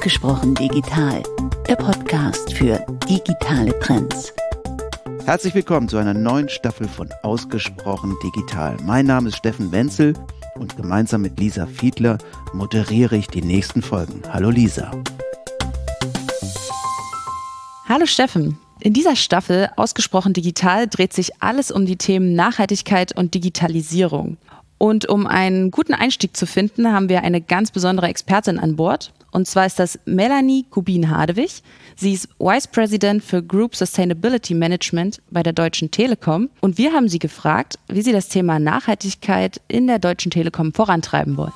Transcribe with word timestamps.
Ausgesprochen 0.00 0.54
digital, 0.54 1.22
der 1.68 1.76
Podcast 1.76 2.54
für 2.54 2.82
digitale 3.06 3.78
Trends. 3.80 4.32
Herzlich 5.26 5.54
willkommen 5.54 5.90
zu 5.90 5.98
einer 5.98 6.14
neuen 6.14 6.48
Staffel 6.48 6.88
von 6.88 7.10
Ausgesprochen 7.22 8.16
digital. 8.24 8.78
Mein 8.82 9.04
Name 9.04 9.28
ist 9.28 9.36
Steffen 9.36 9.70
Wenzel 9.72 10.14
und 10.54 10.74
gemeinsam 10.78 11.20
mit 11.20 11.38
Lisa 11.38 11.66
Fiedler 11.66 12.16
moderiere 12.54 13.14
ich 13.14 13.26
die 13.26 13.42
nächsten 13.42 13.82
Folgen. 13.82 14.22
Hallo 14.32 14.48
Lisa. 14.48 14.90
Hallo 17.86 18.06
Steffen. 18.06 18.56
In 18.80 18.94
dieser 18.94 19.16
Staffel 19.16 19.68
Ausgesprochen 19.76 20.32
digital 20.32 20.88
dreht 20.88 21.12
sich 21.12 21.42
alles 21.42 21.70
um 21.70 21.84
die 21.84 21.96
Themen 21.96 22.34
Nachhaltigkeit 22.34 23.14
und 23.14 23.34
Digitalisierung. 23.34 24.38
Und 24.78 25.10
um 25.10 25.26
einen 25.26 25.70
guten 25.70 25.92
Einstieg 25.92 26.34
zu 26.38 26.46
finden, 26.46 26.90
haben 26.90 27.10
wir 27.10 27.22
eine 27.22 27.42
ganz 27.42 27.70
besondere 27.70 28.08
Expertin 28.08 28.58
an 28.58 28.76
Bord. 28.76 29.12
Und 29.32 29.46
zwar 29.46 29.66
ist 29.66 29.78
das 29.78 29.98
Melanie 30.04 30.64
Kubin-Hadewig. 30.70 31.62
Sie 31.96 32.12
ist 32.12 32.28
Vice 32.38 32.66
President 32.66 33.22
für 33.22 33.42
Group 33.42 33.76
Sustainability 33.76 34.54
Management 34.54 35.20
bei 35.30 35.42
der 35.42 35.52
Deutschen 35.52 35.90
Telekom. 35.90 36.50
Und 36.60 36.78
wir 36.78 36.92
haben 36.92 37.08
sie 37.08 37.18
gefragt, 37.18 37.78
wie 37.88 38.02
sie 38.02 38.12
das 38.12 38.28
Thema 38.28 38.58
Nachhaltigkeit 38.58 39.60
in 39.68 39.86
der 39.86 39.98
Deutschen 39.98 40.30
Telekom 40.30 40.72
vorantreiben 40.72 41.36
wollen. 41.36 41.52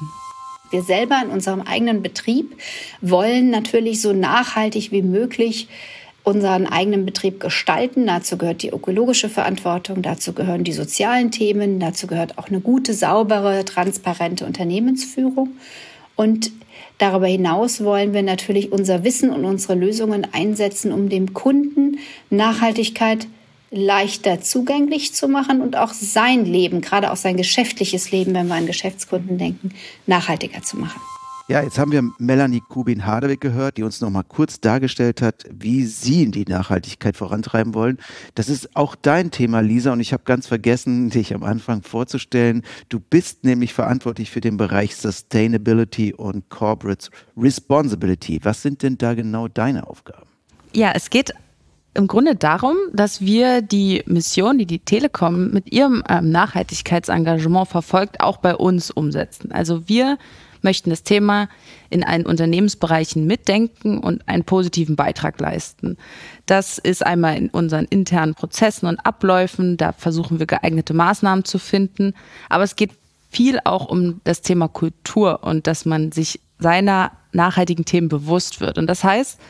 Wir 0.71 0.83
selber 0.83 1.21
in 1.23 1.31
unserem 1.31 1.61
eigenen 1.61 2.03
Betrieb 2.03 2.57
wollen 3.01 3.51
natürlich 3.51 4.01
so 4.01 4.13
nachhaltig 4.13 4.91
wie 4.91 5.03
möglich 5.03 5.69
unseren 6.25 6.67
eigenen 6.67 7.05
Betrieb 7.05 7.39
gestalten. 7.39 8.07
Dazu 8.07 8.39
gehört 8.39 8.63
die 8.63 8.71
ökologische 8.71 9.29
Verantwortung, 9.29 10.03
dazu 10.03 10.33
gehören 10.33 10.65
die 10.65 10.73
sozialen 10.73 11.31
Themen, 11.31 11.79
dazu 11.81 12.07
gehört 12.07 12.39
auch 12.39 12.49
eine 12.49 12.61
gute, 12.61 12.95
saubere, 12.95 13.65
transparente 13.65 14.47
Unternehmensführung. 14.47 15.51
Und 16.17 16.51
darüber 17.05 17.27
hinaus 17.27 17.85
wollen 17.85 18.15
wir 18.15 18.23
natürlich 18.23 18.73
unser 18.73 19.05
Wissen 19.05 19.31
und 19.31 19.45
unsere 19.45 19.75
Lösungen 19.75 20.27
einsetzen, 20.33 20.93
um 20.93 21.09
dem 21.09 21.35
Kunden 21.35 21.99
Nachhaltigkeit 22.31 23.27
leichter 23.71 24.41
zugänglich 24.41 25.13
zu 25.15 25.29
machen 25.29 25.61
und 25.61 25.77
auch 25.77 25.93
sein 25.93 26.47
Leben, 26.47 26.81
gerade 26.81 27.11
auch 27.13 27.17
sein 27.17 27.37
geschäftliches 27.37 28.11
Leben, 28.11 28.33
wenn 28.35 28.47
wir 28.47 28.55
an 28.55 28.67
Geschäftskunden 28.67 29.37
denken, 29.37 29.75
nachhaltiger 30.07 30.63
zu 30.63 30.79
machen. 30.79 31.01
Ja, 31.47 31.61
jetzt 31.63 31.79
haben 31.79 31.93
wir 31.93 32.03
Melanie 32.19 32.63
Kubin-Hardewig 32.67 33.39
gehört, 33.39 33.77
die 33.77 33.83
uns 33.83 34.01
noch 34.01 34.09
mal 34.09 34.23
kurz 34.23 34.61
dargestellt 34.61 35.21
hat, 35.21 35.45
wie 35.51 35.85
Sie 35.85 36.31
die 36.31 36.47
Nachhaltigkeit 36.47 37.19
vorantreiben 37.19 37.75
wollen. 37.75 37.99
Das 38.35 38.49
ist 38.49 38.75
auch 38.75 38.97
dein 38.97 39.31
Thema, 39.31 39.61
Lisa, 39.61 39.93
und 39.93 40.01
ich 40.01 40.15
habe 40.15 40.23
ganz 40.25 40.47
vergessen, 40.47 41.11
dich 41.11 41.35
am 41.35 41.43
Anfang 41.43 41.83
vorzustellen. 41.83 42.63
Du 42.89 42.99
bist 42.99 43.45
nämlich 43.45 43.75
verantwortlich 43.75 44.31
für 44.31 44.41
den 44.41 44.57
Bereich 44.57 44.97
Sustainability 44.97 46.15
und 46.15 46.49
Corporate 46.49 47.11
Responsibility. 47.37 48.41
Was 48.43 48.63
sind 48.63 48.83
denn 48.83 48.97
da 48.97 49.13
genau 49.13 49.47
deine 49.47 49.87
Aufgaben? 49.87 50.27
Ja, 50.73 50.93
es 50.95 51.11
geht 51.11 51.35
im 51.93 52.07
Grunde 52.07 52.37
darum, 52.37 52.77
dass 52.95 53.21
wir 53.21 53.61
die 53.61 54.03
Mission, 54.07 54.57
die 54.57 54.67
die 54.67 54.79
Telekom 54.79 55.51
mit 55.51 55.71
ihrem 55.71 56.03
ähm, 56.09 56.31
Nachhaltigkeitsengagement 56.31 57.69
verfolgt, 57.69 58.21
auch 58.21 58.39
bei 58.39 58.57
uns 58.57 58.91
umsetzen. 58.91 59.53
Also 59.53 59.87
wir 59.89 60.17
möchten 60.65 60.91
das 60.91 61.03
Thema 61.03 61.49
in 61.91 62.03
allen 62.03 62.27
Unternehmensbereichen 62.27 63.27
mitdenken 63.27 63.99
und 63.99 64.27
einen 64.29 64.45
positiven 64.45 64.97
Beitrag 64.97 65.41
leisten. 65.41 65.97
Das 66.47 66.79
ist 66.79 67.05
einmal 67.05 67.37
in 67.37 67.51
unseren 67.51 67.85
internen 67.85 68.35
Prozessen 68.35 68.87
und 68.87 68.99
Abläufen. 69.07 69.77
Da 69.77 69.93
versuchen 69.93 70.39
wir 70.39 70.47
geeignete 70.47 70.95
Maßnahmen 70.95 71.45
zu 71.45 71.59
finden. 71.59 72.15
Aber 72.49 72.65
es 72.65 72.77
geht 72.77 72.91
viel 73.31 73.59
auch 73.65 73.87
um 73.87 74.21
das 74.25 74.43
Thema 74.43 74.69
Kultur 74.69 75.43
und 75.43 75.67
dass 75.67 75.85
man 75.85 76.13
sich 76.13 76.41
seiner 76.59 77.13
nachhaltigen 77.33 77.85
Themen 77.85 78.09
bewusst 78.09 78.61
wird. 78.61 78.79
Und 78.79 78.87
das 78.87 79.05
heißt, 79.05 79.41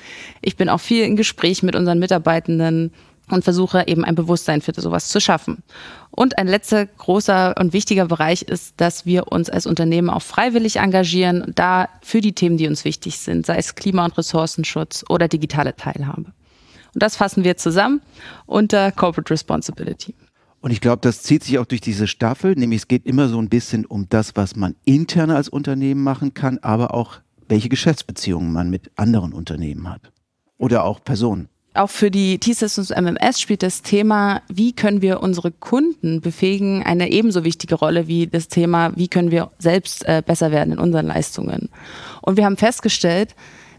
ich 0.40 0.56
bin 0.56 0.68
auch 0.68 0.80
viel 0.80 1.04
in 1.04 1.16
Gespräch 1.16 1.62
mit 1.62 1.76
unseren 1.76 1.98
Mitarbeitenden, 1.98 2.92
und 3.30 3.44
versuche 3.44 3.84
eben 3.86 4.04
ein 4.04 4.14
Bewusstsein 4.14 4.60
für 4.60 4.72
sowas 4.74 5.08
zu 5.08 5.20
schaffen. 5.20 5.62
Und 6.10 6.38
ein 6.38 6.46
letzter 6.46 6.86
großer 6.86 7.54
und 7.58 7.72
wichtiger 7.72 8.06
Bereich 8.06 8.42
ist, 8.42 8.74
dass 8.76 9.06
wir 9.06 9.32
uns 9.32 9.50
als 9.50 9.66
Unternehmen 9.66 10.10
auch 10.10 10.22
freiwillig 10.22 10.76
engagieren, 10.76 11.52
da 11.54 11.88
für 12.02 12.20
die 12.20 12.34
Themen, 12.34 12.56
die 12.56 12.68
uns 12.68 12.84
wichtig 12.84 13.18
sind, 13.18 13.46
sei 13.46 13.56
es 13.56 13.74
Klima- 13.74 14.04
und 14.04 14.16
Ressourcenschutz 14.16 15.04
oder 15.08 15.28
digitale 15.28 15.74
Teilhabe. 15.74 16.26
Und 16.94 17.02
das 17.02 17.16
fassen 17.16 17.44
wir 17.44 17.56
zusammen 17.56 18.00
unter 18.46 18.92
Corporate 18.92 19.32
Responsibility. 19.32 20.14
Und 20.60 20.70
ich 20.70 20.80
glaube, 20.80 21.00
das 21.02 21.22
zieht 21.22 21.44
sich 21.44 21.58
auch 21.58 21.66
durch 21.66 21.82
diese 21.82 22.06
Staffel, 22.06 22.54
nämlich 22.54 22.82
es 22.82 22.88
geht 22.88 23.04
immer 23.04 23.28
so 23.28 23.38
ein 23.38 23.50
bisschen 23.50 23.84
um 23.84 24.08
das, 24.08 24.34
was 24.36 24.56
man 24.56 24.76
intern 24.84 25.30
als 25.30 25.48
Unternehmen 25.48 26.02
machen 26.02 26.32
kann, 26.32 26.58
aber 26.62 26.94
auch 26.94 27.18
welche 27.48 27.68
Geschäftsbeziehungen 27.68 28.52
man 28.52 28.70
mit 28.70 28.90
anderen 28.96 29.34
Unternehmen 29.34 29.90
hat 29.90 30.10
oder 30.56 30.84
auch 30.84 31.04
Personen 31.04 31.48
auch 31.74 31.90
für 31.90 32.10
die 32.10 32.38
T-Systems 32.38 32.90
MMS 32.90 33.40
spielt 33.40 33.62
das 33.62 33.82
Thema, 33.82 34.42
wie 34.48 34.72
können 34.72 35.02
wir 35.02 35.22
unsere 35.22 35.50
Kunden 35.50 36.20
befähigen, 36.20 36.82
eine 36.84 37.10
ebenso 37.10 37.44
wichtige 37.44 37.74
Rolle 37.74 38.06
wie 38.06 38.28
das 38.28 38.48
Thema, 38.48 38.96
wie 38.96 39.08
können 39.08 39.32
wir 39.32 39.50
selbst 39.58 40.06
äh, 40.06 40.22
besser 40.24 40.52
werden 40.52 40.74
in 40.74 40.78
unseren 40.78 41.06
Leistungen. 41.06 41.68
Und 42.22 42.36
wir 42.36 42.44
haben 42.44 42.56
festgestellt, 42.56 43.34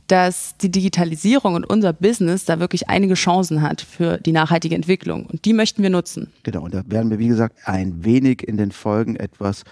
dass 0.07 0.55
die 0.57 0.69
Digitalisierung 0.69 1.55
und 1.55 1.65
unser 1.65 1.93
Business 1.93 2.45
da 2.45 2.59
wirklich 2.59 2.89
einige 2.89 3.15
Chancen 3.15 3.61
hat 3.61 3.81
für 3.81 4.17
die 4.17 4.33
nachhaltige 4.33 4.75
Entwicklung. 4.75 5.25
Und 5.25 5.45
die 5.45 5.53
möchten 5.53 5.81
wir 5.81 5.89
nutzen. 5.89 6.31
Genau, 6.43 6.63
und 6.63 6.73
da 6.73 6.83
werden 6.85 7.09
wir, 7.09 7.17
wie 7.17 7.29
gesagt, 7.29 7.57
ein 7.65 8.03
wenig 8.03 8.47
in 8.47 8.57
den 8.57 8.71
Folgen 8.71 9.15
etwas 9.15 9.63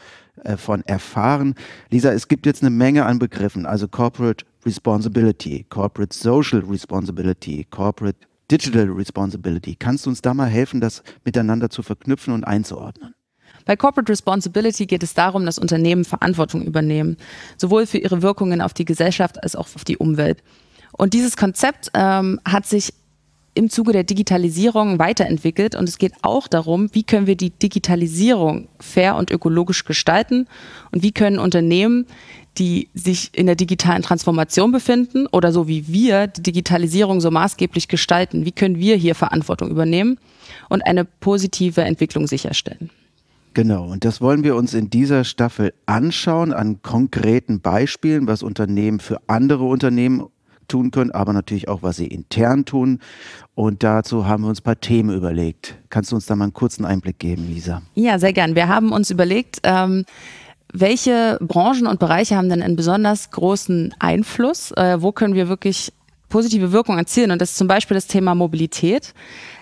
äh, 0.44 0.58
von 0.58 0.84
erfahren. 0.86 1.56
Lisa, 1.92 2.12
es 2.12 2.28
gibt 2.28 2.46
jetzt 2.46 2.64
eine 2.64 2.72
Menge 2.72 3.06
an 3.06 3.20
Begriffen, 3.20 3.66
also 3.66 3.88
Corporate 3.88 4.46
Responsibility, 4.66 5.66
Corporate 5.70 6.16
Social 6.16 6.60
Responsibility, 6.60 7.66
Corporate 7.70 8.18
Digital 8.50 8.90
Responsibility. 8.90 9.76
Kannst 9.76 10.06
du 10.06 10.10
uns 10.10 10.22
da 10.22 10.34
mal 10.34 10.48
helfen, 10.48 10.82
das 10.82 11.04
miteinander 11.24 11.70
zu 11.70 11.82
verknüpfen 11.82 12.34
und 12.34 12.44
einzuordnen? 12.44 13.16
Bei 13.66 13.76
Corporate 13.76 14.12
Responsibility 14.12 14.86
geht 14.86 15.04
es 15.04 15.14
darum, 15.14 15.46
dass 15.46 15.58
Unternehmen 15.58 16.06
Verantwortung 16.06 16.64
übernehmen, 16.64 17.18
sowohl 17.58 17.86
für 17.86 17.98
ihre 17.98 18.22
Wirkungen 18.22 18.62
auf 18.62 18.74
die 18.74 18.86
Gesellschaft 18.86 19.42
als 19.42 19.56
auch 19.56 19.68
auf 19.76 19.86
die 19.86 19.98
Umwelt. 19.98 20.44
Und 20.92 21.14
dieses 21.14 21.38
Konzept 21.38 21.90
ähm, 21.94 22.40
hat 22.46 22.66
sich 22.66 22.94
im 23.56 23.70
Zuge 23.70 23.94
der 23.94 24.04
Digitalisierung 24.04 24.98
weiterentwickelt 25.00 25.76
und 25.76 25.88
es 25.88 25.98
geht 25.98 26.14
auch 26.24 26.48
darum, 26.48 26.90
wie 26.94 27.04
können 27.04 27.28
wir 27.28 27.36
die 27.36 27.52
Digitalisierung 27.52 28.68
fair 28.80 29.16
und 29.16 29.30
ökologisch 29.30 29.86
gestalten 29.86 30.48
und 30.92 31.04
wie 31.04 31.12
können 31.12 31.38
Unternehmen 31.38 32.08
die 32.58 32.90
sich 32.94 33.32
in 33.34 33.46
der 33.46 33.56
digitalen 33.56 34.04
Transformation 34.04 34.72
befinden 34.72 35.28
oder 35.28 35.52
so 35.52 35.68
wie 35.68 35.88
wir 35.88 36.28
die 36.28 36.44
Digitalisierung 36.44 37.22
so 37.22 37.32
maßgeblich 37.32 37.88
gestalten. 37.88 38.46
Wie 38.46 38.52
können 38.52 38.78
wir 38.78 38.96
hier 38.96 39.16
Verantwortung 39.16 39.70
übernehmen 39.70 40.20
und 40.70 40.86
eine 40.86 41.06
positive 41.06 41.82
Entwicklung 41.82 42.28
sicherstellen? 42.28 42.90
Genau, 43.56 43.86
und 43.86 44.04
das 44.04 44.20
wollen 44.20 44.44
wir 44.44 44.56
uns 44.56 44.74
in 44.74 44.90
dieser 44.90 45.24
Staffel 45.24 45.74
anschauen 45.86 46.54
an 46.54 46.82
konkreten 46.82 47.62
Beispielen, 47.62 48.26
was 48.26 48.42
Unternehmen 48.42 49.00
für 49.00 49.20
andere 49.28 49.66
Unternehmen 49.66 50.26
tun 50.68 50.90
können, 50.90 51.12
aber 51.12 51.34
natürlich 51.34 51.68
auch, 51.68 51.84
was 51.84 51.98
sie 51.98 52.08
intern 52.08 52.66
tun. 52.66 53.00
Und 53.54 53.84
dazu 53.84 54.26
haben 54.26 54.44
wir 54.44 54.50
uns 54.50 54.62
ein 54.62 54.64
paar 54.64 54.80
Themen 54.80 55.16
überlegt. 55.16 55.76
Kannst 55.90 56.12
du 56.12 56.16
uns 56.16 56.26
da 56.26 56.36
mal 56.36 56.46
einen 56.46 56.54
kurzen 56.54 56.86
Einblick 56.86 57.20
geben, 57.20 57.48
Lisa? 57.48 57.84
Ja, 57.94 58.18
sehr 58.18 58.34
gern. 58.34 58.56
Wir 58.56 58.68
haben 58.68 58.92
uns 58.92 59.12
überlegt, 59.12 59.60
ähm, 59.64 60.06
welche 60.74 61.38
Branchen 61.40 61.88
und 61.88 62.00
Bereiche 62.00 62.36
haben 62.36 62.50
denn 62.50 62.64
einen 62.64 62.76
besonders 62.76 63.30
großen 63.30 63.94
Einfluss? 64.00 64.72
Äh, 64.72 65.02
wo 65.02 65.12
können 65.12 65.36
wir 65.36 65.48
wirklich 65.48 65.94
positive 66.30 66.72
Wirkung 66.72 66.98
erzielen? 66.98 67.30
Und 67.30 67.42
das 67.42 67.52
ist 67.52 67.58
zum 67.58 67.68
Beispiel 67.68 67.94
das 67.94 68.08
Thema 68.08 68.34
Mobilität. 68.34 69.14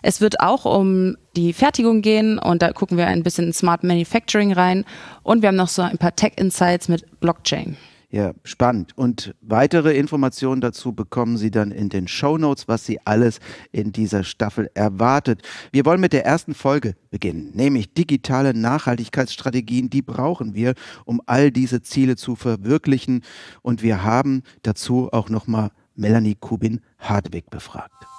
Es 0.01 0.21
wird 0.21 0.39
auch 0.39 0.63
um 0.63 1.17
die 1.35 1.51
Fertigung 1.51 2.01
gehen 2.01 2.39
und 2.39 2.61
da 2.61 2.71
gucken 2.71 2.97
wir 2.97 3.07
ein 3.07 3.23
bisschen 3.23 3.47
in 3.47 3.53
Smart 3.53 3.83
Manufacturing 3.83 4.53
rein. 4.53 4.85
Und 5.21 5.41
wir 5.41 5.49
haben 5.49 5.57
noch 5.57 5.67
so 5.67 5.81
ein 5.81 5.97
paar 5.97 6.15
Tech 6.15 6.33
Insights 6.37 6.87
mit 6.87 7.19
Blockchain. 7.19 7.75
Ja, 8.11 8.33
spannend. 8.43 8.91
Und 8.97 9.33
weitere 9.39 9.95
Informationen 9.95 10.59
dazu 10.59 10.91
bekommen 10.91 11.37
Sie 11.37 11.49
dann 11.49 11.71
in 11.71 11.87
den 11.87 12.09
Show 12.09 12.37
Notes, 12.37 12.67
was 12.67 12.85
Sie 12.85 12.99
alles 13.05 13.39
in 13.71 13.93
dieser 13.93 14.25
Staffel 14.25 14.69
erwartet. 14.73 15.43
Wir 15.71 15.85
wollen 15.85 16.01
mit 16.01 16.11
der 16.11 16.25
ersten 16.25 16.53
Folge 16.53 16.95
beginnen, 17.09 17.51
nämlich 17.53 17.93
digitale 17.93 18.53
Nachhaltigkeitsstrategien. 18.53 19.89
Die 19.89 20.01
brauchen 20.01 20.53
wir, 20.53 20.73
um 21.05 21.21
all 21.25 21.51
diese 21.51 21.83
Ziele 21.83 22.17
zu 22.17 22.35
verwirklichen. 22.35 23.23
Und 23.61 23.81
wir 23.81 24.03
haben 24.03 24.43
dazu 24.61 25.07
auch 25.13 25.29
nochmal 25.29 25.71
Melanie 25.95 26.35
Kubin-Hardwick 26.35 27.49
befragt. 27.49 28.10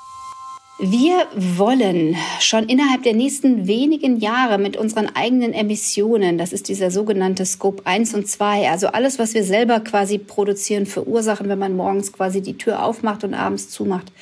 Wir 0.79 1.29
wollen 1.37 2.17
schon 2.41 2.65
innerhalb 2.65 3.03
der 3.03 3.13
nächsten 3.13 3.67
wenigen 3.67 4.19
Jahre 4.19 4.57
mit 4.59 4.77
unseren 4.77 5.15
eigenen 5.15 5.53
Emissionen, 5.53 6.39
das 6.39 6.53
ist 6.53 6.69
dieser 6.69 6.91
sogenannte 6.91 7.45
Scope 7.45 7.87
1 7.87 8.15
und 8.15 8.27
2, 8.27 8.71
also 8.71 8.89
alles, 8.89 9.19
was 9.19 9.35
wir 9.35 9.45
selber 9.45 9.81
quasi 9.81 10.17
produzieren, 10.17 10.87
verursachen, 10.87 11.49
wenn 11.49 11.59
man 11.59 11.77
morgens 11.77 12.13
quasi 12.13 12.41
die 12.41 12.57
Tür 12.57 12.83
aufmacht 12.83 13.23
und 13.23 13.35
abends 13.35 13.69
zumacht. 13.69 14.13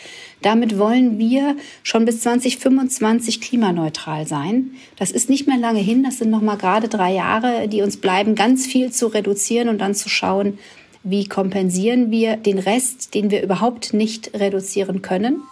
Damit 0.42 0.76
wollen 0.76 1.18
wir 1.18 1.56
schon 1.84 2.04
bis 2.04 2.20
2025 2.20 3.40
klimaneutral 3.40 4.26
sein. 4.26 4.72
Das 4.96 5.12
ist 5.12 5.30
nicht 5.30 5.46
mehr 5.46 5.58
lange 5.58 5.80
hin, 5.80 6.02
das 6.02 6.18
sind 6.18 6.30
noch 6.30 6.42
mal 6.42 6.56
gerade 6.56 6.88
drei 6.88 7.12
Jahre, 7.14 7.68
die 7.68 7.80
uns 7.80 7.96
bleiben, 7.98 8.34
ganz 8.34 8.66
viel 8.66 8.90
zu 8.90 9.06
reduzieren 9.06 9.68
und 9.68 9.78
dann 9.78 9.94
zu 9.94 10.08
schauen, 10.08 10.58
wie 11.04 11.26
kompensieren 11.26 12.10
wir 12.10 12.36
den 12.36 12.58
Rest, 12.58 13.14
den 13.14 13.30
wir 13.30 13.42
überhaupt 13.42 13.94
nicht 13.94 14.34
reduzieren 14.34 15.00
können. 15.00 15.44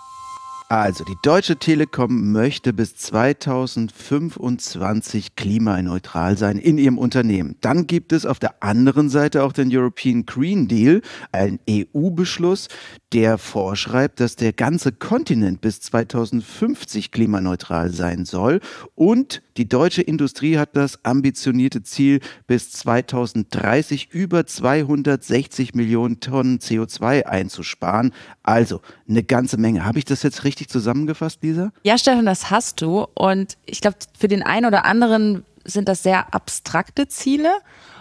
Also, 0.70 1.03
die 1.03 1.17
Deutsche 1.23 1.56
Telekom 1.56 2.31
möchte 2.31 2.75
bis 2.75 2.94
2025 2.94 5.35
klimaneutral 5.35 6.37
sein 6.37 6.59
in 6.59 6.76
ihrem 6.76 6.99
Unternehmen. 6.99 7.56
Dann 7.62 7.87
gibt 7.87 8.12
es 8.12 8.26
auf 8.26 8.38
der 8.38 8.62
anderen 8.62 9.09
Seite 9.09 9.44
auch 9.44 9.55
den 9.55 9.75
European 9.75 10.26
Green 10.26 10.69
Deal, 10.69 11.00
ein 11.32 11.59
EU-Beschluss, 11.70 12.69
der 13.12 13.38
vorschreibt, 13.38 14.20
dass 14.20 14.37
der 14.37 14.52
ganze 14.52 14.93
Kontinent 14.93 15.60
bis 15.60 15.81
2050 15.81 17.10
klimaneutral 17.10 17.90
sein 17.90 18.25
soll. 18.25 18.60
Und 18.94 19.43
die 19.56 19.69
deutsche 19.69 20.02
Industrie 20.02 20.58
hat 20.58 20.76
das 20.76 21.05
ambitionierte 21.05 21.82
Ziel, 21.82 22.20
bis 22.46 22.70
2030 22.72 24.10
über 24.12 24.46
260 24.46 25.75
Millionen 25.75 26.20
Tonnen 26.20 26.58
CO2 26.58 27.25
einzusparen. 27.25 28.12
Also 28.43 28.81
eine 29.08 29.22
ganze 29.22 29.56
Menge. 29.56 29.84
Habe 29.84 29.99
ich 29.99 30.04
das 30.04 30.22
jetzt 30.22 30.44
richtig 30.44 30.69
zusammengefasst, 30.69 31.43
Lisa? 31.43 31.72
Ja, 31.82 31.96
Stefan, 31.96 32.26
das 32.26 32.50
hast 32.50 32.82
du. 32.82 33.06
Und 33.14 33.56
ich 33.64 33.81
glaube, 33.81 33.96
für 34.19 34.28
den 34.28 34.43
einen 34.43 34.66
oder 34.66 34.84
anderen 34.84 35.44
sind 35.64 35.88
das 35.88 36.02
sehr 36.02 36.34
abstrakte 36.34 37.08
Ziele. 37.08 37.50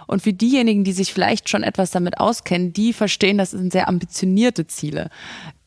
Und 0.08 0.22
für 0.22 0.34
diejenigen, 0.34 0.84
die 0.84 0.94
sich 0.94 1.14
vielleicht 1.14 1.50
schon 1.50 1.64
etwas 1.64 1.92
damit 1.92 2.20
auskennen, 2.20 2.74
die 2.74 2.94
verstehen, 2.94 3.38
das 3.38 3.52
sind 3.52 3.72
sehr 3.72 3.88
ambitionierte 3.88 4.66
Ziele. 4.66 5.10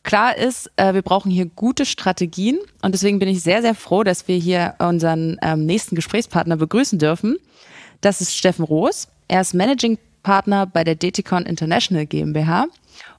Klar 0.03 0.35
ist, 0.35 0.71
äh, 0.77 0.93
wir 0.93 1.03
brauchen 1.03 1.31
hier 1.31 1.45
gute 1.45 1.85
Strategien 1.85 2.57
und 2.81 2.93
deswegen 2.93 3.19
bin 3.19 3.29
ich 3.29 3.43
sehr, 3.43 3.61
sehr 3.61 3.75
froh, 3.75 4.03
dass 4.03 4.27
wir 4.27 4.35
hier 4.35 4.73
unseren 4.79 5.37
ähm, 5.43 5.65
nächsten 5.65 5.95
Gesprächspartner 5.95 6.57
begrüßen 6.57 6.97
dürfen. 6.97 7.37
Das 8.01 8.19
ist 8.19 8.35
Steffen 8.35 8.65
Roos. 8.65 9.07
Er 9.27 9.41
ist 9.41 9.53
Managing 9.53 9.99
Partner 10.23 10.65
bei 10.65 10.83
der 10.83 10.95
DTCon 10.95 11.45
International 11.45 12.07
GmbH 12.07 12.65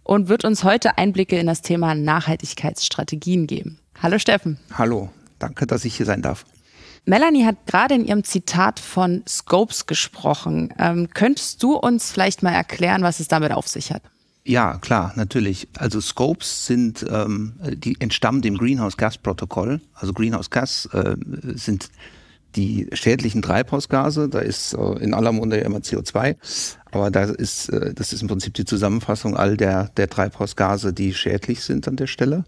und 0.02 0.28
wird 0.28 0.44
uns 0.44 0.64
heute 0.64 0.98
Einblicke 0.98 1.38
in 1.38 1.46
das 1.46 1.62
Thema 1.62 1.94
Nachhaltigkeitsstrategien 1.94 3.46
geben. 3.46 3.78
Hallo 4.00 4.18
Steffen. 4.18 4.58
Hallo, 4.74 5.10
danke, 5.38 5.66
dass 5.68 5.84
ich 5.84 5.96
hier 5.96 6.06
sein 6.06 6.22
darf. 6.22 6.44
Melanie 7.04 7.44
hat 7.44 7.66
gerade 7.66 7.94
in 7.94 8.04
ihrem 8.04 8.24
Zitat 8.24 8.78
von 8.78 9.22
Scopes 9.28 9.86
gesprochen. 9.86 10.72
Ähm, 10.78 11.08
könntest 11.12 11.62
du 11.62 11.74
uns 11.74 12.12
vielleicht 12.12 12.42
mal 12.42 12.52
erklären, 12.52 13.02
was 13.02 13.18
es 13.18 13.28
damit 13.28 13.52
auf 13.52 13.66
sich 13.66 13.92
hat? 13.92 14.02
Ja, 14.44 14.78
klar, 14.78 15.12
natürlich. 15.16 15.68
Also 15.78 16.00
Scopes 16.00 16.66
sind, 16.66 17.04
ähm, 17.08 17.54
die 17.74 17.96
entstammen 18.00 18.42
dem 18.42 18.56
Greenhouse 18.56 18.96
Gas 18.96 19.18
Protokoll. 19.18 19.80
Also 19.94 20.12
Greenhouse 20.12 20.50
Gas 20.50 20.88
äh, 20.92 21.16
sind 21.54 21.90
die 22.56 22.88
schädlichen 22.92 23.40
Treibhausgase. 23.42 24.28
Da 24.28 24.40
ist 24.40 24.74
äh, 24.74 24.98
in 24.98 25.14
aller 25.14 25.32
Munde 25.32 25.58
ja 25.58 25.64
immer 25.64 25.78
CO2. 25.78 26.36
Aber 26.90 27.10
da 27.10 27.24
ist, 27.24 27.68
äh, 27.68 27.94
das 27.94 28.12
ist 28.12 28.22
im 28.22 28.28
Prinzip 28.28 28.54
die 28.54 28.64
Zusammenfassung 28.64 29.36
all 29.36 29.56
der, 29.56 29.90
der 29.96 30.08
Treibhausgase, 30.08 30.92
die 30.92 31.14
schädlich 31.14 31.62
sind 31.62 31.86
an 31.86 31.96
der 31.96 32.08
Stelle. 32.08 32.44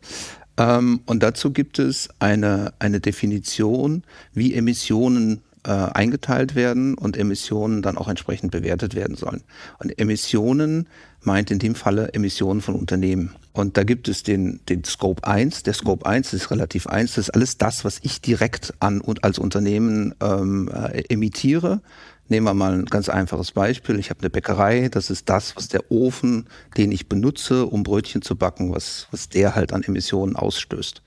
Ähm, 0.56 1.01
und 1.06 1.23
dazu 1.23 1.53
gibt 1.53 1.79
es 1.79 2.09
eine, 2.19 2.73
eine 2.79 3.01
Definition, 3.01 4.03
wie 4.33 4.55
Emissionen 4.55 5.43
äh, 5.65 5.71
eingeteilt 5.71 6.55
werden 6.55 6.95
und 6.95 7.17
Emissionen 7.17 7.83
dann 7.83 7.97
auch 7.97 8.09
entsprechend 8.09 8.53
bewertet 8.53 8.95
werden 8.95 9.17
sollen. 9.17 9.43
Und 9.79 9.99
Emissionen 9.99 10.89
meint 11.23 11.51
in 11.51 11.59
dem 11.59 11.75
Falle 11.75 12.12
Emissionen 12.12 12.61
von 12.61 12.75
Unternehmen. 12.75 13.35
Und 13.53 13.77
da 13.77 13.85
gibt 13.85 14.09
es 14.09 14.23
den, 14.23 14.61
den 14.69 14.85
Scope 14.85 15.27
1. 15.27 15.62
Der 15.62 15.73
Scope 15.73 16.05
1 16.05 16.33
ist 16.35 16.51
relativ 16.51 16.87
1. 16.87 17.15
Das 17.15 17.29
ist 17.29 17.35
alles 17.35 17.56
das, 17.56 17.85
was 17.85 17.99
ich 18.03 18.21
direkt 18.21 18.75
an 18.81 19.01
als 19.23 19.39
Unternehmen 19.39 20.15
ähm, 20.21 20.69
äh, 20.69 21.03
emittiere. 21.09 21.81
Nehmen 22.29 22.47
wir 22.47 22.55
mal 22.55 22.73
ein 22.73 22.87
ganz 22.87 23.09
einfaches 23.09 23.53
Beispiel. 23.53 23.99
Ich 23.99 24.09
habe 24.09 24.21
eine 24.21 24.31
Bäckerei, 24.31 24.88
das 24.88 25.11
ist 25.11 25.29
das, 25.29 25.56
was 25.56 25.69
der 25.69 25.91
Ofen, 25.91 26.47
den 26.76 26.91
ich 26.91 27.09
benutze, 27.09 27.67
um 27.67 27.82
Brötchen 27.82 28.23
zu 28.23 28.35
backen, 28.35 28.73
was, 28.73 29.09
was 29.11 29.29
der 29.29 29.55
halt 29.55 29.73
an 29.73 29.82
Emissionen 29.82 30.35
ausstößt. 30.35 31.03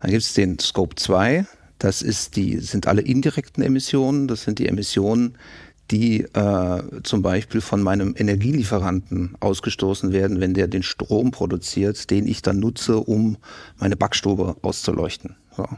Dann 0.00 0.10
gibt 0.10 0.22
es 0.22 0.32
den 0.32 0.58
Scope 0.58 0.96
2, 0.96 1.46
das 1.78 2.00
ist 2.00 2.36
die, 2.36 2.58
sind 2.58 2.86
alle 2.86 3.02
indirekten 3.02 3.62
Emissionen, 3.62 4.28
das 4.28 4.44
sind 4.44 4.58
die 4.58 4.66
Emissionen, 4.66 5.36
die 5.90 6.22
äh, 6.22 6.82
zum 7.02 7.22
Beispiel 7.22 7.60
von 7.60 7.82
meinem 7.82 8.14
Energielieferanten 8.16 9.36
ausgestoßen 9.40 10.12
werden, 10.12 10.40
wenn 10.40 10.54
der 10.54 10.68
den 10.68 10.82
Strom 10.82 11.30
produziert, 11.30 12.10
den 12.10 12.26
ich 12.26 12.42
dann 12.42 12.58
nutze, 12.58 12.96
um 12.96 13.36
meine 13.78 13.96
Backstube 13.96 14.56
auszuleuchten. 14.62 15.36
So. 15.56 15.68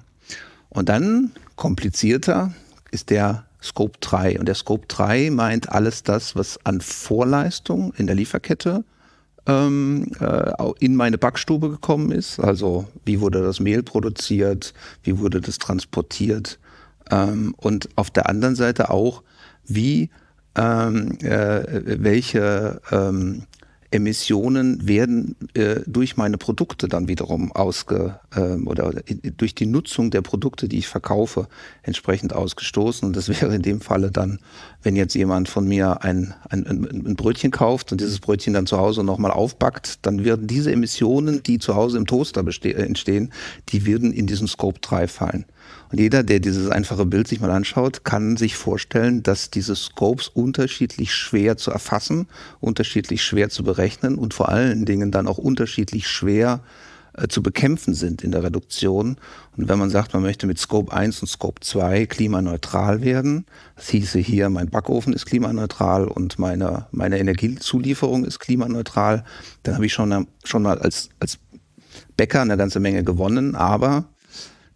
Und 0.70 0.88
dann 0.88 1.32
komplizierter 1.56 2.54
ist 2.90 3.10
der 3.10 3.47
Scope 3.62 3.98
3. 4.00 4.38
Und 4.38 4.46
der 4.46 4.54
Scope 4.54 4.86
3 4.88 5.30
meint 5.30 5.70
alles 5.70 6.02
das, 6.02 6.36
was 6.36 6.58
an 6.64 6.80
Vorleistung 6.80 7.92
in 7.96 8.06
der 8.06 8.16
Lieferkette 8.16 8.84
ähm, 9.46 10.12
äh, 10.20 10.52
in 10.78 10.94
meine 10.94 11.18
Backstube 11.18 11.70
gekommen 11.70 12.12
ist. 12.12 12.38
Also 12.38 12.86
wie 13.04 13.20
wurde 13.20 13.42
das 13.42 13.60
Mehl 13.60 13.82
produziert, 13.82 14.74
wie 15.02 15.18
wurde 15.18 15.40
das 15.40 15.58
transportiert. 15.58 16.58
Ähm, 17.10 17.54
und 17.56 17.88
auf 17.96 18.10
der 18.10 18.28
anderen 18.28 18.54
Seite 18.54 18.90
auch, 18.90 19.22
wie 19.64 20.10
ähm, 20.54 21.18
äh, 21.20 22.02
welche 22.02 22.80
ähm, 22.90 23.44
Emissionen 23.90 24.86
werden 24.86 25.34
äh, 25.54 25.80
durch 25.86 26.16
meine 26.16 26.36
Produkte 26.36 26.88
dann 26.88 27.08
wiederum 27.08 27.52
ausge 27.52 28.20
äh, 28.34 28.56
oder 28.66 28.92
durch 29.36 29.54
die 29.54 29.64
Nutzung 29.64 30.10
der 30.10 30.20
Produkte, 30.20 30.68
die 30.68 30.78
ich 30.78 30.88
verkaufe, 30.88 31.48
entsprechend 31.82 32.34
ausgestoßen. 32.34 33.06
Und 33.06 33.16
das 33.16 33.28
wäre 33.40 33.54
in 33.54 33.62
dem 33.62 33.80
Falle 33.80 34.10
dann, 34.10 34.40
wenn 34.82 34.94
jetzt 34.94 35.14
jemand 35.14 35.48
von 35.48 35.66
mir 35.66 36.02
ein, 36.02 36.34
ein, 36.50 36.66
ein 36.66 37.16
Brötchen 37.16 37.50
kauft 37.50 37.90
und 37.90 38.00
dieses 38.00 38.20
Brötchen 38.20 38.52
dann 38.52 38.66
zu 38.66 38.76
Hause 38.78 39.02
nochmal 39.04 39.30
aufbackt, 39.30 40.04
dann 40.04 40.24
werden 40.24 40.46
diese 40.46 40.70
Emissionen, 40.70 41.42
die 41.42 41.58
zu 41.58 41.74
Hause 41.74 41.96
im 41.96 42.06
Toaster 42.06 42.44
entstehen, 42.46 43.32
die 43.70 43.86
würden 43.86 44.12
in 44.12 44.26
diesen 44.26 44.48
Scope 44.48 44.80
3 44.80 45.08
fallen. 45.08 45.46
Und 45.90 46.00
jeder, 46.00 46.22
der 46.22 46.40
dieses 46.40 46.70
einfache 46.70 47.06
Bild 47.06 47.28
sich 47.28 47.40
mal 47.40 47.50
anschaut, 47.50 48.04
kann 48.04 48.36
sich 48.36 48.56
vorstellen, 48.56 49.22
dass 49.22 49.50
diese 49.50 49.74
Scopes 49.74 50.28
unterschiedlich 50.28 51.14
schwer 51.14 51.56
zu 51.56 51.70
erfassen, 51.70 52.26
unterschiedlich 52.60 53.22
schwer 53.22 53.48
zu 53.48 53.64
berechnen 53.64 54.16
und 54.16 54.34
vor 54.34 54.48
allen 54.50 54.84
Dingen 54.84 55.10
dann 55.10 55.26
auch 55.26 55.38
unterschiedlich 55.38 56.06
schwer 56.06 56.60
äh, 57.14 57.28
zu 57.28 57.42
bekämpfen 57.42 57.94
sind 57.94 58.22
in 58.22 58.32
der 58.32 58.42
Reduktion. 58.42 59.16
Und 59.56 59.68
wenn 59.68 59.78
man 59.78 59.90
sagt, 59.90 60.12
man 60.12 60.22
möchte 60.22 60.46
mit 60.46 60.58
Scope 60.58 60.92
1 60.92 61.22
und 61.22 61.28
Scope 61.28 61.60
2 61.60 62.06
klimaneutral 62.06 63.00
werden, 63.00 63.46
das 63.76 63.88
hieße 63.88 64.18
hier, 64.18 64.50
mein 64.50 64.68
Backofen 64.68 65.14
ist 65.14 65.26
klimaneutral 65.26 66.06
und 66.06 66.38
meine, 66.38 66.86
meine 66.92 67.18
Energiezulieferung 67.18 68.24
ist 68.24 68.38
klimaneutral, 68.40 69.24
dann 69.62 69.74
habe 69.74 69.86
ich 69.86 69.92
schon, 69.92 70.26
schon 70.44 70.62
mal 70.62 70.78
als, 70.78 71.08
als 71.18 71.38
Bäcker 72.16 72.42
eine 72.42 72.56
ganze 72.56 72.78
Menge 72.78 73.04
gewonnen, 73.04 73.54
aber 73.54 74.04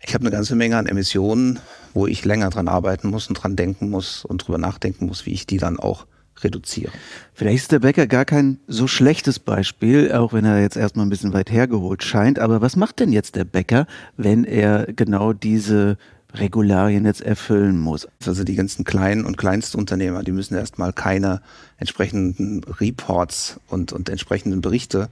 ich 0.04 0.14
habe 0.14 0.22
eine 0.22 0.30
ganze 0.30 0.56
Menge 0.56 0.76
an 0.76 0.86
Emissionen, 0.86 1.60
wo 1.94 2.06
ich 2.06 2.24
länger 2.24 2.50
dran 2.50 2.68
arbeiten 2.68 3.08
muss 3.08 3.28
und 3.28 3.34
dran 3.34 3.56
denken 3.56 3.90
muss 3.90 4.24
und 4.24 4.46
drüber 4.46 4.58
nachdenken 4.58 5.06
muss, 5.06 5.26
wie 5.26 5.32
ich 5.32 5.46
die 5.46 5.58
dann 5.58 5.78
auch 5.78 6.06
reduziere. 6.42 6.90
Vielleicht 7.34 7.62
ist 7.62 7.72
der 7.72 7.78
Bäcker 7.78 8.06
gar 8.06 8.24
kein 8.24 8.58
so 8.66 8.86
schlechtes 8.86 9.38
Beispiel, 9.38 10.12
auch 10.12 10.32
wenn 10.32 10.44
er 10.44 10.60
jetzt 10.60 10.76
erstmal 10.76 11.06
ein 11.06 11.10
bisschen 11.10 11.32
weit 11.32 11.50
hergeholt 11.50 12.02
scheint. 12.02 12.38
Aber 12.38 12.60
was 12.60 12.74
macht 12.74 12.98
denn 13.00 13.12
jetzt 13.12 13.36
der 13.36 13.44
Bäcker, 13.44 13.86
wenn 14.16 14.44
er 14.44 14.86
genau 14.92 15.32
diese 15.32 15.98
Regularien 16.34 17.04
jetzt 17.04 17.20
erfüllen 17.20 17.78
muss. 17.78 18.08
Also 18.26 18.44
die 18.44 18.54
ganzen 18.54 18.84
kleinen 18.84 19.24
und 19.24 19.36
Kleinstunternehmer, 19.36 20.22
die 20.22 20.32
müssen 20.32 20.54
erstmal 20.54 20.92
keine 20.92 21.42
entsprechenden 21.76 22.64
Reports 22.64 23.60
und, 23.68 23.92
und 23.92 24.08
entsprechenden 24.08 24.60
Berichte 24.60 25.08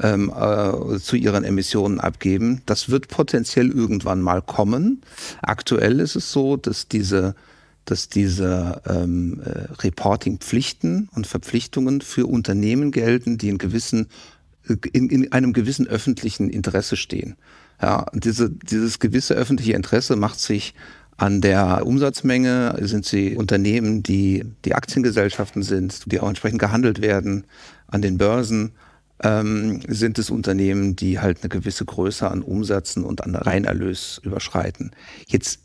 ähm, 0.00 0.32
äh, 0.34 0.98
zu 0.98 1.16
ihren 1.16 1.44
Emissionen 1.44 2.00
abgeben. 2.00 2.62
Das 2.66 2.88
wird 2.88 3.08
potenziell 3.08 3.70
irgendwann 3.70 4.20
mal 4.20 4.42
kommen. 4.42 5.02
Aktuell 5.42 6.00
ist 6.00 6.16
es 6.16 6.32
so, 6.32 6.56
dass 6.56 6.88
diese 6.88 7.34
dass 7.86 8.08
diese 8.08 8.82
ähm, 8.86 9.40
äh, 9.44 9.72
Reporting-Pflichten 9.82 11.08
und 11.12 11.26
Verpflichtungen 11.26 12.02
für 12.02 12.26
Unternehmen 12.26 12.92
gelten, 12.92 13.36
die 13.36 13.48
in, 13.48 13.58
gewissen, 13.58 14.06
in, 14.92 15.08
in 15.08 15.32
einem 15.32 15.52
gewissen 15.52 15.88
öffentlichen 15.88 16.50
Interesse 16.50 16.96
stehen. 16.96 17.36
Ja, 17.82 18.06
diese, 18.12 18.50
dieses 18.50 18.98
gewisse 18.98 19.34
öffentliche 19.34 19.72
Interesse 19.72 20.16
macht 20.16 20.38
sich 20.38 20.74
an 21.16 21.40
der 21.42 21.86
Umsatzmenge 21.86 22.76
sind 22.80 23.04
sie 23.04 23.36
Unternehmen, 23.36 24.02
die 24.02 24.44
die 24.64 24.74
Aktiengesellschaften 24.74 25.62
sind, 25.62 26.10
die 26.10 26.18
auch 26.18 26.28
entsprechend 26.28 26.60
gehandelt 26.60 27.02
werden 27.02 27.44
an 27.88 28.00
den 28.00 28.16
Börsen 28.16 28.72
ähm, 29.22 29.80
sind 29.86 30.18
es 30.18 30.30
Unternehmen, 30.30 30.96
die 30.96 31.18
halt 31.20 31.38
eine 31.42 31.48
gewisse 31.48 31.84
Größe 31.84 32.30
an 32.30 32.42
Umsätzen 32.42 33.04
und 33.04 33.22
an 33.22 33.34
Reinerlös 33.34 34.20
überschreiten. 34.24 34.92
Jetzt 35.26 35.60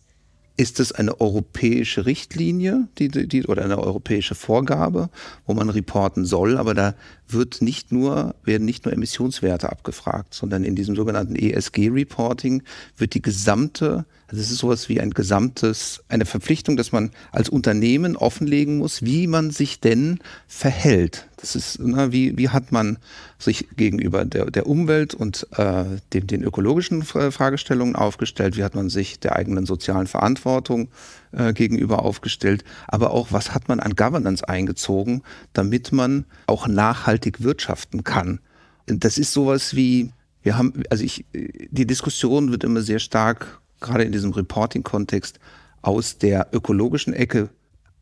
ist 0.58 0.80
es 0.80 0.92
eine 0.92 1.20
europäische 1.20 2.06
Richtlinie 2.06 2.88
die, 2.98 3.10
die, 3.10 3.44
oder 3.46 3.64
eine 3.64 3.78
europäische 3.78 4.36
Vorgabe, 4.36 5.10
wo 5.46 5.54
man 5.54 5.70
reporten 5.70 6.26
soll, 6.26 6.58
aber 6.58 6.74
da 6.74 6.96
wird 7.28 7.62
nicht 7.62 7.92
nur, 7.92 8.36
werden 8.44 8.66
nicht 8.66 8.86
nur 8.86 8.94
Emissionswerte 8.94 9.70
abgefragt, 9.70 10.34
sondern 10.34 10.64
in 10.64 10.76
diesem 10.76 10.96
sogenannten 10.96 11.36
ESG-Reporting 11.36 12.64
wird 12.98 13.14
die 13.14 13.22
gesamte, 13.22 14.06
also 14.28 14.42
es 14.42 14.50
ist 14.50 14.58
sowas 14.58 14.90
wie 14.90 15.00
ein 15.00 15.12
gesamtes, 15.12 16.04
eine 16.10 16.26
Verpflichtung, 16.26 16.78
dass 16.78 16.92
man 16.92 17.12
als 17.32 17.48
Unternehmen 17.48 18.18
offenlegen 18.18 18.78
muss, 18.78 19.04
wie 19.04 19.28
man 19.28 19.52
sich 19.52 19.80
denn 19.80 20.20
verhält. 20.48 21.28
Das 21.38 21.56
ist, 21.56 21.80
na, 21.80 22.12
wie, 22.12 22.36
wie 22.38 22.50
hat 22.50 22.72
man 22.72 22.98
sich 23.38 23.68
gegenüber 23.76 24.26
der, 24.26 24.50
der 24.50 24.66
Umwelt 24.66 25.14
und 25.14 25.48
äh, 25.58 25.86
den, 26.14 26.26
den 26.26 26.44
ökologischen 26.44 27.04
Fragestellungen 27.04 27.96
aufgestellt, 27.96 28.58
wie 28.58 28.64
hat 28.64 28.74
man 28.74 28.90
sich 28.90 29.20
der 29.20 29.36
eigenen 29.36 29.68
sozialen 29.68 30.08
Verantwortung 30.08 30.90
äh, 31.32 31.54
gegenüber 31.54 32.04
aufgestellt, 32.04 32.64
aber 32.88 33.12
auch, 33.12 33.32
was 33.32 33.54
hat 33.54 33.68
man 33.68 33.80
an 33.80 33.96
Governance 33.96 34.48
eingezogen, 34.48 35.22
damit 35.54 35.92
man 35.92 36.26
auch 36.48 36.68
nachhaltig 36.68 37.44
wirtschaften 37.44 38.04
kann. 38.04 38.40
Das 38.88 39.20
ist 39.20 39.34
sowas 39.34 39.76
wie, 39.76 40.12
wir 40.42 40.58
haben, 40.58 40.84
also 40.90 41.04
ich, 41.04 41.26
die 41.34 41.86
Diskussion 41.86 42.52
wird 42.52 42.64
immer 42.64 42.82
sehr 42.82 43.00
stark, 43.00 43.62
gerade 43.80 44.04
in 44.04 44.12
diesem 44.12 44.32
Reporting-Kontext, 44.32 45.40
aus 45.82 46.18
der 46.18 46.48
ökologischen 46.52 47.14
Ecke 47.14 47.50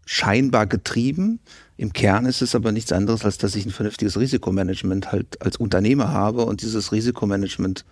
scheinbar 0.06 0.68
getrieben. 0.68 1.40
Im 1.78 1.94
Kern 1.94 2.26
ist 2.26 2.42
es 2.42 2.56
aber 2.56 2.72
nichts 2.72 2.92
anderes, 2.92 3.26
als 3.26 3.38
dass 3.38 3.56
ich 3.56 3.66
ein 3.66 3.72
vernünftiges 3.72 4.18
Risikomanagement 4.18 5.12
halt 5.12 5.42
als 5.42 5.58
Unternehmer 5.58 6.12
habe 6.12 6.46
und 6.46 6.62
dieses 6.62 6.92
Risikomanagement 6.92 7.86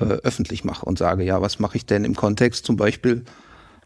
äh, 0.00 0.04
öffentlich 0.04 0.64
mache 0.64 0.86
und 0.86 0.98
sage, 0.98 1.24
ja, 1.24 1.40
was 1.40 1.58
mache 1.58 1.76
ich 1.76 1.86
denn 1.86 2.04
im 2.04 2.14
Kontext 2.14 2.64
zum 2.64 2.76
Beispiel 2.76 3.24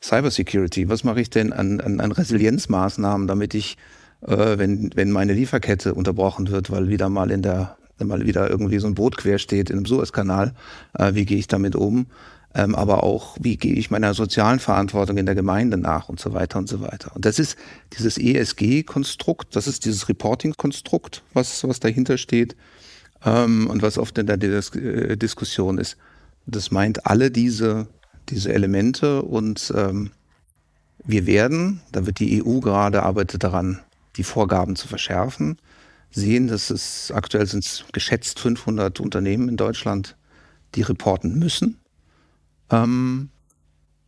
Cybersecurity? 0.02 0.88
Was 0.88 1.04
mache 1.04 1.20
ich 1.20 1.30
denn 1.30 1.52
an, 1.52 1.80
an, 1.80 2.00
an 2.00 2.12
Resilienzmaßnahmen, 2.12 3.26
damit 3.26 3.54
ich, 3.54 3.76
äh, 4.22 4.58
wenn, 4.58 4.90
wenn 4.94 5.10
meine 5.10 5.32
Lieferkette 5.32 5.94
unterbrochen 5.94 6.50
wird, 6.50 6.70
weil 6.70 6.88
wieder 6.88 7.08
mal 7.08 7.30
in 7.30 7.42
der 7.42 7.76
mal 8.04 8.26
wieder 8.26 8.50
irgendwie 8.50 8.80
so 8.80 8.88
ein 8.88 8.94
Boot 8.94 9.16
quer 9.16 9.38
steht 9.38 9.70
in 9.70 9.76
einem 9.76 9.86
Suezkanal, 9.86 10.54
äh, 10.94 11.14
wie 11.14 11.24
gehe 11.24 11.38
ich 11.38 11.46
damit 11.46 11.76
um? 11.76 12.06
Ähm, 12.54 12.74
aber 12.74 13.02
auch, 13.02 13.36
wie 13.40 13.56
gehe 13.56 13.74
ich 13.74 13.90
meiner 13.90 14.12
sozialen 14.12 14.58
Verantwortung 14.58 15.16
in 15.16 15.26
der 15.26 15.34
Gemeinde 15.34 15.78
nach 15.78 16.08
und 16.08 16.20
so 16.20 16.34
weiter 16.34 16.58
und 16.58 16.68
so 16.68 16.82
weiter. 16.82 17.14
Und 17.14 17.24
das 17.24 17.38
ist 17.38 17.56
dieses 17.96 18.18
ESG-Konstrukt, 18.18 19.56
das 19.56 19.66
ist 19.66 19.86
dieses 19.86 20.08
Reporting-Konstrukt, 20.08 21.22
was, 21.32 21.64
was 21.64 21.80
dahinter 21.80 22.18
steht 22.18 22.54
ähm, 23.24 23.68
und 23.68 23.80
was 23.80 23.96
oft 23.96 24.18
in 24.18 24.26
der 24.26 24.36
Dis 24.36 24.70
äh, 24.74 25.16
Diskussion 25.16 25.78
ist. 25.78 25.96
Das 26.46 26.70
meint 26.70 27.06
alle 27.06 27.30
diese 27.30 27.86
diese 28.28 28.52
Elemente 28.52 29.22
und 29.22 29.72
ähm, 29.76 30.10
wir 31.04 31.26
werden, 31.26 31.80
da 31.90 32.06
wird 32.06 32.20
die 32.20 32.42
EU 32.44 32.60
gerade 32.60 33.02
arbeitet 33.02 33.44
daran, 33.44 33.80
die 34.16 34.24
Vorgaben 34.24 34.76
zu 34.76 34.88
verschärfen, 34.88 35.58
sehen, 36.10 36.46
dass 36.46 36.70
es 36.70 37.10
aktuell 37.12 37.46
sind 37.46 37.64
es 37.64 37.84
geschätzt 37.92 38.38
500 38.38 39.00
Unternehmen 39.00 39.48
in 39.48 39.56
Deutschland, 39.56 40.16
die 40.74 40.82
reporten 40.82 41.38
müssen. 41.38 41.78
Ähm, 42.72 43.28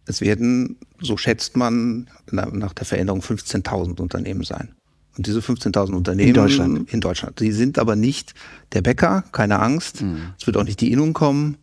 es 0.06 0.20
werden, 0.20 0.76
so 1.00 1.16
schätzt 1.16 1.56
man, 1.56 2.10
nach 2.30 2.72
der 2.74 2.84
Veränderung 2.84 3.20
15.000 3.20 4.00
Unternehmen 4.00 4.44
sein. 4.44 4.74
Und 5.16 5.26
diese 5.26 5.40
15.000 5.40 5.92
Unternehmen 5.92 6.28
in 6.28 6.34
Deutschland. 6.34 6.92
in 6.92 7.00
Deutschland, 7.00 7.38
die 7.40 7.52
sind 7.52 7.78
aber 7.78 7.94
nicht 7.94 8.34
der 8.72 8.82
Bäcker, 8.82 9.22
keine 9.32 9.60
Angst. 9.60 10.02
Mhm. 10.02 10.34
Es 10.38 10.46
wird 10.46 10.56
auch 10.56 10.64
nicht 10.64 10.80
die 10.80 10.90
Innung 10.90 11.12
kommen, 11.12 11.56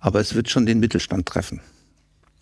aber 0.00 0.20
es 0.20 0.34
wird 0.34 0.50
schon 0.50 0.66
den 0.66 0.80
Mittelstand 0.80 1.26
treffen. 1.26 1.60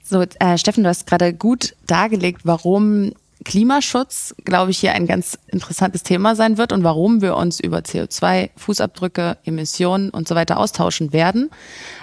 So, 0.02 0.22
äh, 0.22 0.56
Steffen, 0.56 0.84
du 0.84 0.88
hast 0.88 1.06
gerade 1.06 1.34
gut 1.34 1.76
dargelegt, 1.86 2.42
warum 2.44 3.12
Klimaschutz, 3.44 4.34
glaube 4.44 4.70
ich, 4.70 4.78
hier 4.78 4.92
ein 4.92 5.06
ganz 5.06 5.38
interessantes 5.46 6.02
Thema 6.02 6.34
sein 6.34 6.58
wird 6.58 6.72
und 6.72 6.82
warum 6.82 7.22
wir 7.22 7.36
uns 7.36 7.60
über 7.60 7.78
CO2, 7.78 8.50
Fußabdrücke, 8.56 9.38
Emissionen 9.44 10.10
und 10.10 10.26
so 10.26 10.34
weiter 10.34 10.58
austauschen 10.58 11.12
werden. 11.12 11.50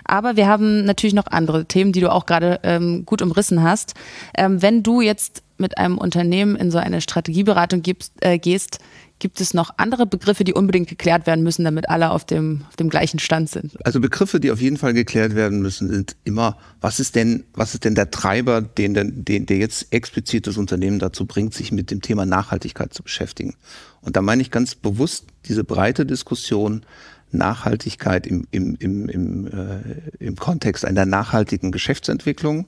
Aber 0.06 0.38
wir 0.38 0.48
haben 0.48 0.86
natürlich 0.86 1.14
noch 1.14 1.28
andere 1.28 1.66
Themen, 1.66 1.92
die 1.92 2.02
du 2.02 2.12
auch 2.12 2.26
gerade 2.26 2.60
ähm, 2.64 3.06
gut 3.06 3.22
umrissen 3.22 3.64
hast. 3.64 3.96
Ähm, 4.38 4.62
wenn 4.62 4.82
du 4.82 5.02
jetzt 5.02 5.44
mit 5.58 5.78
einem 5.78 5.98
Unternehmen 5.98 6.56
in 6.56 6.72
so 6.72 6.78
eine 6.78 7.02
Strategieberatung 7.02 7.82
gibst, 7.82 8.14
äh, 8.22 8.38
gehst, 8.38 8.80
Gibt 9.18 9.40
es 9.40 9.54
noch 9.54 9.72
andere 9.78 10.06
Begriffe, 10.06 10.44
die 10.44 10.54
unbedingt 10.54 10.90
geklärt 10.90 11.26
werden 11.26 11.42
müssen, 11.42 11.64
damit 11.64 11.90
alle 11.90 12.12
auf 12.12 12.26
dem, 12.26 12.66
auf 12.68 12.76
dem 12.76 12.90
gleichen 12.90 13.20
Stand 13.20 13.50
sind? 13.50 13.74
Also 13.86 14.02
Begriffe, 14.02 14.42
die 14.42 14.52
auf 14.52 14.60
jeden 14.60 14.76
Fall 14.76 14.94
geklärt 14.94 15.36
werden 15.36 15.62
müssen, 15.62 15.90
sind 15.90 16.18
immer, 16.26 16.58
was 16.82 17.00
ist 17.00 17.16
denn, 17.16 17.46
was 17.54 17.74
ist 17.74 17.86
denn 17.86 17.96
der 17.96 18.12
Treiber, 18.12 18.62
den, 18.62 19.24
den, 19.24 19.46
der 19.46 19.58
jetzt 19.58 19.94
explizit 19.94 20.48
das 20.48 20.58
Unternehmen 20.58 21.00
dazu 21.00 21.26
bringt, 21.26 21.54
sich 21.54 21.72
mit 21.72 21.92
dem 21.92 22.02
Thema 22.02 22.26
Nachhaltigkeit 22.26 22.94
zu 22.94 23.04
beschäftigen? 23.04 23.56
Und 24.02 24.18
da 24.18 24.22
meine 24.22 24.42
ich 24.42 24.52
ganz 24.52 24.76
bewusst 24.76 25.28
diese 25.46 25.64
breite 25.64 26.06
Diskussion, 26.06 26.86
Nachhaltigkeit 27.32 28.28
im, 28.28 28.48
im, 28.52 28.76
im, 28.80 29.08
im, 29.08 29.48
äh, 29.48 29.80
im 30.20 30.36
Kontext 30.36 30.84
einer 30.84 31.06
nachhaltigen 31.06 31.72
Geschäftsentwicklung. 31.72 32.68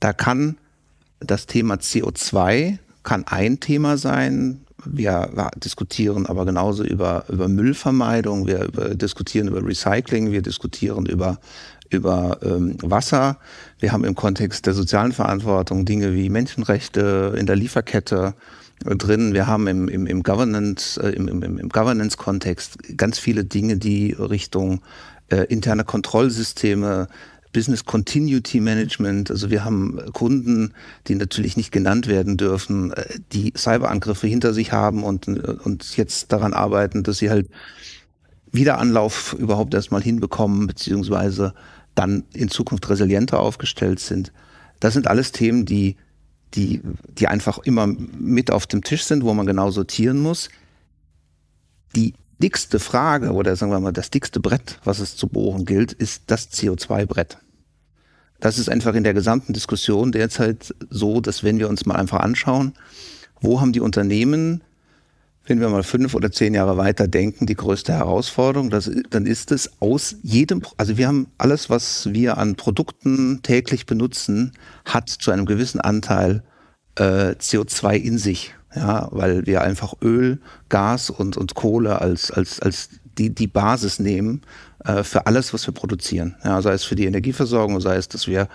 Da 0.00 0.12
kann 0.12 0.56
das 1.20 1.46
Thema 1.46 1.76
CO2 1.76 2.78
kann 3.04 3.24
ein 3.26 3.60
Thema 3.60 3.96
sein, 3.96 4.63
wir, 4.84 5.50
diskutieren 5.56 6.26
aber 6.26 6.44
genauso 6.44 6.84
über, 6.84 7.24
über 7.28 7.48
Müllvermeidung, 7.48 8.46
wir 8.46 8.64
über, 8.64 8.94
diskutieren 8.94 9.48
über 9.48 9.64
Recycling, 9.64 10.32
wir 10.32 10.42
diskutieren 10.42 11.06
über, 11.06 11.38
über 11.90 12.38
ähm, 12.42 12.76
Wasser. 12.82 13.38
Wir 13.78 13.92
haben 13.92 14.04
im 14.04 14.14
Kontext 14.14 14.66
der 14.66 14.74
sozialen 14.74 15.12
Verantwortung 15.12 15.84
Dinge 15.84 16.14
wie 16.14 16.28
Menschenrechte 16.28 17.34
in 17.36 17.46
der 17.46 17.56
Lieferkette 17.56 18.34
äh, 18.84 18.96
drin. 18.96 19.34
Wir 19.34 19.46
haben 19.46 19.66
im, 19.66 19.88
im, 19.88 20.06
im 20.06 20.22
Governance, 20.22 21.00
äh, 21.00 21.10
im, 21.10 21.28
im, 21.28 21.58
im 21.58 21.68
Governance-Kontext 21.68 22.96
ganz 22.96 23.18
viele 23.18 23.44
Dinge, 23.44 23.76
die 23.76 24.12
Richtung 24.12 24.80
äh, 25.28 25.44
interne 25.44 25.84
Kontrollsysteme, 25.84 27.08
Business 27.54 27.86
Continuity 27.86 28.60
Management. 28.60 29.30
Also 29.30 29.48
wir 29.48 29.64
haben 29.64 29.98
Kunden, 30.12 30.74
die 31.06 31.14
natürlich 31.14 31.56
nicht 31.56 31.72
genannt 31.72 32.06
werden 32.06 32.36
dürfen, 32.36 32.92
äh, 32.92 33.18
die 33.32 33.54
Cyberangriffe 33.56 34.26
hinter 34.26 34.52
sich 34.52 34.72
haben 34.72 35.02
und, 35.02 35.26
und 35.26 35.96
jetzt 35.96 36.30
daran 36.32 36.52
arbeiten, 36.52 37.02
dass 37.02 37.16
sie 37.16 37.30
halt 37.30 37.48
Wiederanlauf 38.52 39.34
überhaupt 39.38 39.72
erstmal 39.72 40.02
hinbekommen, 40.02 40.66
beziehungsweise 40.66 41.54
dann 41.94 42.24
in 42.34 42.48
Zukunft 42.50 42.88
resilienter 42.90 43.40
aufgestellt 43.40 44.00
sind. 44.00 44.32
Das 44.80 44.92
sind 44.92 45.06
alles 45.06 45.32
Themen, 45.32 45.64
die, 45.64 45.96
die, 46.54 46.82
die 47.18 47.28
einfach 47.28 47.58
immer 47.58 47.86
mit 47.86 48.50
auf 48.50 48.66
dem 48.66 48.82
Tisch 48.82 49.04
sind, 49.04 49.24
wo 49.24 49.32
man 49.32 49.46
genau 49.46 49.70
sortieren 49.70 50.18
muss. 50.18 50.50
Die 51.96 52.14
dickste 52.42 52.78
Frage 52.78 53.32
oder 53.32 53.56
sagen 53.56 53.72
wir 53.72 53.80
mal 53.80 53.92
das 53.92 54.10
dickste 54.10 54.40
Brett, 54.40 54.78
was 54.84 54.98
es 54.98 55.16
zu 55.16 55.28
bohren 55.28 55.64
gilt, 55.64 55.92
ist 55.92 56.24
das 56.26 56.52
CO2-Brett. 56.52 57.38
Das 58.44 58.58
ist 58.58 58.68
einfach 58.68 58.94
in 58.94 59.04
der 59.04 59.14
gesamten 59.14 59.54
Diskussion 59.54 60.12
derzeit 60.12 60.74
so, 60.90 61.22
dass 61.22 61.44
wenn 61.44 61.58
wir 61.58 61.66
uns 61.66 61.86
mal 61.86 61.94
einfach 61.94 62.20
anschauen, 62.20 62.74
wo 63.40 63.62
haben 63.62 63.72
die 63.72 63.80
Unternehmen, 63.80 64.62
wenn 65.46 65.60
wir 65.60 65.70
mal 65.70 65.82
fünf 65.82 66.14
oder 66.14 66.30
zehn 66.30 66.52
Jahre 66.52 66.76
weiter 66.76 67.08
denken, 67.08 67.46
die 67.46 67.54
größte 67.54 67.94
Herausforderung, 67.94 68.68
das, 68.68 68.90
dann 69.08 69.24
ist 69.24 69.50
es 69.50 69.70
aus 69.80 70.16
jedem, 70.22 70.60
also 70.76 70.98
wir 70.98 71.08
haben 71.08 71.28
alles, 71.38 71.70
was 71.70 72.12
wir 72.12 72.36
an 72.36 72.54
Produkten 72.54 73.40
täglich 73.42 73.86
benutzen, 73.86 74.52
hat 74.84 75.08
zu 75.08 75.30
einem 75.30 75.46
gewissen 75.46 75.80
Anteil 75.80 76.42
äh, 76.96 77.30
CO2 77.40 77.94
in 77.94 78.18
sich. 78.18 78.54
Ja, 78.76 79.08
weil 79.10 79.46
wir 79.46 79.62
einfach 79.62 79.94
Öl, 80.02 80.38
Gas 80.68 81.08
und, 81.08 81.38
und 81.38 81.54
Kohle 81.54 82.02
als, 82.02 82.30
als, 82.30 82.60
als 82.60 82.90
die, 83.18 83.34
die 83.34 83.46
Basis 83.46 83.98
nehmen 83.98 84.42
äh, 84.84 85.02
für 85.02 85.26
alles, 85.26 85.52
was 85.54 85.66
wir 85.66 85.74
produzieren. 85.74 86.36
Ja, 86.44 86.60
sei 86.62 86.72
es 86.72 86.84
für 86.84 86.94
die 86.94 87.06
Energieversorgung, 87.06 87.80
sei 87.80 87.96
es, 87.96 88.08
dass 88.08 88.26
wir 88.26 88.48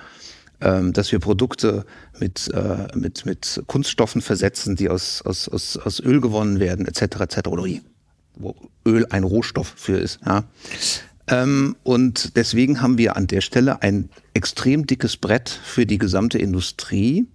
ähm, 0.62 0.92
dass 0.92 1.12
wir 1.12 1.20
Produkte 1.20 1.86
mit, 2.20 2.52
äh, 2.54 2.88
mit, 2.94 3.26
mit 3.26 3.64
Kunststoffen 3.68 4.22
versetzen, 4.22 4.76
die 4.76 4.90
aus, 4.90 5.22
aus, 5.22 5.48
aus, 5.48 5.78
aus 5.78 6.00
Öl 6.02 6.20
gewonnen 6.20 6.60
werden, 6.60 6.86
etc. 6.86 7.22
etc. 7.22 7.48
Oder 7.48 7.64
wo 8.36 8.56
Öl 8.86 9.06
ein 9.10 9.24
Rohstoff 9.24 9.74
für 9.76 9.98
ist. 9.98 10.20
Ja. 10.26 10.44
Ähm, 11.28 11.76
und 11.84 12.36
deswegen 12.36 12.82
haben 12.82 12.98
wir 12.98 13.16
an 13.16 13.28
der 13.28 13.42
Stelle 13.42 13.82
ein 13.82 14.10
extrem 14.34 14.88
dickes 14.88 15.18
Brett 15.18 15.50
für 15.50 15.86
die 15.86 15.98
gesamte 15.98 16.38
Industrie. 16.38 17.28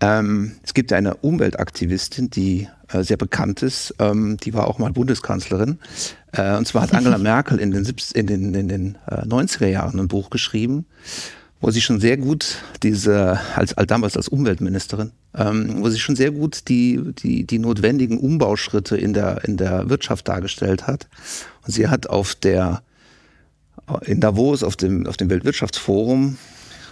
Ähm, 0.00 0.52
es 0.62 0.74
gibt 0.74 0.92
eine 0.92 1.16
Umweltaktivistin, 1.16 2.30
die 2.30 2.68
äh, 2.88 3.02
sehr 3.02 3.16
bekannt 3.16 3.62
ist, 3.62 3.94
ähm, 3.98 4.36
die 4.36 4.54
war 4.54 4.68
auch 4.68 4.78
mal 4.78 4.92
Bundeskanzlerin. 4.92 5.78
Äh, 6.32 6.56
und 6.56 6.66
zwar 6.66 6.82
hat 6.82 6.94
Angela 6.94 7.18
Merkel 7.18 7.58
in 7.58 7.72
den, 7.72 7.84
in 8.14 8.26
den, 8.26 8.54
in 8.54 8.68
den 8.68 8.98
äh, 9.08 9.22
90er 9.26 9.66
Jahren 9.66 9.98
ein 9.98 10.08
Buch 10.08 10.30
geschrieben, 10.30 10.86
wo 11.60 11.70
sie 11.70 11.80
schon 11.80 11.98
sehr 11.98 12.16
gut 12.16 12.58
diese, 12.84 13.40
als, 13.56 13.76
als 13.76 13.88
damals 13.88 14.16
als 14.16 14.28
Umweltministerin, 14.28 15.10
ähm, 15.34 15.82
wo 15.82 15.90
sie 15.90 15.98
schon 15.98 16.14
sehr 16.14 16.30
gut 16.30 16.68
die, 16.68 17.00
die, 17.18 17.44
die 17.44 17.58
notwendigen 17.58 18.18
Umbauschritte 18.18 18.96
in 18.96 19.12
der, 19.12 19.44
in 19.44 19.56
der 19.56 19.90
Wirtschaft 19.90 20.28
dargestellt 20.28 20.86
hat. 20.86 21.08
Und 21.66 21.72
sie 21.72 21.88
hat 21.88 22.08
auf 22.08 22.36
der, 22.36 22.82
in 24.02 24.20
Davos, 24.20 24.62
auf 24.62 24.76
dem, 24.76 25.08
auf 25.08 25.16
dem 25.16 25.28
Weltwirtschaftsforum 25.28 26.38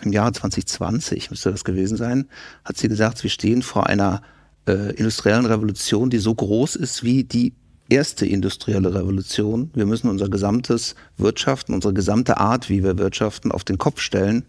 im 0.03 0.13
Jahre 0.13 0.33
2020, 0.33 1.31
müsste 1.31 1.51
das 1.51 1.65
gewesen 1.65 1.97
sein, 1.97 2.27
hat 2.65 2.77
sie 2.77 2.89
gesagt, 2.89 3.23
wir 3.23 3.31
stehen 3.31 3.63
vor 3.63 3.87
einer 3.87 4.23
äh, 4.67 4.95
industriellen 4.95 5.47
Revolution, 5.47 6.11
die 6.11 6.19
so 6.19 6.35
groß 6.35 6.77
ist 6.77 7.03
wie 7.03 7.25
die 7.25 7.55
erste 7.89 8.27
industrielle 8.27 8.95
Revolution. 8.95 9.71
Wir 9.75 9.87
müssen 9.87 10.09
unser 10.09 10.29
gesamtes 10.29 10.95
Wirtschaften, 11.17 11.75
unsere 11.75 11.95
gesamte 11.95 12.39
Art, 12.39 12.69
wie 12.69 12.83
wir 12.83 12.99
wirtschaften, 12.99 13.53
auf 13.53 13.65
den 13.65 13.79
Kopf 13.79 14.01
stellen 14.01 14.45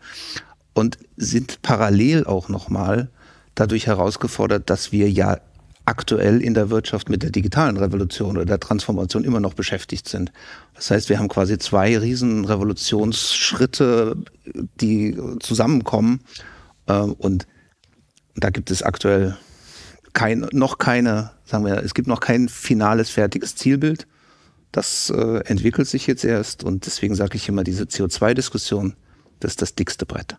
und 0.74 0.98
sind 1.18 1.62
parallel 1.62 2.26
auch 2.26 2.50
nochmal 2.50 3.10
dadurch 3.56 3.88
herausgefordert, 3.88 4.70
dass 4.70 4.92
wir 4.92 5.10
ja 5.10 5.40
aktuell 5.88 6.42
in 6.42 6.54
der 6.54 6.70
Wirtschaft 6.70 7.10
mit 7.10 7.24
der 7.24 7.30
digitalen 7.30 7.78
Revolution 7.78 8.36
oder 8.36 8.46
der 8.46 8.60
Transformation 8.60 9.24
immer 9.24 9.40
noch 9.40 9.54
beschäftigt 9.54 10.10
sind. 10.10 10.34
Das 10.76 10.92
heißt, 10.92 11.10
wir 11.10 11.18
haben 11.18 11.30
quasi 11.30 11.58
zwei 11.58 11.98
riesen 11.98 12.44
Revolutionsschritte, 12.44 14.18
die 14.82 15.18
zusammenkommen. 15.40 16.20
Ähm, 16.88 17.14
und 17.14 17.48
da 18.36 18.50
gibt 18.50 18.70
es 18.70 18.84
aktuell 18.84 19.38
kein, 20.12 20.48
noch 20.52 20.78
keine, 20.78 21.32
sagen 21.46 21.66
wir, 21.66 21.82
es 21.84 21.94
gibt 21.94 22.10
noch 22.10 22.20
kein 22.20 22.50
finales, 22.50 23.10
fertiges 23.10 23.56
Zielbild. 23.56 24.08
Das 24.74 25.10
äh, 25.10 25.40
entwickelt 25.46 25.88
sich 25.88 26.06
jetzt 26.06 26.26
erst 26.26 26.66
und 26.66 26.86
deswegen 26.86 27.16
sage 27.16 27.38
ich 27.38 27.48
immer, 27.48 27.64
diese 27.64 27.86
CO2-Diskussion, 27.86 28.96
das 29.40 29.54
ist 29.54 29.62
das 29.62 29.76
dickste 29.76 30.06
Brett. 30.06 30.36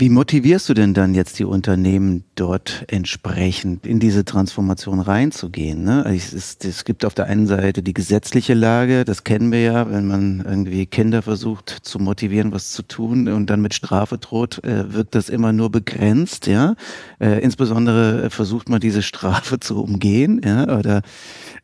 Wie 0.00 0.10
motivierst 0.10 0.68
du 0.68 0.74
denn 0.74 0.94
dann 0.94 1.12
jetzt 1.12 1.40
die 1.40 1.44
Unternehmen 1.44 2.22
dort 2.36 2.84
entsprechend 2.86 3.84
in 3.84 3.98
diese 3.98 4.24
Transformation 4.24 5.00
reinzugehen? 5.00 5.82
Ne? 5.82 6.04
Es, 6.06 6.32
ist, 6.32 6.64
es 6.64 6.84
gibt 6.84 7.04
auf 7.04 7.14
der 7.14 7.24
einen 7.24 7.48
Seite 7.48 7.82
die 7.82 7.94
gesetzliche 7.94 8.54
Lage, 8.54 9.04
das 9.04 9.24
kennen 9.24 9.50
wir 9.50 9.60
ja, 9.60 9.90
wenn 9.90 10.06
man 10.06 10.44
irgendwie 10.46 10.86
Kinder 10.86 11.20
versucht 11.22 11.70
zu 11.82 11.98
motivieren, 11.98 12.52
was 12.52 12.70
zu 12.70 12.82
tun 12.84 13.26
und 13.26 13.50
dann 13.50 13.60
mit 13.60 13.74
Strafe 13.74 14.18
droht, 14.18 14.62
äh, 14.62 14.94
wirkt 14.94 15.16
das 15.16 15.28
immer 15.28 15.52
nur 15.52 15.72
begrenzt. 15.72 16.46
Ja, 16.46 16.76
äh, 17.18 17.42
insbesondere 17.42 18.30
versucht 18.30 18.68
man 18.68 18.78
diese 18.78 19.02
Strafe 19.02 19.58
zu 19.58 19.82
umgehen, 19.82 20.40
ja, 20.44 20.78
oder 20.78 21.02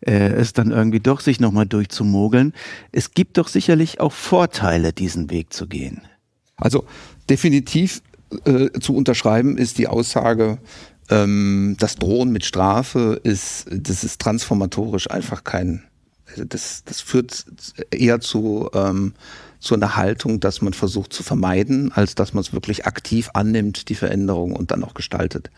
äh, 0.01 0.33
es 0.33 0.53
dann 0.53 0.73
irgendwie 0.73 0.99
doch 0.99 1.21
sich 1.21 1.39
nochmal 1.39 1.67
durchzumogeln. 1.67 2.53
Es 2.91 3.13
gibt 3.13 3.39
doch 3.39 3.47
sicherlich 3.47 4.01
auch 4.01 4.11
Vorteile, 4.11 4.93
diesen 4.93 5.31
Weg 5.31 5.53
zu 5.53 5.69
gehen. 5.69 6.01
Also 6.57 6.85
definitiv 7.31 8.03
äh, 8.45 8.71
zu 8.81 8.95
unterschreiben 8.95 9.57
ist 9.57 9.79
die 9.79 9.89
Aussage, 9.89 10.59
ähm, 11.11 11.77
das 11.79 11.97
Drohen 11.97 12.31
mit 12.31 12.45
Strafe 12.45 13.21
ist, 13.23 13.67
das 13.71 14.05
ist 14.05 14.21
transformatorisch 14.21 15.11
einfach 15.11 15.45
kein, 15.45 15.83
das, 16.37 16.83
das 16.85 17.01
führt 17.01 17.45
eher 17.91 18.21
zu, 18.21 18.71
ähm, 18.75 19.15
zu 19.61 19.75
einer 19.75 19.97
Haltung, 19.97 20.41
dass 20.41 20.63
man 20.63 20.73
versucht 20.73 21.13
zu 21.13 21.23
vermeiden, 21.23 21.93
als 21.93 22.15
dass 22.15 22.35
man 22.35 22.43
es 22.43 22.53
wirklich 22.53 22.87
aktiv 22.87 23.31
annimmt, 23.35 23.89
die 23.89 23.95
Veränderung 23.95 24.55
und 24.55 24.71
dann 24.71 24.85
auch 24.85 24.95
gestaltet. 24.95 25.51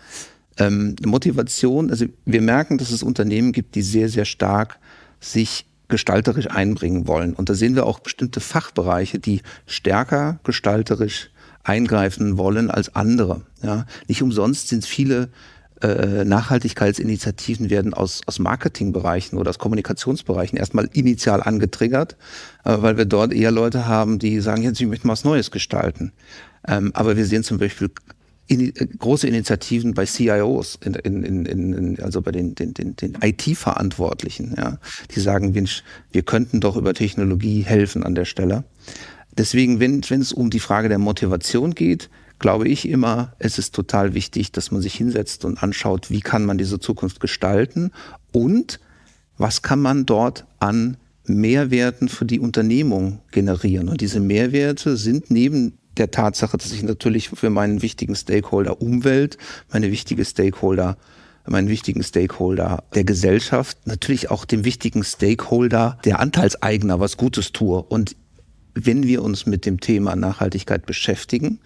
Ähm, 0.59 0.97
Motivation, 1.05 1.91
also 1.91 2.07
wir 2.25 2.41
merken, 2.41 2.79
dass 2.79 2.91
es 2.91 3.03
Unternehmen 3.03 3.53
gibt, 3.53 3.75
die 3.75 3.83
sehr, 3.83 4.09
sehr 4.09 4.25
stark 4.25 4.79
sich 5.21 5.67
gestalterisch 5.89 6.51
einbringen 6.51 7.07
wollen. 7.07 7.35
Und 7.35 7.49
da 7.49 7.55
sehen 7.55 7.75
wir 7.75 7.87
auch 7.87 8.01
bestimmte 8.01 8.41
Fachbereiche, 8.41 9.19
die 9.19 9.43
stärker 9.67 10.41
gestalterisch 10.43 11.31
eingreifen 11.67 12.39
wollen 12.39 12.71
als 12.71 12.95
andere. 12.95 13.43
Ja, 13.63 13.87
nicht 14.09 14.23
umsonst 14.23 14.69
sind 14.69 14.85
viele 14.85 15.29
äh, 15.83 16.25
Nachhaltigkeitsinitiativen 16.25 17.69
werden 17.69 17.93
aus, 17.93 18.23
aus 18.27 18.39
Marketingbereichen 18.39 19.39
oder 19.39 19.51
aus 19.51 19.59
Kommunikationsbereichen 19.59 20.57
erstmal 20.59 20.89
initial 20.93 21.43
angetriggert, 21.43 22.17
äh, 22.65 22.77
weil 22.81 22.97
wir 22.97 23.05
dort 23.05 23.35
eher 23.35 23.51
Leute 23.51 23.87
haben, 23.87 24.19
die 24.19 24.41
sagen, 24.41 24.63
jetzt 24.63 24.81
ich 24.81 24.87
möchte 24.87 25.07
mal 25.07 25.13
was 25.13 25.25
Neues 25.25 25.51
gestalten. 25.51 26.13
Ähm, 26.67 26.93
aber 26.95 27.17
wir 27.17 27.27
sehen 27.27 27.43
zum 27.43 27.59
Beispiel 27.59 27.91
in, 28.47 28.75
äh, 28.75 28.87
große 28.99 29.27
Initiativen 29.27 29.93
bei 29.93 30.07
CIOs, 30.07 30.79
in, 30.83 30.95
in, 30.95 31.45
in, 31.45 32.01
also 32.01 32.23
bei 32.23 32.33
den, 32.33 32.55
den, 32.55 32.73
den, 32.73 32.97
den 32.97 33.19
IT-Verantwortlichen, 33.21 34.55
ja, 34.57 34.79
die 35.15 35.21
sagen, 35.21 35.53
Mensch, 35.53 35.83
wir 36.13 36.23
könnten 36.23 36.61
doch 36.61 36.77
über 36.77 36.95
Technologie 36.95 37.63
helfen 37.63 38.03
an 38.03 38.15
der 38.15 38.25
Stelle. 38.25 38.65
Deswegen, 39.39 39.81
wenn, 39.81 40.01
es 40.01 40.33
um 40.33 40.51
die 40.51 40.61
Frage 40.61 40.89
der 40.89 40.99
Motivation 40.99 41.75
geht, 41.75 42.09
glaube 42.39 42.69
ich 42.69 42.89
immer, 42.89 43.35
es 43.39 43.59
ist 43.59 43.75
total 43.75 44.15
wichtig, 44.15 44.53
dass 44.53 44.71
man 44.71 44.83
sich 44.83 44.95
hinsetzt 44.95 45.45
und 45.45 45.63
anschaut, 45.63 46.11
wie 46.11 46.21
kann 46.21 46.45
man 46.45 46.59
diese 46.59 46.81
Zukunft 46.81 47.21
gestalten 47.21 47.93
und 48.33 48.81
was 49.39 49.63
kann 49.63 49.81
man 49.81 50.07
dort 50.07 50.47
an 50.59 50.97
Mehrwerten 51.25 52.09
für 52.09 52.25
die 52.25 52.41
Unternehmung 52.41 53.21
generieren. 53.31 53.89
Und 53.89 54.01
diese 54.01 54.21
Mehrwerte 54.21 54.97
sind 54.97 55.31
neben 55.31 55.79
der 55.97 56.11
Tatsache, 56.11 56.57
dass 56.57 56.73
ich 56.73 56.83
natürlich 56.83 57.31
für 57.31 57.51
meinen 57.51 57.83
wichtigen 57.83 58.15
Stakeholder 58.15 58.81
Umwelt, 58.81 59.39
meine 59.71 59.91
wichtige 59.91 60.25
Stakeholder 60.25 60.97
meinen 61.49 61.69
wichtigen 61.69 62.03
Stakeholder 62.03 62.85
der 62.95 63.05
Gesellschaft, 63.05 63.87
natürlich 63.87 64.31
auch 64.31 64.45
dem 64.45 64.65
wichtigen 64.65 65.05
Stakeholder 65.05 65.99
der 66.05 66.21
Anteilseigner 66.21 67.01
was 67.01 67.17
Gutes 67.17 67.53
tue. 67.53 67.83
Und 67.83 68.17
wenn 68.77 69.05
wir 69.05 69.23
uns 69.23 69.47
mit 69.47 69.65
dem 69.65 69.81
Thema 69.81 70.15
Nachhaltigkeit 70.15 70.85
beschäftigen, 70.85 71.61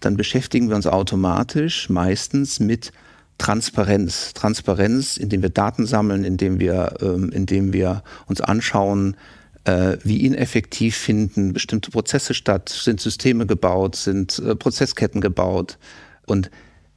dann 0.00 0.16
beschäftigen 0.16 0.68
wir 0.68 0.76
uns 0.76 0.86
automatisch 0.86 1.90
meistens 1.90 2.58
mit 2.58 2.90
Transparenz. 3.36 4.32
Transparenz, 4.32 5.16
indem 5.18 5.42
wir 5.42 5.50
Daten 5.50 5.86
sammeln, 5.86 6.24
indem 6.24 6.58
wir, 6.60 6.94
ähm, 7.02 7.30
indem 7.30 7.72
wir 7.72 8.02
uns 8.26 8.40
anschauen, 8.40 9.16
äh, 9.64 9.98
wie 10.02 10.24
ineffektiv 10.24 10.96
finden 10.96 11.52
bestimmte 11.52 11.90
Prozesse 11.90 12.32
statt, 12.32 12.68
sind 12.70 13.00
Systeme 13.00 13.46
gebaut, 13.46 13.96
sind 13.96 14.38
äh, 14.38 14.56
Prozessketten 14.56 15.20
gebaut. 15.20 15.78
Und 16.26 16.50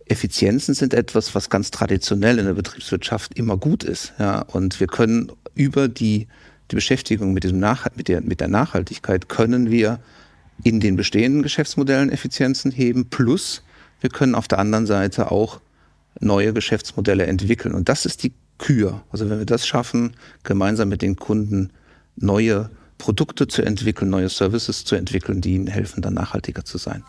Effizienzen 0.05 0.73
sind 0.73 0.93
etwas, 0.93 1.35
was 1.35 1.49
ganz 1.49 1.71
traditionell 1.71 2.39
in 2.39 2.45
der 2.45 2.53
Betriebswirtschaft 2.53 3.33
immer 3.33 3.57
gut 3.57 3.83
ist. 3.83 4.13
Ja, 4.19 4.41
und 4.41 4.79
wir 4.79 4.87
können 4.87 5.31
über 5.55 5.89
die 5.89 6.27
die 6.71 6.75
Beschäftigung 6.75 7.33
mit, 7.33 7.43
diesem 7.43 7.59
Nach 7.59 7.87
mit, 7.95 8.07
der, 8.07 8.21
mit 8.21 8.39
der 8.39 8.47
Nachhaltigkeit 8.47 9.29
können 9.29 9.71
wir 9.71 9.99
in 10.63 10.79
den 10.79 10.95
bestehenden 10.95 11.43
Geschäftsmodellen 11.43 12.11
Effizienzen 12.11 12.71
heben, 12.71 13.09
plus 13.09 13.63
wir 14.01 14.09
können 14.09 14.35
auf 14.35 14.47
der 14.47 14.59
anderen 14.59 14.85
Seite 14.85 15.31
auch 15.31 15.59
neue 16.19 16.53
Geschäftsmodelle 16.53 17.25
entwickeln. 17.25 17.73
Und 17.73 17.89
das 17.89 18.05
ist 18.05 18.23
die 18.23 18.33
Kür. 18.57 19.03
Also 19.11 19.29
wenn 19.29 19.37
wir 19.37 19.45
das 19.45 19.67
schaffen, 19.67 20.13
gemeinsam 20.43 20.89
mit 20.89 21.01
den 21.01 21.15
Kunden 21.15 21.71
neue 22.15 22.69
Produkte 22.97 23.47
zu 23.47 23.61
entwickeln, 23.61 24.09
neue 24.09 24.29
Services 24.29 24.83
zu 24.83 24.95
entwickeln, 24.95 25.41
die 25.41 25.53
ihnen 25.53 25.67
helfen, 25.67 26.01
dann 26.01 26.15
nachhaltiger 26.15 26.65
zu 26.65 26.77
sein. 26.77 27.03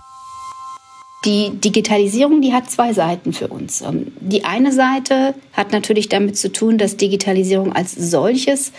Die 1.24 1.50
Digitalisierung, 1.50 2.42
die 2.42 2.52
hat 2.52 2.70
zwei 2.70 2.92
Seiten 2.92 3.32
für 3.32 3.48
uns. 3.48 3.80
Ähm, 3.80 4.12
die 4.20 4.44
eine 4.44 4.72
Seite 4.72 5.34
hat 5.52 5.72
natürlich 5.72 6.08
damit 6.08 6.36
zu 6.36 6.52
tun, 6.52 6.78
dass 6.78 6.96
Digitalisierung 6.96 7.72
als 7.72 7.92
solches 7.92 8.72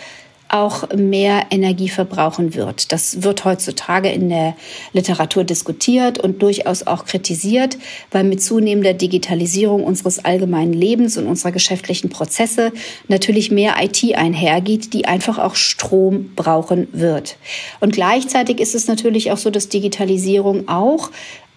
auch 0.52 0.88
mehr 0.94 1.46
Energie 1.50 1.88
verbrauchen 1.88 2.54
wird. 2.54 2.92
Das 2.92 3.22
wird 3.22 3.44
heutzutage 3.44 4.10
in 4.10 4.28
der 4.28 4.56
Literatur 4.92 5.44
diskutiert 5.44 6.18
und 6.18 6.42
durchaus 6.42 6.86
auch 6.86 7.04
kritisiert, 7.04 7.78
weil 8.10 8.24
mit 8.24 8.42
zunehmender 8.42 8.94
Digitalisierung 8.94 9.84
unseres 9.84 10.24
allgemeinen 10.24 10.72
Lebens 10.72 11.16
und 11.16 11.26
unserer 11.26 11.52
geschäftlichen 11.52 12.10
Prozesse 12.10 12.72
natürlich 13.08 13.50
mehr 13.50 13.74
IT 13.80 14.14
einhergeht, 14.14 14.92
die 14.92 15.04
einfach 15.04 15.38
auch 15.38 15.54
Strom 15.54 16.32
brauchen 16.34 16.88
wird. 16.92 17.36
Und 17.80 17.92
gleichzeitig 17.92 18.60
ist 18.60 18.74
es 18.74 18.88
natürlich 18.88 19.30
auch 19.30 19.38
so, 19.38 19.50
dass 19.50 19.68
Digitalisierung 19.68 20.68
auch 20.68 21.10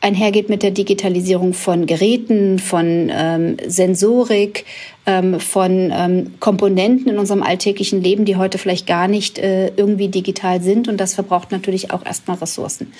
einhergeht 0.03 0.49
mit 0.49 0.63
der 0.63 0.71
Digitalisierung 0.71 1.53
von 1.53 1.85
Geräten, 1.85 2.59
von 2.59 3.09
ähm, 3.11 3.57
Sensorik, 3.65 4.65
ähm, 5.05 5.39
von 5.39 5.91
ähm, 5.93 6.33
Komponenten 6.39 7.09
in 7.09 7.17
unserem 7.17 7.41
alltäglichen 7.41 8.03
Leben, 8.03 8.25
die 8.25 8.35
heute 8.35 8.57
vielleicht 8.57 8.85
gar 8.85 9.07
nicht 9.07 9.39
äh, 9.39 9.67
irgendwie 9.75 10.09
digital 10.09 10.61
sind. 10.61 10.87
Und 10.87 10.97
das 10.97 11.13
verbraucht 11.13 11.51
natürlich 11.51 11.91
auch 11.91 12.05
erstmal 12.05 12.37
Ressourcen. 12.37 12.91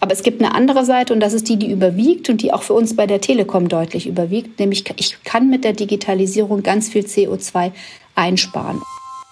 Aber 0.00 0.12
es 0.12 0.22
gibt 0.22 0.42
eine 0.42 0.54
andere 0.54 0.84
Seite 0.84 1.12
und 1.12 1.20
das 1.20 1.32
ist 1.32 1.48
die, 1.48 1.56
die 1.56 1.70
überwiegt 1.70 2.28
und 2.28 2.42
die 2.42 2.52
auch 2.52 2.62
für 2.62 2.74
uns 2.74 2.96
bei 2.96 3.06
der 3.06 3.20
Telekom 3.20 3.68
deutlich 3.68 4.06
überwiegt, 4.06 4.58
nämlich 4.58 4.84
ich 4.96 5.22
kann 5.24 5.48
mit 5.48 5.64
der 5.64 5.72
Digitalisierung 5.72 6.62
ganz 6.62 6.88
viel 6.88 7.02
CO2 7.04 7.72
einsparen. 8.14 8.80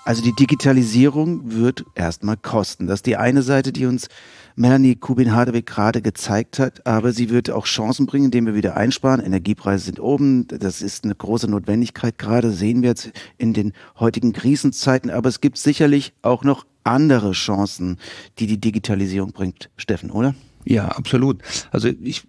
Also 0.06 0.22
die 0.22 0.34
Digitalisierung 0.34 1.40
wird 1.44 1.84
erstmal 1.94 2.36
kosten. 2.36 2.86
Das 2.86 2.96
ist 2.98 3.06
die 3.06 3.16
eine 3.16 3.42
Seite, 3.42 3.72
die 3.72 3.86
uns 3.86 4.08
Melanie 4.56 4.96
Kubin-Hardewig 4.96 5.66
gerade 5.66 6.02
gezeigt 6.02 6.58
hat. 6.58 6.86
Aber 6.86 7.12
sie 7.12 7.30
wird 7.30 7.50
auch 7.50 7.66
Chancen 7.66 8.06
bringen, 8.06 8.26
indem 8.26 8.46
wir 8.46 8.54
wieder 8.54 8.76
einsparen. 8.76 9.20
Energiepreise 9.20 9.86
sind 9.86 10.00
oben. 10.00 10.46
Das 10.48 10.82
ist 10.82 11.04
eine 11.04 11.14
große 11.14 11.48
Notwendigkeit. 11.48 12.18
Gerade 12.18 12.50
sehen 12.50 12.82
wir 12.82 12.90
jetzt 12.90 13.10
in 13.38 13.52
den 13.52 13.72
heutigen 13.98 14.32
Krisenzeiten. 14.32 15.10
Aber 15.10 15.28
es 15.28 15.40
gibt 15.40 15.58
sicherlich 15.58 16.12
auch 16.22 16.44
noch 16.44 16.66
andere 16.84 17.32
Chancen, 17.32 17.98
die 18.38 18.46
die 18.46 18.60
Digitalisierung 18.60 19.32
bringt. 19.32 19.70
Steffen, 19.76 20.10
oder? 20.10 20.34
Ja, 20.64 20.88
absolut. 20.88 21.42
Also 21.70 21.88
ich, 21.88 22.22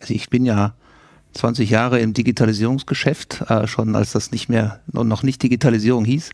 also 0.00 0.14
ich 0.14 0.28
bin 0.30 0.44
ja 0.44 0.74
20 1.36 1.70
Jahre 1.70 2.00
im 2.00 2.12
Digitalisierungsgeschäft, 2.12 3.42
äh, 3.48 3.66
schon 3.66 3.94
als 3.94 4.12
das 4.12 4.32
nicht 4.32 4.48
mehr, 4.48 4.80
noch 4.92 5.22
nicht 5.22 5.42
Digitalisierung 5.42 6.04
hieß. 6.04 6.30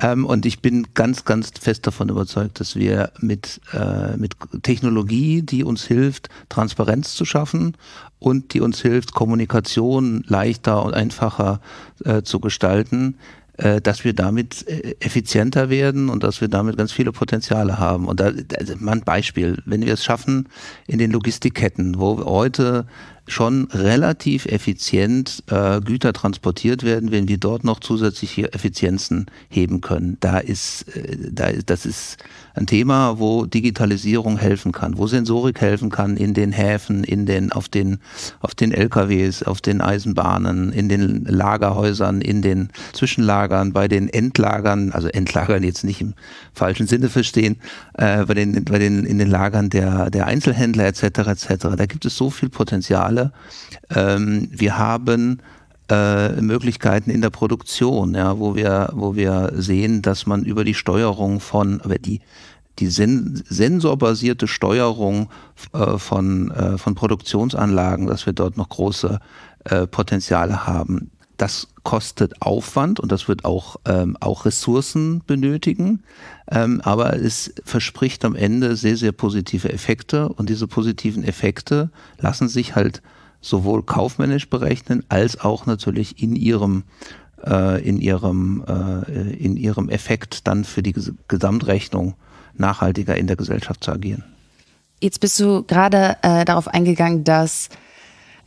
Ähm, 0.00 0.26
und 0.26 0.44
ich 0.46 0.60
bin 0.60 0.88
ganz, 0.94 1.24
ganz 1.24 1.52
fest 1.60 1.86
davon 1.86 2.08
überzeugt, 2.08 2.60
dass 2.60 2.76
wir 2.76 3.12
mit, 3.20 3.60
äh, 3.72 4.16
mit 4.16 4.36
Technologie, 4.62 5.42
die 5.42 5.64
uns 5.64 5.84
hilft, 5.84 6.28
Transparenz 6.48 7.14
zu 7.14 7.24
schaffen 7.24 7.76
und 8.18 8.52
die 8.54 8.60
uns 8.60 8.80
hilft, 8.80 9.14
Kommunikation 9.14 10.24
leichter 10.26 10.84
und 10.84 10.94
einfacher 10.94 11.60
äh, 12.04 12.22
zu 12.22 12.40
gestalten, 12.40 13.16
äh, 13.60 13.80
dass 13.82 14.04
wir 14.04 14.14
damit 14.14 14.66
äh, 14.68 14.96
effizienter 15.00 15.68
werden 15.68 16.08
und 16.08 16.22
dass 16.22 16.40
wir 16.40 16.48
damit 16.48 16.78
ganz 16.78 16.92
viele 16.92 17.12
Potenziale 17.12 17.78
haben. 17.78 18.06
Und 18.06 18.18
da, 18.18 18.32
also 18.58 18.74
mal 18.78 18.92
ein 18.92 19.02
Beispiel, 19.02 19.62
wenn 19.66 19.84
wir 19.84 19.92
es 19.92 20.02
schaffen 20.02 20.48
in 20.86 20.98
den 20.98 21.10
Logistikketten, 21.10 21.98
wo 21.98 22.24
heute 22.24 22.86
schon 23.30 23.68
relativ 23.72 24.46
effizient 24.46 25.42
äh, 25.50 25.80
Güter 25.80 26.12
transportiert 26.12 26.82
werden, 26.82 27.10
wenn 27.10 27.28
wir 27.28 27.38
dort 27.38 27.64
noch 27.64 27.80
zusätzliche 27.80 28.52
Effizienzen 28.52 29.26
heben 29.48 29.80
können. 29.80 30.16
Da 30.20 30.38
ist, 30.38 30.86
äh, 30.96 31.16
da 31.30 31.46
ist, 31.46 31.70
das 31.70 31.86
ist 31.86 32.18
ein 32.54 32.66
Thema, 32.66 33.18
wo 33.18 33.46
Digitalisierung 33.46 34.36
helfen 34.36 34.72
kann, 34.72 34.98
wo 34.98 35.06
Sensorik 35.06 35.60
helfen 35.60 35.90
kann 35.90 36.16
in 36.16 36.34
den 36.34 36.52
Häfen, 36.52 37.04
in 37.04 37.26
den, 37.26 37.52
auf 37.52 37.68
den, 37.68 37.98
auf 38.40 38.54
den 38.54 38.72
LKWs, 38.72 39.42
auf 39.42 39.60
den 39.60 39.80
Eisenbahnen, 39.80 40.72
in 40.72 40.88
den 40.88 41.24
Lagerhäusern, 41.24 42.20
in 42.20 42.42
den 42.42 42.70
Zwischenlagern, 42.92 43.72
bei 43.72 43.88
den 43.88 44.08
Endlagern, 44.08 44.92
also 44.92 45.08
Endlagern 45.08 45.62
jetzt 45.62 45.84
nicht 45.84 46.00
im 46.00 46.14
falschen 46.52 46.86
Sinne 46.86 47.08
verstehen, 47.08 47.56
äh, 47.94 48.24
bei 48.24 48.34
den, 48.34 48.64
bei 48.64 48.78
den, 48.78 49.04
in 49.04 49.18
den 49.18 49.30
Lagern 49.30 49.70
der, 49.70 50.10
der 50.10 50.26
Einzelhändler 50.26 50.86
etc. 50.86 51.02
etc. 51.02 51.48
Da 51.76 51.86
gibt 51.86 52.04
es 52.04 52.16
so 52.16 52.30
viel 52.30 52.48
Potenziale. 52.48 53.19
Ähm, 53.94 54.48
wir 54.50 54.78
haben 54.78 55.40
äh, 55.90 56.40
Möglichkeiten 56.40 57.10
in 57.10 57.20
der 57.20 57.30
Produktion, 57.30 58.14
ja, 58.14 58.38
wo 58.38 58.54
wir, 58.54 58.90
wo 58.92 59.16
wir 59.16 59.52
sehen, 59.56 60.02
dass 60.02 60.26
man 60.26 60.44
über 60.44 60.64
die 60.64 60.74
Steuerung 60.74 61.40
von, 61.40 61.80
aber 61.80 61.98
die, 61.98 62.20
die 62.78 62.86
sen 62.86 63.42
sensorbasierte 63.48 64.46
Steuerung 64.46 65.28
äh, 65.72 65.98
von, 65.98 66.50
äh, 66.52 66.78
von 66.78 66.94
Produktionsanlagen, 66.94 68.06
dass 68.06 68.26
wir 68.26 68.32
dort 68.32 68.56
noch 68.56 68.68
große 68.68 69.20
äh, 69.64 69.86
Potenziale 69.86 70.66
haben. 70.66 71.10
Das 71.40 71.68
kostet 71.84 72.42
Aufwand 72.42 73.00
und 73.00 73.10
das 73.10 73.26
wird 73.26 73.46
auch, 73.46 73.76
ähm, 73.86 74.14
auch 74.20 74.44
Ressourcen 74.44 75.22
benötigen, 75.26 76.02
ähm, 76.50 76.82
aber 76.84 77.14
es 77.14 77.54
verspricht 77.64 78.26
am 78.26 78.36
Ende 78.36 78.76
sehr, 78.76 78.98
sehr 78.98 79.12
positive 79.12 79.72
Effekte 79.72 80.28
und 80.28 80.50
diese 80.50 80.66
positiven 80.66 81.24
Effekte 81.24 81.88
lassen 82.18 82.46
sich 82.46 82.76
halt 82.76 83.00
sowohl 83.40 83.82
kaufmännisch 83.82 84.50
berechnen 84.50 85.02
als 85.08 85.40
auch 85.40 85.64
natürlich 85.64 86.22
in 86.22 86.36
ihrem 86.36 86.82
äh, 87.42 87.82
in 87.88 88.02
ihrem 88.02 88.62
äh, 88.68 89.32
in 89.32 89.56
ihrem 89.56 89.88
Effekt 89.88 90.46
dann 90.46 90.64
für 90.64 90.82
die 90.82 90.94
Gesamtrechnung 91.26 92.16
nachhaltiger 92.52 93.16
in 93.16 93.26
der 93.26 93.36
Gesellschaft 93.36 93.82
zu 93.82 93.92
agieren. 93.92 94.24
Jetzt 95.00 95.20
bist 95.20 95.40
du 95.40 95.62
gerade 95.62 96.18
äh, 96.20 96.44
darauf 96.44 96.68
eingegangen, 96.68 97.24
dass 97.24 97.70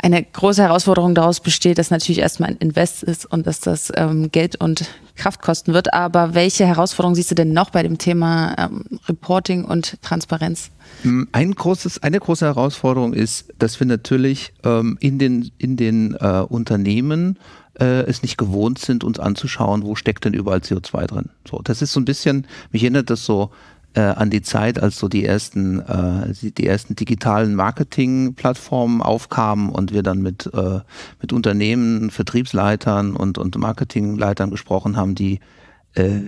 eine 0.03 0.21
große 0.21 0.61
Herausforderung 0.61 1.15
daraus 1.15 1.39
besteht, 1.39 1.77
dass 1.77 1.89
natürlich 1.89 2.19
erstmal 2.19 2.49
ein 2.49 2.57
Invest 2.57 3.03
ist 3.03 3.25
und 3.25 3.47
dass 3.47 3.61
das 3.61 3.91
ähm, 3.95 4.31
Geld 4.31 4.57
und 4.57 4.85
Kraft 5.15 5.41
kosten 5.41 5.73
wird. 5.73 5.93
Aber 5.93 6.35
welche 6.35 6.65
Herausforderungen 6.65 7.15
siehst 7.15 7.31
du 7.31 7.35
denn 7.35 7.53
noch 7.53 7.69
bei 7.69 7.83
dem 7.83 7.97
Thema 7.97 8.53
ähm, 8.57 8.83
Reporting 9.07 9.63
und 9.63 10.01
Transparenz? 10.01 10.71
Hm, 11.03 11.29
ein 11.31 11.55
großes, 11.55 12.03
eine 12.03 12.19
große 12.19 12.45
Herausforderung 12.45 13.13
ist, 13.13 13.53
dass 13.57 13.79
wir 13.79 13.87
natürlich 13.87 14.53
ähm, 14.65 14.97
in 14.99 15.19
den, 15.19 15.51
in 15.57 15.77
den 15.77 16.15
äh, 16.19 16.43
Unternehmen 16.49 17.39
äh, 17.79 18.01
es 18.03 18.21
nicht 18.23 18.37
gewohnt 18.37 18.79
sind, 18.79 19.05
uns 19.05 19.19
anzuschauen, 19.19 19.83
wo 19.83 19.95
steckt 19.95 20.25
denn 20.25 20.33
überall 20.33 20.59
CO2 20.59 21.07
drin. 21.07 21.29
So, 21.49 21.61
das 21.63 21.81
ist 21.81 21.93
so 21.93 22.01
ein 22.01 22.05
bisschen, 22.05 22.45
mich 22.71 22.83
erinnert 22.83 23.09
das 23.09 23.23
so 23.23 23.51
äh, 23.95 24.01
an 24.01 24.29
die 24.29 24.41
Zeit, 24.41 24.81
als 24.81 24.97
so 24.97 25.07
die 25.07 25.25
ersten, 25.25 25.79
äh, 25.79 26.33
die 26.33 26.65
ersten 26.65 26.95
digitalen 26.95 27.55
Marketing-Plattformen 27.55 29.01
aufkamen 29.01 29.69
und 29.69 29.93
wir 29.93 30.03
dann 30.03 30.21
mit, 30.21 30.49
äh, 30.53 30.79
mit 31.21 31.33
Unternehmen, 31.33 32.09
Vertriebsleitern 32.09 33.15
und, 33.15 33.37
und 33.37 33.57
Marketingleitern 33.57 34.49
gesprochen 34.49 34.97
haben, 34.97 35.15
die 35.15 35.39
äh, 35.93 36.21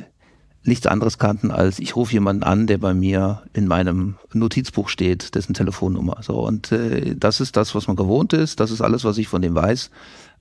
nichts 0.67 0.87
anderes 0.87 1.19
kannten 1.19 1.51
als 1.51 1.79
ich 1.79 1.95
rufe 1.95 2.13
jemanden 2.13 2.43
an, 2.43 2.67
der 2.67 2.79
bei 2.79 2.93
mir 2.93 3.43
in 3.53 3.67
meinem 3.67 4.15
Notizbuch 4.33 4.89
steht, 4.89 5.35
dessen 5.35 5.53
Telefonnummer. 5.53 6.17
So 6.21 6.39
und 6.45 6.71
äh, 6.71 7.15
das 7.15 7.39
ist 7.39 7.55
das, 7.55 7.75
was 7.75 7.87
man 7.87 7.95
gewohnt 7.95 8.33
ist. 8.33 8.59
Das 8.59 8.71
ist 8.71 8.81
alles, 8.81 9.03
was 9.03 9.17
ich 9.17 9.27
von 9.27 9.41
dem 9.41 9.55
weiß. 9.55 9.91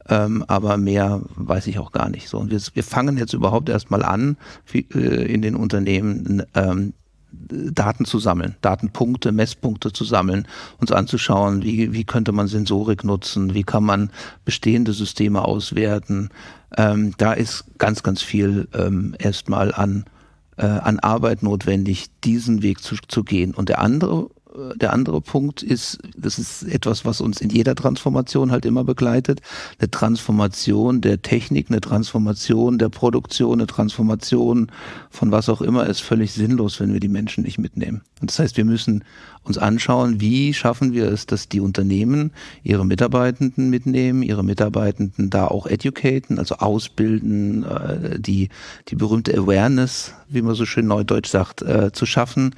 Ähm, 0.07 0.45
aber 0.49 0.77
mehr 0.77 1.23
weiß 1.37 1.67
ich 1.67 1.79
auch 1.79 1.93
gar 1.93 2.09
nicht. 2.11 2.29
So 2.29 2.39
und 2.39 2.51
wir, 2.51 2.61
wir 2.75 2.85
fangen 2.85 3.17
jetzt 3.17 3.33
überhaupt 3.33 3.69
erstmal 3.69 4.03
an, 4.03 4.37
wie, 4.71 4.87
äh, 4.95 5.33
in 5.33 5.43
den 5.43 5.57
Unternehmen 5.57 6.43
ähm, 6.55 6.93
Daten 7.49 8.05
zu 8.05 8.19
sammeln, 8.19 8.57
Datenpunkte, 8.61 9.33
Messpunkte 9.33 9.93
zu 9.93 10.05
sammeln, 10.05 10.47
uns 10.79 10.93
anzuschauen, 10.93 11.63
wie, 11.63 11.93
wie 11.93 12.05
könnte 12.05 12.33
man 12.33 12.49
Sensorik 12.49 13.05
nutzen, 13.05 13.55
wie 13.55 13.65
kann 13.65 13.85
man 13.85 14.11
bestehende 14.45 14.93
Systeme 14.93 15.45
auswerten. 15.45 16.31
Ähm, 16.77 17.15
da 17.19 17.33
ist 17.33 17.65
ganz, 17.79 18.03
ganz 18.03 18.23
viel 18.23 18.69
ähm, 18.75 19.15
erstmal 19.19 19.75
an, 19.75 20.05
äh, 20.57 20.67
an 20.67 20.99
Arbeit 20.99 21.43
notwendig, 21.43 22.07
diesen 22.25 22.63
Weg 22.63 22.83
zu, 22.83 22.97
zu 23.09 23.25
gehen. 23.25 23.55
Und 23.55 23.69
der 23.69 23.81
andere 23.81 24.29
der 24.77 24.93
andere 24.93 25.21
Punkt 25.21 25.63
ist, 25.63 25.99
das 26.17 26.39
ist 26.39 26.63
etwas, 26.63 27.05
was 27.05 27.21
uns 27.21 27.41
in 27.41 27.51
jeder 27.51 27.75
Transformation 27.75 28.51
halt 28.51 28.65
immer 28.65 28.85
begleitet, 28.85 29.41
eine 29.79 29.91
Transformation 29.91 31.01
der 31.01 31.23
Technik, 31.23 31.71
eine 31.71 31.81
Transformation 31.81 32.79
der 32.79 32.89
Produktion, 32.89 33.61
eine 33.61 33.67
Transformation 33.67 34.71
von 35.11 35.33
was 35.33 35.49
auch 35.49 35.61
immer 35.61 35.87
ist 35.87 36.01
völlig 36.01 36.33
sinnlos, 36.33 36.79
wenn 36.81 36.93
wir 36.93 37.01
die 37.01 37.09
Menschen 37.09 37.45
nicht 37.45 37.59
mitnehmen. 37.59 38.03
Und 38.21 38.31
das 38.31 38.39
heißt, 38.39 38.57
wir 38.57 38.65
müssen 38.65 39.05
uns 39.45 39.59
anschauen, 39.59 40.21
wie 40.21 40.55
schaffen 40.55 40.93
wir 40.93 41.11
es, 41.11 41.27
dass 41.27 41.49
die 41.49 41.61
Unternehmen 41.61 42.33
ihre 42.63 42.85
Mitarbeitenden 42.85 43.71
mitnehmen, 43.71 44.23
ihre 44.23 44.43
Mitarbeitenden 44.43 45.31
da 45.31 45.47
auch 45.47 45.67
educaten, 45.67 46.39
also 46.39 46.57
ausbilden, 46.57 47.65
äh, 47.65 48.19
die, 48.19 48.49
die 48.89 48.97
berühmte 48.97 49.37
Awareness, 49.37 50.15
wie 50.29 50.43
man 50.43 50.55
so 50.55 50.65
schön 50.65 50.87
neudeutsch 50.87 51.29
sagt, 51.29 51.63
äh, 51.63 51.93
zu 51.93 52.07
schaffen 52.07 52.55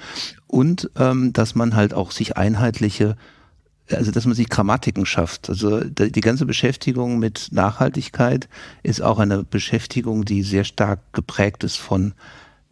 und 0.47 0.91
ähm, 0.97 1.33
dass 1.33 1.55
man 1.55 1.75
halt 1.75 1.93
auch 1.93 2.13
sich 2.13 2.37
einheitliche 2.37 3.17
also 3.93 4.11
dass 4.11 4.27
man 4.27 4.35
sich 4.35 4.49
Grammatiken 4.49 5.07
schafft. 5.07 5.49
Also 5.49 5.79
die 5.81 6.21
ganze 6.21 6.45
Beschäftigung 6.45 7.21
mit 7.21 7.51
Nachhaltigkeit 7.53 8.49
ist 8.83 9.01
auch 9.01 9.21
eine 9.21 9.45
Beschäftigung, 9.45 10.25
die 10.25 10.43
sehr 10.43 10.65
stark 10.65 11.13
geprägt 11.13 11.63
ist 11.63 11.77
von 11.77 12.13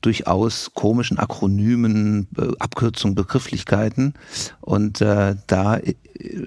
durchaus 0.04 0.72
komischen 0.74 1.18
Akronymen, 1.18 2.28
äh, 2.36 2.48
Abkürzungen, 2.58 3.14
Begrifflichkeiten. 3.14 4.14
Und 4.60 5.00
äh, 5.00 5.36
da 5.46 5.76
äh, 5.76 5.94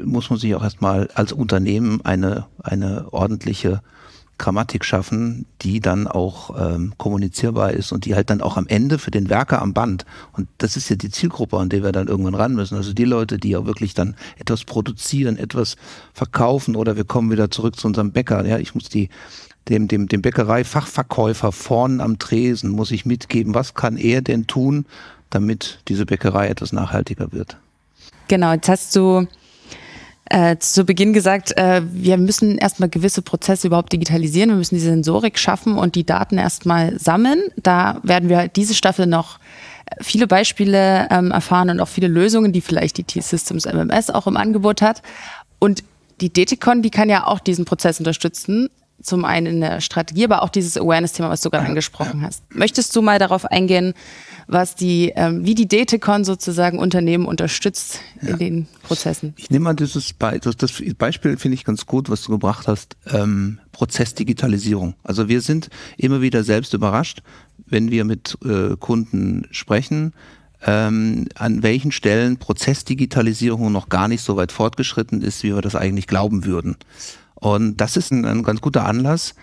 muss 0.03 0.29
man 0.29 0.39
sich 0.39 0.53
auch 0.55 0.63
erstmal 0.63 1.09
als 1.15 1.33
Unternehmen 1.33 2.01
eine, 2.03 2.45
eine 2.61 3.11
ordentliche 3.11 3.81
Grammatik 4.37 4.85
schaffen, 4.85 5.45
die 5.61 5.79
dann 5.79 6.07
auch 6.07 6.55
ähm, 6.59 6.93
kommunizierbar 6.97 7.71
ist 7.71 7.91
und 7.91 8.05
die 8.05 8.13
halt 8.13 8.29
dann 8.29 8.41
auch 8.41 8.55
am 8.55 8.67
Ende 8.67 8.99
für 8.99 9.09
den 9.09 9.29
Werker 9.29 9.61
am 9.61 9.73
Band, 9.73 10.05
und 10.33 10.47
das 10.59 10.77
ist 10.77 10.89
ja 10.89 10.95
die 10.95 11.09
Zielgruppe, 11.09 11.57
an 11.57 11.69
der 11.69 11.83
wir 11.83 11.91
dann 11.91 12.07
irgendwann 12.07 12.35
ran 12.35 12.53
müssen, 12.53 12.75
also 12.75 12.93
die 12.93 13.05
Leute, 13.05 13.39
die 13.39 13.57
auch 13.57 13.65
wirklich 13.65 13.95
dann 13.95 14.15
etwas 14.37 14.63
produzieren, 14.63 15.37
etwas 15.37 15.75
verkaufen 16.13 16.75
oder 16.75 16.95
wir 16.95 17.03
kommen 17.03 17.31
wieder 17.31 17.49
zurück 17.49 17.79
zu 17.79 17.87
unserem 17.87 18.11
Bäcker, 18.11 18.45
ja, 18.45 18.59
ich 18.59 18.75
muss 18.75 18.89
die 18.89 19.09
dem, 19.69 19.87
dem, 19.87 20.07
dem 20.07 20.21
Bäckereifachverkäufer 20.21 21.51
vorn 21.51 22.01
am 22.01 22.19
Tresen 22.19 22.69
muss 22.69 22.91
ich 22.91 23.05
mitgeben, 23.05 23.53
was 23.53 23.73
kann 23.73 23.97
er 23.97 24.21
denn 24.21 24.47
tun, 24.47 24.85
damit 25.29 25.79
diese 25.87 26.05
Bäckerei 26.05 26.47
etwas 26.47 26.73
nachhaltiger 26.73 27.31
wird. 27.31 27.57
Genau, 28.27 28.53
jetzt 28.53 28.69
hast 28.69 28.95
du 28.95 29.27
äh, 30.29 30.57
zu 30.57 30.83
Beginn 30.83 31.13
gesagt, 31.13 31.55
äh, 31.57 31.81
wir 31.89 32.17
müssen 32.17 32.57
erstmal 32.57 32.89
gewisse 32.89 33.21
Prozesse 33.21 33.67
überhaupt 33.67 33.93
digitalisieren. 33.93 34.49
Wir 34.49 34.57
müssen 34.57 34.75
die 34.75 34.81
Sensorik 34.81 35.39
schaffen 35.39 35.77
und 35.77 35.95
die 35.95 36.05
Daten 36.05 36.37
erstmal 36.37 36.99
sammeln. 36.99 37.41
Da 37.55 37.99
werden 38.03 38.27
wir 38.27 38.47
diese 38.49 38.73
Staffel 38.73 39.05
noch 39.05 39.39
viele 40.01 40.27
Beispiele 40.27 41.07
ähm, 41.11 41.31
erfahren 41.31 41.69
und 41.69 41.79
auch 41.79 41.87
viele 41.87 42.09
Lösungen, 42.09 42.51
die 42.51 42.61
vielleicht 42.61 42.97
die 42.97 43.05
T-Systems 43.05 43.65
MMS 43.65 44.09
auch 44.09 44.27
im 44.27 44.35
Angebot 44.35 44.81
hat. 44.81 45.01
Und 45.59 45.83
die 46.19 46.31
DTCon, 46.31 46.81
die 46.81 46.89
kann 46.89 47.09
ja 47.09 47.25
auch 47.25 47.39
diesen 47.39 47.63
Prozess 47.63 47.99
unterstützen. 47.99 48.69
Zum 49.01 49.25
einen 49.25 49.45
in 49.47 49.61
der 49.61 49.81
Strategie, 49.81 50.25
aber 50.25 50.41
auch 50.41 50.49
dieses 50.49 50.77
Awareness-Thema, 50.77 51.29
was 51.29 51.41
du 51.41 51.49
gerade 51.49 51.67
angesprochen 51.67 52.21
hast. 52.21 52.43
Möchtest 52.53 52.95
du 52.95 53.01
mal 53.01 53.19
darauf 53.19 53.45
eingehen, 53.45 53.93
was 54.47 54.75
die, 54.75 55.11
ähm, 55.15 55.45
wie 55.45 55.55
die 55.55 55.67
Datecon 55.67 56.23
sozusagen 56.23 56.79
Unternehmen 56.79 57.25
unterstützt 57.25 57.99
ja. 58.21 58.29
in 58.29 58.37
den 58.37 58.67
Prozessen. 58.83 59.33
Ich 59.37 59.49
nehme 59.49 59.65
mal 59.65 59.73
dieses 59.73 60.13
Be 60.13 60.39
das, 60.41 60.55
das 60.55 60.81
Beispiel, 60.97 61.37
finde 61.37 61.55
ich 61.55 61.65
ganz 61.65 61.85
gut, 61.85 62.09
was 62.09 62.23
du 62.23 62.31
gebracht 62.31 62.67
hast, 62.67 62.95
ähm, 63.11 63.59
Prozessdigitalisierung. 63.73 64.95
Also 65.03 65.27
wir 65.27 65.41
sind 65.41 65.69
immer 65.97 66.21
wieder 66.21 66.43
selbst 66.43 66.73
überrascht, 66.73 67.21
wenn 67.65 67.91
wir 67.91 68.05
mit 68.05 68.37
äh, 68.45 68.77
Kunden 68.77 69.47
sprechen, 69.51 70.13
ähm, 70.65 71.27
an 71.35 71.61
welchen 71.61 71.91
Stellen 71.91 72.37
Prozessdigitalisierung 72.37 73.71
noch 73.71 73.89
gar 73.89 74.07
nicht 74.07 74.23
so 74.23 74.37
weit 74.37 74.51
fortgeschritten 74.51 75.21
ist, 75.21 75.43
wie 75.43 75.53
wir 75.53 75.61
das 75.61 75.75
eigentlich 75.75 76.07
glauben 76.07 76.45
würden. 76.45 76.77
Und 77.39 77.77
das 77.77 77.97
ist 77.97 78.11
ein, 78.11 78.25
ein 78.25 78.43
ganz 78.43 78.61
guter 78.61 78.85
Anlass, 78.85 79.33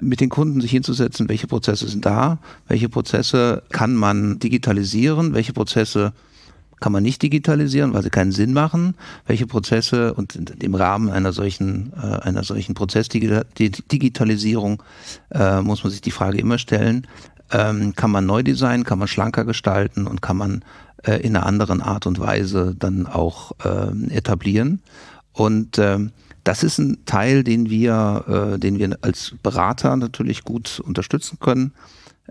mit 0.00 0.20
den 0.20 0.28
Kunden 0.28 0.60
sich 0.60 0.72
hinzusetzen, 0.72 1.28
welche 1.28 1.46
Prozesse 1.46 1.88
sind 1.88 2.04
da, 2.04 2.38
welche 2.66 2.88
Prozesse 2.88 3.62
kann 3.70 3.94
man 3.94 4.38
digitalisieren, 4.38 5.34
welche 5.34 5.52
Prozesse 5.52 6.12
kann 6.80 6.92
man 6.92 7.02
nicht 7.02 7.22
digitalisieren, 7.22 7.94
weil 7.94 8.02
sie 8.02 8.10
keinen 8.10 8.32
Sinn 8.32 8.52
machen. 8.52 8.94
Welche 9.26 9.46
Prozesse 9.46 10.12
und 10.12 10.34
im 10.62 10.74
Rahmen 10.74 11.08
einer 11.08 11.32
solchen, 11.32 11.94
äh, 11.96 12.18
einer 12.20 12.44
solchen 12.44 12.74
Prozessdigitalisierung 12.74 14.82
äh, 15.30 15.62
muss 15.62 15.82
man 15.82 15.90
sich 15.90 16.02
die 16.02 16.10
Frage 16.10 16.36
immer 16.38 16.58
stellen, 16.58 17.06
ähm, 17.52 17.94
kann 17.94 18.10
man 18.10 18.26
neu 18.26 18.42
designen, 18.42 18.84
kann 18.84 18.98
man 18.98 19.08
schlanker 19.08 19.46
gestalten 19.46 20.06
und 20.06 20.20
kann 20.20 20.36
man 20.36 20.62
äh, 21.04 21.22
in 21.22 21.36
einer 21.36 21.46
anderen 21.46 21.80
Art 21.80 22.06
und 22.06 22.18
Weise 22.18 22.74
dann 22.78 23.06
auch 23.06 23.52
äh, 23.64 24.14
etablieren. 24.14 24.82
Und 25.32 25.78
ähm, 25.78 26.12
das 26.44 26.62
ist 26.62 26.78
ein 26.78 27.04
Teil, 27.06 27.42
den 27.42 27.70
wir, 27.70 28.52
äh, 28.54 28.58
den 28.58 28.78
wir 28.78 28.98
als 29.00 29.34
Berater 29.42 29.96
natürlich 29.96 30.44
gut 30.44 30.80
unterstützen 30.80 31.38
können 31.40 31.72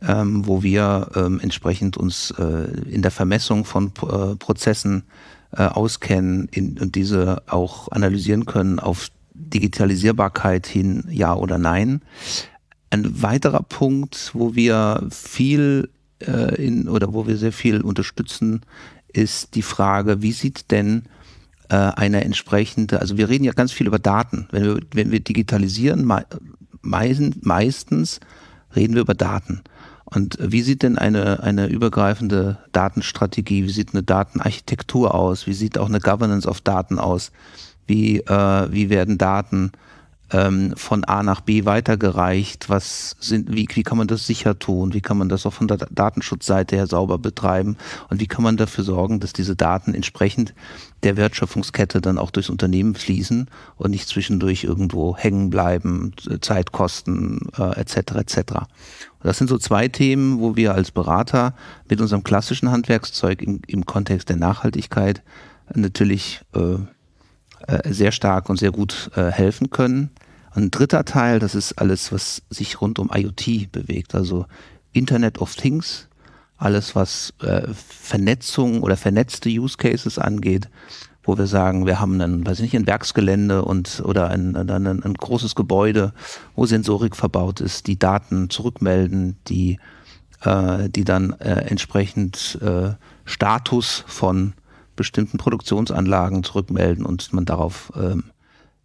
ähm, 0.01 0.47
wo 0.47 0.63
wir 0.63 1.09
ähm, 1.15 1.39
entsprechend 1.39 1.97
uns 1.97 2.31
äh, 2.31 2.71
in 2.89 3.01
der 3.01 3.11
Vermessung 3.11 3.65
von 3.65 3.87
äh, 4.01 4.35
Prozessen 4.35 5.03
äh, 5.51 5.63
auskennen 5.63 6.47
in, 6.51 6.79
und 6.79 6.95
diese 6.95 7.43
auch 7.47 7.91
analysieren 7.91 8.45
können 8.45 8.79
auf 8.79 9.09
Digitalisierbarkeit 9.33 10.67
hin, 10.67 11.05
ja 11.09 11.35
oder 11.35 11.57
nein. 11.57 12.01
Ein 12.89 13.21
weiterer 13.21 13.63
Punkt, 13.63 14.31
wo 14.33 14.55
wir 14.55 15.07
viel 15.11 15.89
äh, 16.19 16.55
in 16.63 16.87
oder 16.87 17.13
wo 17.13 17.27
wir 17.27 17.37
sehr 17.37 17.51
viel 17.51 17.81
unterstützen, 17.81 18.61
ist 19.11 19.55
die 19.55 19.61
Frage, 19.61 20.21
wie 20.21 20.31
sieht 20.31 20.71
denn 20.71 21.03
äh, 21.69 21.75
eine 21.75 22.23
entsprechende, 22.23 22.99
also 22.99 23.17
wir 23.17 23.29
reden 23.29 23.43
ja 23.43 23.53
ganz 23.53 23.71
viel 23.71 23.87
über 23.87 23.99
Daten. 23.99 24.47
Wenn 24.51 24.63
wir, 24.63 24.79
wenn 24.93 25.11
wir 25.11 25.19
digitalisieren, 25.19 26.05
me 26.05 26.25
meistens 26.81 28.19
reden 28.75 28.93
wir 28.95 29.01
über 29.01 29.13
Daten. 29.13 29.61
Und 30.05 30.37
wie 30.39 30.61
sieht 30.61 30.83
denn 30.83 30.97
eine, 30.97 31.41
eine 31.41 31.67
übergreifende 31.67 32.57
Datenstrategie, 32.71 33.63
wie 33.63 33.71
sieht 33.71 33.93
eine 33.93 34.03
Datenarchitektur 34.03 35.15
aus, 35.15 35.47
wie 35.47 35.53
sieht 35.53 35.77
auch 35.77 35.87
eine 35.87 35.99
Governance 35.99 36.47
of 36.47 36.61
Daten 36.61 36.99
aus, 36.99 37.31
wie, 37.87 38.19
äh, 38.19 38.71
wie 38.71 38.89
werden 38.89 39.17
Daten 39.17 39.71
ähm, 40.33 40.73
von 40.75 41.03
A 41.05 41.23
nach 41.23 41.41
B 41.41 41.65
weitergereicht, 41.65 42.67
was 42.69 43.15
sind, 43.19 43.53
wie, 43.53 43.67
wie 43.73 43.83
kann 43.83 43.97
man 43.97 44.07
das 44.07 44.27
sicher 44.27 44.59
tun, 44.59 44.93
wie 44.93 45.01
kann 45.01 45.17
man 45.17 45.29
das 45.29 45.45
auch 45.45 45.53
von 45.53 45.67
der 45.67 45.77
Datenschutzseite 45.77 46.75
her 46.75 46.87
sauber 46.87 47.17
betreiben 47.17 47.77
und 48.09 48.19
wie 48.19 48.27
kann 48.27 48.43
man 48.43 48.57
dafür 48.57 48.83
sorgen, 48.83 49.19
dass 49.19 49.33
diese 49.33 49.55
Daten 49.55 49.93
entsprechend 49.93 50.53
der 51.03 51.17
Wertschöpfungskette 51.17 52.01
dann 52.01 52.17
auch 52.17 52.31
durchs 52.31 52.49
Unternehmen 52.49 52.95
fließen 52.95 53.47
und 53.77 53.91
nicht 53.91 54.07
zwischendurch 54.07 54.63
irgendwo 54.63 55.15
hängen 55.15 55.49
bleiben, 55.49 56.13
Zeitkosten 56.41 57.39
äh, 57.57 57.79
etc. 57.79 58.15
etc. 58.15 58.41
Das 59.21 59.37
sind 59.37 59.49
so 59.49 59.57
zwei 59.57 59.87
Themen, 59.87 60.39
wo 60.39 60.55
wir 60.55 60.73
als 60.73 60.91
Berater 60.91 61.53
mit 61.89 62.01
unserem 62.01 62.23
klassischen 62.23 62.71
Handwerkszeug 62.71 63.41
im, 63.41 63.61
im 63.67 63.85
Kontext 63.85 64.29
der 64.29 64.37
Nachhaltigkeit 64.37 65.21
natürlich 65.73 66.41
äh, 66.55 66.59
äh, 66.59 66.79
sehr 67.85 68.11
stark 68.11 68.49
und 68.49 68.57
sehr 68.57 68.71
gut 68.71 69.11
äh, 69.15 69.31
helfen 69.31 69.69
können. 69.69 70.11
Ein 70.51 70.69
dritter 70.69 71.03
Teil, 71.05 71.39
das 71.39 71.55
ist 71.55 71.73
alles, 71.73 72.11
was 72.11 72.43
sich 72.49 72.79
rund 72.79 72.99
um 72.99 73.09
IoT 73.13 73.71
bewegt, 73.71 74.13
also 74.13 74.45
Internet 74.91 75.39
of 75.39 75.55
Things, 75.55 76.07
alles 76.57 76.95
was 76.95 77.33
äh, 77.41 77.67
Vernetzung 77.73 78.83
oder 78.83 78.95
vernetzte 78.95 79.49
Use 79.49 79.77
Cases 79.77 80.19
angeht, 80.19 80.69
wo 81.23 81.37
wir 81.37 81.47
sagen, 81.47 81.85
wir 81.85 81.99
haben 81.99 82.21
ein, 82.21 82.45
weiß 82.45 82.59
ich 82.59 82.63
nicht, 82.63 82.75
ein 82.75 82.87
Werksgelände 82.87 83.65
und 83.65 84.01
oder 84.05 84.29
ein, 84.29 84.55
ein, 84.55 84.87
ein 84.87 85.13
großes 85.13 85.55
Gebäude, 85.55 86.13
wo 86.55 86.65
Sensorik 86.65 87.15
verbaut 87.15 87.59
ist, 87.59 87.87
die 87.87 87.97
Daten 87.97 88.49
zurückmelden, 88.49 89.37
die, 89.47 89.79
äh, 90.41 90.89
die 90.89 91.03
dann 91.03 91.33
äh, 91.39 91.65
entsprechend 91.67 92.59
äh, 92.61 92.91
Status 93.25 94.03
von 94.05 94.53
bestimmten 94.95 95.37
Produktionsanlagen 95.37 96.43
zurückmelden 96.43 97.05
und 97.05 97.33
man 97.33 97.45
darauf 97.45 97.91
ähm, 97.95 98.25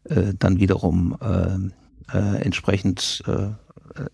äh, 0.04 0.34
dann 0.38 0.58
wiederum 0.60 1.16
äh, 1.20 2.16
äh, 2.16 2.42
entsprechend 2.42 3.22
äh, 3.26 3.48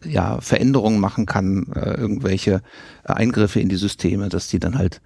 ja, 0.09 0.41
Veränderungen 0.41 1.01
machen 1.01 1.27
kann, 1.27 1.67
äh, 1.75 1.95
irgendwelche 1.95 2.63
Eingriffe 3.05 3.61
in 3.61 3.69
die 3.69 3.77
Systeme, 3.77 4.29
dass 4.29 4.49
die 4.49 4.59
dann 4.59 4.79
halt 4.79 5.01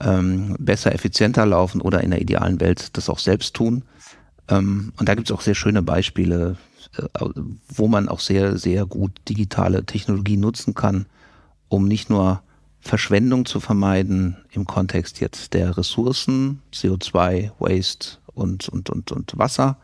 ähm, 0.00 0.56
besser, 0.58 0.94
effizienter 0.94 1.46
laufen 1.46 1.80
oder 1.80 2.02
in 2.02 2.10
der 2.10 2.20
idealen 2.20 2.60
Welt 2.60 2.96
das 2.96 3.08
auch 3.08 3.18
selbst 3.18 3.54
tun. 3.54 3.84
Ähm, 4.48 4.92
und 4.98 5.08
da 5.08 5.14
gibt 5.14 5.28
es 5.28 5.36
auch 5.36 5.40
sehr 5.40 5.54
schöne 5.54 5.82
Beispiele, 5.82 6.56
äh, 6.96 7.02
wo 7.68 7.88
man 7.88 8.08
auch 8.08 8.20
sehr, 8.20 8.58
sehr 8.58 8.86
gut 8.86 9.12
digitale 9.28 9.84
Technologie 9.84 10.36
nutzen 10.36 10.74
kann, 10.74 11.06
um 11.68 11.86
nicht 11.86 12.10
nur 12.10 12.42
Verschwendung 12.82 13.46
zu 13.46 13.60
vermeiden 13.60 14.36
im 14.50 14.66
Kontext 14.66 15.20
jetzt 15.20 15.54
der 15.54 15.76
Ressourcen, 15.78 16.60
CO2, 16.74 17.52
Waste 17.60 18.18
und, 18.26 18.68
und, 18.68 18.90
und, 18.90 19.12
und 19.12 19.38
Wasser, 19.38 19.78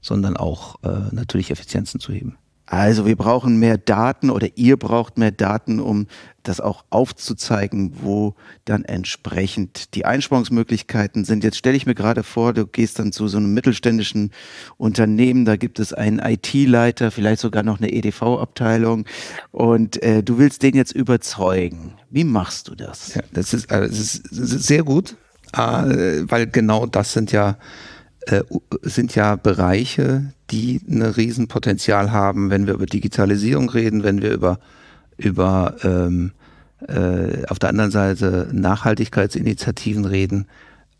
sondern 0.00 0.36
auch 0.36 0.82
äh, 0.84 1.12
natürlich 1.12 1.50
Effizienzen 1.50 1.98
zu 1.98 2.12
heben. 2.12 2.38
Also 2.66 3.06
wir 3.06 3.14
brauchen 3.14 3.58
mehr 3.58 3.78
Daten 3.78 4.28
oder 4.28 4.48
ihr 4.56 4.76
braucht 4.76 5.18
mehr 5.18 5.30
Daten, 5.30 5.78
um 5.78 6.08
das 6.42 6.60
auch 6.60 6.84
aufzuzeigen, 6.90 7.92
wo 8.02 8.34
dann 8.64 8.84
entsprechend 8.84 9.94
die 9.94 10.04
Einsparungsmöglichkeiten 10.04 11.24
sind. 11.24 11.44
Jetzt 11.44 11.56
stelle 11.56 11.76
ich 11.76 11.86
mir 11.86 11.94
gerade 11.94 12.24
vor, 12.24 12.52
du 12.52 12.66
gehst 12.66 12.98
dann 12.98 13.12
zu 13.12 13.28
so 13.28 13.38
einem 13.38 13.54
mittelständischen 13.54 14.32
Unternehmen, 14.76 15.44
da 15.44 15.56
gibt 15.56 15.78
es 15.78 15.92
einen 15.92 16.18
IT-Leiter, 16.18 17.10
vielleicht 17.12 17.40
sogar 17.40 17.62
noch 17.62 17.78
eine 17.78 17.92
EDV-Abteilung 17.92 19.06
und 19.52 20.02
äh, 20.02 20.22
du 20.22 20.38
willst 20.38 20.62
den 20.62 20.74
jetzt 20.74 20.92
überzeugen. 20.92 21.94
Wie 22.10 22.24
machst 22.24 22.68
du 22.68 22.74
das? 22.74 23.14
Ja, 23.14 23.22
das 23.32 23.54
ist, 23.54 23.70
das 23.70 24.22
das 24.30 24.52
ist 24.52 24.66
sehr 24.66 24.82
gut, 24.82 25.16
äh, 25.52 25.58
weil 25.58 26.48
genau 26.48 26.86
das 26.86 27.12
sind 27.12 27.30
ja 27.30 27.58
äh, 28.26 28.42
sind 28.82 29.14
ja 29.14 29.36
Bereiche, 29.36 30.32
die 30.50 30.80
ein 30.88 31.02
Riesenpotenzial 31.02 32.12
haben, 32.12 32.50
wenn 32.50 32.66
wir 32.66 32.74
über 32.74 32.86
Digitalisierung 32.86 33.70
reden, 33.70 34.02
wenn 34.02 34.22
wir 34.22 34.32
über, 34.32 34.58
über 35.16 35.76
ähm, 35.82 36.32
äh, 36.86 37.46
auf 37.48 37.58
der 37.58 37.70
anderen 37.70 37.90
Seite 37.90 38.48
Nachhaltigkeitsinitiativen 38.52 40.04
reden, 40.04 40.46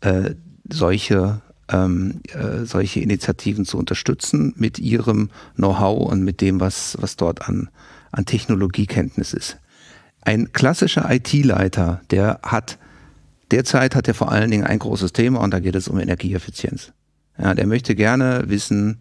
äh, 0.01 0.31
solche, 0.69 1.41
ähm, 1.69 2.21
äh, 2.33 2.65
solche 2.65 2.99
Initiativen 2.99 3.65
zu 3.65 3.77
unterstützen 3.77 4.53
mit 4.57 4.79
ihrem 4.79 5.29
Know-how 5.55 6.11
und 6.11 6.23
mit 6.23 6.41
dem, 6.41 6.59
was, 6.59 6.97
was 6.99 7.15
dort 7.15 7.47
an, 7.47 7.69
an 8.11 8.25
Technologiekenntnis 8.25 9.33
ist. 9.33 9.57
Ein 10.21 10.51
klassischer 10.51 11.09
IT-Leiter, 11.09 12.01
der 12.09 12.39
hat 12.43 12.77
derzeit 13.51 13.95
hat 13.95 14.07
er 14.07 14.13
vor 14.13 14.31
allen 14.31 14.51
Dingen 14.51 14.65
ein 14.65 14.79
großes 14.79 15.13
Thema 15.13 15.39
und 15.39 15.51
da 15.51 15.59
geht 15.59 15.75
es 15.75 15.87
um 15.87 15.99
Energieeffizienz. 15.99 16.91
Ja, 17.39 17.53
der 17.53 17.67
möchte 17.67 17.95
gerne 17.95 18.43
wissen, 18.47 18.99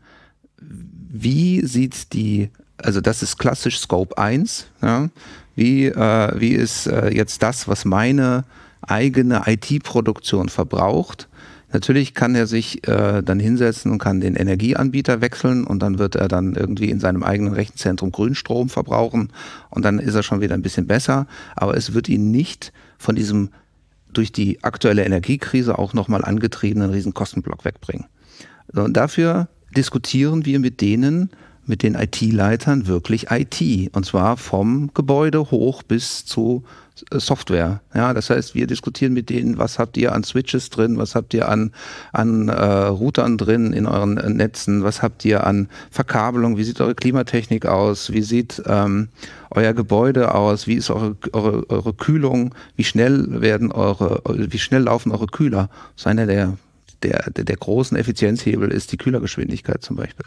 wie 0.59 1.64
sieht 1.64 2.12
die, 2.12 2.51
also 2.77 3.01
das 3.01 3.22
ist 3.22 3.38
klassisch 3.38 3.79
Scope 3.79 4.16
1, 4.18 4.66
ja, 4.83 5.09
wie, 5.55 5.87
äh, 5.87 6.40
wie 6.40 6.53
ist 6.53 6.87
äh, 6.87 7.11
jetzt 7.11 7.42
das, 7.42 7.66
was 7.66 7.85
meine 7.85 8.44
eigene 8.83 9.42
IT-Produktion 9.46 10.49
verbraucht. 10.49 11.29
Natürlich 11.72 12.14
kann 12.14 12.35
er 12.35 12.46
sich 12.46 12.87
äh, 12.87 13.22
dann 13.22 13.40
hinsetzen 13.40 13.90
und 13.90 13.99
kann 13.99 14.20
den 14.20 14.37
Energieanbieter 14.37 15.20
wechseln 15.20 15.64
und 15.64 15.81
dann 15.81 15.99
wird 15.99 16.14
er 16.14 16.29
dann 16.29 16.55
irgendwie 16.55 16.90
in 16.90 17.01
seinem 17.01 17.22
eigenen 17.22 17.55
Rechenzentrum 17.55 18.12
Grünstrom 18.12 18.68
verbrauchen 18.68 19.33
und 19.70 19.85
dann 19.85 19.99
ist 19.99 20.14
er 20.14 20.22
schon 20.22 20.40
wieder 20.40 20.55
ein 20.55 20.62
bisschen 20.62 20.87
besser. 20.87 21.27
Aber 21.57 21.77
es 21.77 21.92
wird 21.92 22.09
ihn 22.09 22.31
nicht 22.31 22.72
von 22.99 23.16
diesem 23.16 23.51
durch 24.16 24.33
die 24.33 24.62
aktuelle 24.64 25.05
Energiekrise 25.05 25.79
auch 25.79 25.94
nochmal 25.94 26.24
angetriebenen 26.24 26.90
Riesenkostenblock 26.90 27.64
wegbringen. 27.64 28.07
Und 28.72 28.96
dafür 28.96 29.48
diskutieren 29.76 30.44
wir 30.44 30.59
mit 30.59 30.81
denen, 30.81 31.31
mit 31.64 31.83
den 31.83 31.94
IT-Leitern 31.94 32.87
wirklich 32.87 33.31
IT. 33.31 33.94
Und 33.94 34.07
zwar 34.07 34.37
vom 34.37 34.92
Gebäude 34.94 35.50
hoch 35.50 35.83
bis 35.83 36.24
zu 36.24 36.64
Software. 37.12 37.80
Ja, 37.94 38.14
das 38.14 38.30
heißt, 38.30 38.54
wir 38.54 38.66
diskutieren 38.66 39.12
mit 39.12 39.28
denen, 39.28 39.59
was 39.59 39.78
habt 39.78 39.96
ihr 39.96 40.12
an 40.12 40.24
Switches 40.24 40.70
drin, 40.70 40.96
was 40.96 41.14
habt 41.14 41.35
ihr 41.35 41.48
an, 41.48 41.72
an 42.12 42.48
äh, 42.48 42.54
Routern 42.54 43.37
drin 43.37 43.72
in 43.72 43.87
euren 43.87 44.16
äh, 44.16 44.30
Netzen, 44.30 44.82
was 44.82 45.02
habt 45.02 45.24
ihr 45.24 45.46
an 45.46 45.68
Verkabelung, 45.90 46.56
wie 46.56 46.64
sieht 46.64 46.80
eure 46.80 46.94
Klimatechnik 46.94 47.66
aus, 47.66 48.12
wie 48.12 48.22
sieht 48.22 48.62
ähm, 48.66 49.09
euer 49.50 49.74
Gebäude 49.74 50.35
aus, 50.35 50.66
wie 50.66 50.74
ist 50.74 50.90
eure, 50.90 51.16
eure, 51.32 51.68
eure 51.68 51.92
Kühlung, 51.92 52.54
wie 52.76 52.85
schnell 52.85 53.42
werden 53.42 53.72
eure, 53.72 54.22
wie 54.26 54.59
schnell 54.59 54.82
laufen 54.82 55.12
eure 55.12 55.26
Kühler. 55.26 55.68
Das 55.94 56.02
ist 56.02 56.06
einer 56.06 56.26
der, 56.26 56.56
der, 57.02 57.30
der 57.30 57.56
großen 57.56 57.96
Effizienzhebel 57.96 58.70
ist 58.70 58.92
die 58.92 58.96
Kühlergeschwindigkeit 58.96 59.82
zum 59.82 59.96
Beispiel. 59.96 60.26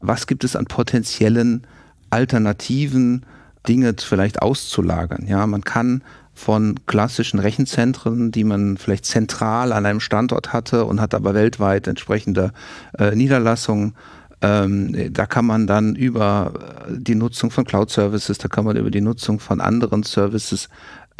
Was 0.00 0.26
gibt 0.26 0.44
es 0.44 0.56
an 0.56 0.64
potenziellen 0.64 1.66
Alternativen, 2.10 3.26
Dinge 3.68 3.94
vielleicht 3.98 4.42
auszulagern? 4.42 5.26
Ja, 5.26 5.46
man 5.46 5.62
kann 5.62 6.02
von 6.34 6.74
klassischen 6.86 7.38
Rechenzentren, 7.38 8.30
die 8.30 8.44
man 8.44 8.76
vielleicht 8.76 9.06
zentral 9.06 9.72
an 9.72 9.86
einem 9.86 10.00
Standort 10.00 10.52
hatte 10.52 10.84
und 10.84 11.00
hat 11.00 11.14
aber 11.14 11.32
weltweit 11.34 11.86
entsprechende 11.86 12.52
äh, 12.98 13.14
Niederlassungen, 13.14 13.94
ähm, 14.42 15.12
da 15.12 15.26
kann 15.26 15.46
man 15.46 15.66
dann 15.66 15.96
über 15.96 16.52
die 16.90 17.14
Nutzung 17.14 17.50
von 17.50 17.64
Cloud-Services, 17.64 18.38
da 18.38 18.48
kann 18.48 18.64
man 18.64 18.76
über 18.76 18.90
die 18.90 19.00
Nutzung 19.00 19.40
von 19.40 19.60
anderen 19.60 20.02
Services 20.02 20.68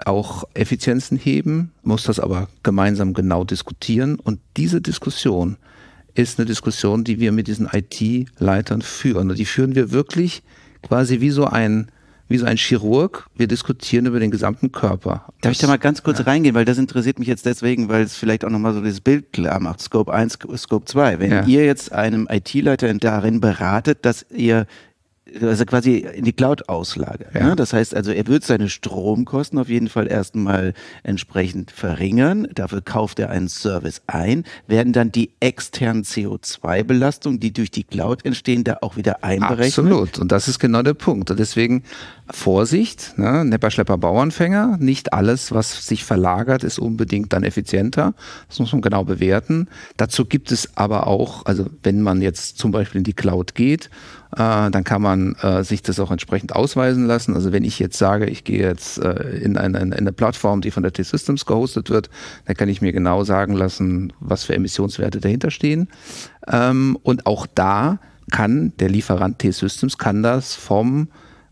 auch 0.04 0.44
Effizienzen 0.52 1.16
heben, 1.16 1.72
muss 1.82 2.04
das 2.04 2.20
aber 2.20 2.48
gemeinsam 2.62 3.14
genau 3.14 3.44
diskutieren. 3.44 4.16
Und 4.16 4.40
diese 4.58 4.82
Diskussion 4.82 5.56
ist 6.14 6.38
eine 6.38 6.46
Diskussion, 6.46 7.04
die 7.04 7.18
wir 7.18 7.32
mit 7.32 7.46
diesen 7.46 7.68
IT-Leitern 7.72 8.82
führen. 8.82 9.30
Und 9.30 9.38
die 9.38 9.46
führen 9.46 9.74
wir 9.74 9.92
wirklich 9.92 10.42
quasi 10.82 11.20
wie 11.20 11.30
so 11.30 11.46
ein 11.46 11.88
wie 12.28 12.38
so 12.38 12.46
ein 12.46 12.56
Chirurg. 12.56 13.26
Wir 13.36 13.46
diskutieren 13.46 14.06
über 14.06 14.20
den 14.20 14.30
gesamten 14.30 14.72
Körper. 14.72 15.26
Darf 15.40 15.52
ich 15.52 15.58
da 15.58 15.66
mal 15.66 15.78
ganz 15.78 16.02
kurz 16.02 16.18
ja. 16.18 16.24
reingehen, 16.24 16.54
weil 16.54 16.64
das 16.64 16.78
interessiert 16.78 17.18
mich 17.18 17.28
jetzt 17.28 17.46
deswegen, 17.46 17.88
weil 17.88 18.02
es 18.02 18.16
vielleicht 18.16 18.44
auch 18.44 18.50
nochmal 18.50 18.74
so 18.74 18.80
dieses 18.80 19.00
Bild 19.00 19.32
klar 19.32 19.60
macht. 19.60 19.80
Scope 19.80 20.12
1, 20.12 20.38
Scope 20.56 20.86
2. 20.86 21.20
Wenn 21.20 21.30
ja. 21.30 21.44
ihr 21.44 21.64
jetzt 21.64 21.92
einem 21.92 22.28
IT-Leiter 22.30 22.92
darin 22.94 23.40
beratet, 23.40 24.04
dass 24.04 24.26
ihr 24.30 24.66
also 25.40 25.64
quasi 25.64 25.98
in 25.98 26.24
die 26.24 26.32
Cloud-Auslage. 26.32 27.26
Ja. 27.34 27.48
Ne? 27.48 27.56
Das 27.56 27.72
heißt 27.72 27.94
also, 27.94 28.12
er 28.12 28.26
wird 28.26 28.44
seine 28.44 28.68
Stromkosten 28.68 29.58
auf 29.58 29.68
jeden 29.68 29.88
Fall 29.88 30.06
erstmal 30.06 30.72
entsprechend 31.02 31.70
verringern. 31.70 32.46
Dafür 32.54 32.80
kauft 32.80 33.18
er 33.18 33.30
einen 33.30 33.48
Service 33.48 34.02
ein, 34.06 34.44
werden 34.66 34.92
dann 34.92 35.10
die 35.10 35.30
externen 35.40 36.04
CO2-Belastungen, 36.04 37.40
die 37.40 37.52
durch 37.52 37.70
die 37.70 37.84
Cloud 37.84 38.24
entstehen, 38.24 38.64
da 38.64 38.78
auch 38.82 38.96
wieder 38.96 39.24
einberechnet. 39.24 39.86
Absolut. 39.86 40.18
Und 40.18 40.30
das 40.30 40.48
ist 40.48 40.58
genau 40.58 40.82
der 40.82 40.94
Punkt. 40.94 41.30
Und 41.30 41.40
deswegen 41.40 41.82
Vorsicht, 42.30 43.18
ne? 43.18 43.44
Nepper, 43.44 43.70
Schlepper, 43.70 43.98
Bauernfänger. 43.98 44.78
Nicht 44.80 45.12
alles, 45.12 45.52
was 45.52 45.86
sich 45.86 46.04
verlagert, 46.04 46.64
ist 46.64 46.78
unbedingt 46.78 47.32
dann 47.32 47.44
effizienter. 47.44 48.14
Das 48.48 48.58
muss 48.58 48.72
man 48.72 48.82
genau 48.82 49.04
bewerten. 49.04 49.68
Dazu 49.96 50.24
gibt 50.24 50.52
es 50.52 50.76
aber 50.76 51.06
auch, 51.06 51.46
also 51.46 51.66
wenn 51.82 52.02
man 52.02 52.22
jetzt 52.22 52.58
zum 52.58 52.72
Beispiel 52.72 52.98
in 52.98 53.04
die 53.04 53.12
Cloud 53.12 53.54
geht, 53.54 53.90
äh, 54.32 54.70
dann 54.70 54.84
kann 54.84 55.02
man 55.02 55.15
äh, 55.42 55.62
sich 55.64 55.82
das 55.82 56.00
auch 56.00 56.10
entsprechend 56.10 56.54
ausweisen 56.54 57.06
lassen. 57.06 57.34
Also 57.34 57.52
wenn 57.52 57.64
ich 57.64 57.78
jetzt 57.78 57.98
sage, 57.98 58.26
ich 58.26 58.44
gehe 58.44 58.60
jetzt 58.60 58.98
äh, 58.98 59.38
in, 59.38 59.56
eine, 59.56 59.78
in 59.78 59.92
eine 59.92 60.12
Plattform, 60.12 60.60
die 60.60 60.70
von 60.70 60.82
der 60.82 60.92
T-Systems 60.92 61.46
gehostet 61.46 61.90
wird, 61.90 62.10
dann 62.44 62.56
kann 62.56 62.68
ich 62.68 62.82
mir 62.82 62.92
genau 62.92 63.24
sagen 63.24 63.54
lassen, 63.54 64.12
was 64.20 64.44
für 64.44 64.54
Emissionswerte 64.54 65.20
dahinter 65.20 65.50
stehen. 65.50 65.88
Ähm, 66.46 66.98
und 67.02 67.26
auch 67.26 67.46
da 67.46 67.98
kann 68.30 68.72
der 68.78 68.88
Lieferant 68.88 69.38
T-Systems 69.38 69.98
kann 69.98 70.22
das 70.22 70.54
vom 70.54 71.08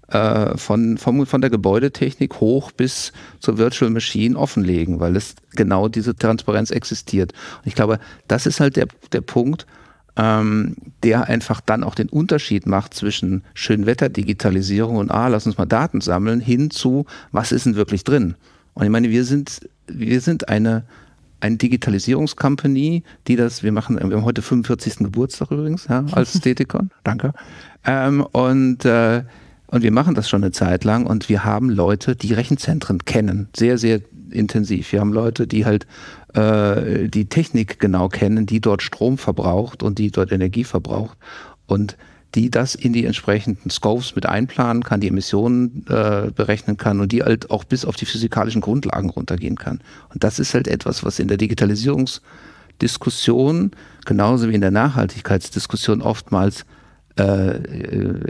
äh, 0.08 0.56
von, 0.58 0.98
vom, 0.98 1.26
von 1.26 1.40
der 1.40 1.50
Gebäudetechnik 1.50 2.40
hoch 2.40 2.72
bis 2.72 3.12
zur 3.40 3.56
Virtual 3.56 3.90
Machine 3.90 4.36
offenlegen, 4.36 5.00
weil 5.00 5.16
es 5.16 5.34
genau 5.52 5.88
diese 5.88 6.14
Transparenz 6.14 6.70
existiert. 6.70 7.32
Und 7.32 7.66
ich 7.66 7.74
glaube, 7.74 7.98
das 8.28 8.44
ist 8.44 8.60
halt 8.60 8.76
der, 8.76 8.86
der 9.12 9.22
Punkt, 9.22 9.66
ähm, 10.16 10.76
der 11.02 11.28
einfach 11.28 11.60
dann 11.60 11.82
auch 11.82 11.94
den 11.94 12.08
Unterschied 12.08 12.66
macht 12.66 12.94
zwischen 12.94 13.42
Schönwetter-Digitalisierung 13.54 14.96
und 14.96 15.10
ah, 15.10 15.28
lass 15.28 15.46
uns 15.46 15.58
mal 15.58 15.66
Daten 15.66 16.00
sammeln, 16.00 16.40
hin 16.40 16.70
zu, 16.70 17.06
was 17.32 17.52
ist 17.52 17.66
denn 17.66 17.76
wirklich 17.76 18.04
drin? 18.04 18.34
Und 18.74 18.84
ich 18.84 18.90
meine, 18.90 19.10
wir 19.10 19.24
sind, 19.24 19.68
wir 19.86 20.20
sind 20.20 20.48
eine, 20.48 20.84
eine 21.40 21.56
Digitalisierungscompany, 21.56 23.02
die 23.26 23.36
das, 23.36 23.62
wir 23.62 23.72
machen, 23.72 23.96
wir 23.96 24.16
haben 24.16 24.24
heute 24.24 24.42
45. 24.42 24.98
Geburtstag 24.98 25.50
übrigens, 25.50 25.86
ja, 25.88 26.04
als 26.12 26.34
Stetikon, 26.38 26.90
danke. 27.02 27.32
Ähm, 27.84 28.24
und, 28.32 28.84
äh, 28.84 29.24
und 29.66 29.82
wir 29.82 29.92
machen 29.92 30.14
das 30.14 30.28
schon 30.28 30.44
eine 30.44 30.52
Zeit 30.52 30.84
lang 30.84 31.06
und 31.06 31.28
wir 31.28 31.44
haben 31.44 31.70
Leute, 31.70 32.14
die 32.14 32.32
Rechenzentren 32.32 33.04
kennen, 33.04 33.48
sehr, 33.56 33.78
sehr 33.78 34.00
intensiv. 34.34 34.92
Wir 34.92 35.00
haben 35.00 35.12
Leute, 35.12 35.46
die 35.46 35.64
halt 35.64 35.86
äh, 36.34 37.08
die 37.08 37.26
Technik 37.26 37.78
genau 37.78 38.08
kennen, 38.08 38.46
die 38.46 38.60
dort 38.60 38.82
Strom 38.82 39.18
verbraucht 39.18 39.82
und 39.82 39.98
die 39.98 40.10
dort 40.10 40.32
Energie 40.32 40.64
verbraucht 40.64 41.16
und 41.66 41.96
die 42.34 42.50
das 42.50 42.74
in 42.74 42.92
die 42.92 43.06
entsprechenden 43.06 43.70
Scopes 43.70 44.16
mit 44.16 44.26
einplanen 44.26 44.82
kann, 44.82 45.00
die 45.00 45.08
Emissionen 45.08 45.86
äh, 45.88 46.32
berechnen 46.34 46.76
kann 46.76 47.00
und 47.00 47.12
die 47.12 47.22
halt 47.22 47.50
auch 47.50 47.64
bis 47.64 47.84
auf 47.84 47.96
die 47.96 48.06
physikalischen 48.06 48.60
Grundlagen 48.60 49.10
runtergehen 49.10 49.56
kann. 49.56 49.80
Und 50.12 50.24
das 50.24 50.40
ist 50.40 50.54
halt 50.54 50.66
etwas, 50.66 51.04
was 51.04 51.20
in 51.20 51.28
der 51.28 51.36
Digitalisierungsdiskussion 51.36 53.70
genauso 54.04 54.48
wie 54.48 54.54
in 54.54 54.60
der 54.60 54.72
Nachhaltigkeitsdiskussion 54.72 56.02
oftmals 56.02 56.66
äh, 57.16 57.54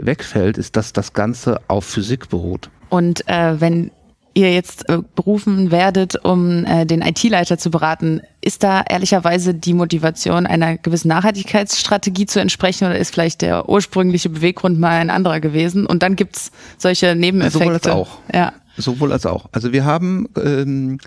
wegfällt, 0.05 0.59
ist, 0.59 0.75
dass 0.75 0.93
das 0.93 1.13
Ganze 1.13 1.59
auf 1.67 1.85
Physik 1.85 2.29
beruht. 2.29 2.69
Und 2.89 3.27
äh, 3.27 3.59
wenn 3.59 3.89
ihr 4.35 4.53
jetzt 4.53 4.87
äh, 4.89 4.99
berufen 5.15 5.71
werdet, 5.71 6.23
um 6.23 6.65
äh, 6.65 6.85
den 6.85 7.01
IT-Leiter 7.01 7.57
zu 7.57 7.71
beraten, 7.71 8.21
ist 8.41 8.63
da 8.63 8.83
ehrlicherweise 8.87 9.55
die 9.55 9.73
Motivation 9.73 10.45
einer 10.45 10.77
gewissen 10.77 11.07
Nachhaltigkeitsstrategie 11.07 12.27
zu 12.27 12.39
entsprechen 12.39 12.85
oder 12.85 12.97
ist 12.97 13.13
vielleicht 13.13 13.41
der 13.41 13.67
ursprüngliche 13.69 14.29
Beweggrund 14.29 14.79
mal 14.79 14.99
ein 14.99 15.09
anderer 15.09 15.39
gewesen? 15.39 15.85
Und 15.85 16.03
dann 16.03 16.15
gibt's 16.15 16.51
solche 16.77 17.15
Nebeneffekte. 17.15 17.59
Sowohl 17.59 17.73
als 17.73 17.87
auch. 17.87 18.19
Ja. 18.31 18.53
Sowohl 18.77 19.11
als 19.13 19.25
auch. 19.25 19.47
Also 19.53 19.71
wir 19.71 19.85
haben 19.85 20.27
ähm, 20.35 20.99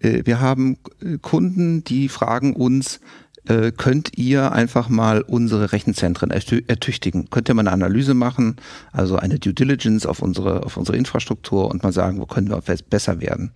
äh, 0.00 0.22
wir 0.24 0.40
haben 0.40 0.78
Kunden, 1.20 1.84
die 1.84 2.08
fragen 2.08 2.54
uns, 2.54 3.00
äh, 3.48 3.72
könnt 3.72 4.16
ihr 4.16 4.52
einfach 4.52 4.88
mal 4.88 5.22
unsere 5.22 5.72
Rechenzentren 5.72 6.30
ertüchtigen. 6.30 7.30
Könnt 7.30 7.48
ihr 7.48 7.54
mal 7.54 7.62
eine 7.62 7.72
Analyse 7.72 8.14
machen, 8.14 8.56
also 8.92 9.16
eine 9.16 9.38
Due 9.38 9.54
Diligence 9.54 10.06
auf 10.06 10.22
unsere, 10.22 10.64
auf 10.64 10.76
unsere 10.76 10.96
Infrastruktur 10.96 11.70
und 11.70 11.82
mal 11.82 11.92
sagen, 11.92 12.20
wo 12.20 12.26
können 12.26 12.50
wir 12.50 12.62
besser 12.88 13.20
werden. 13.20 13.52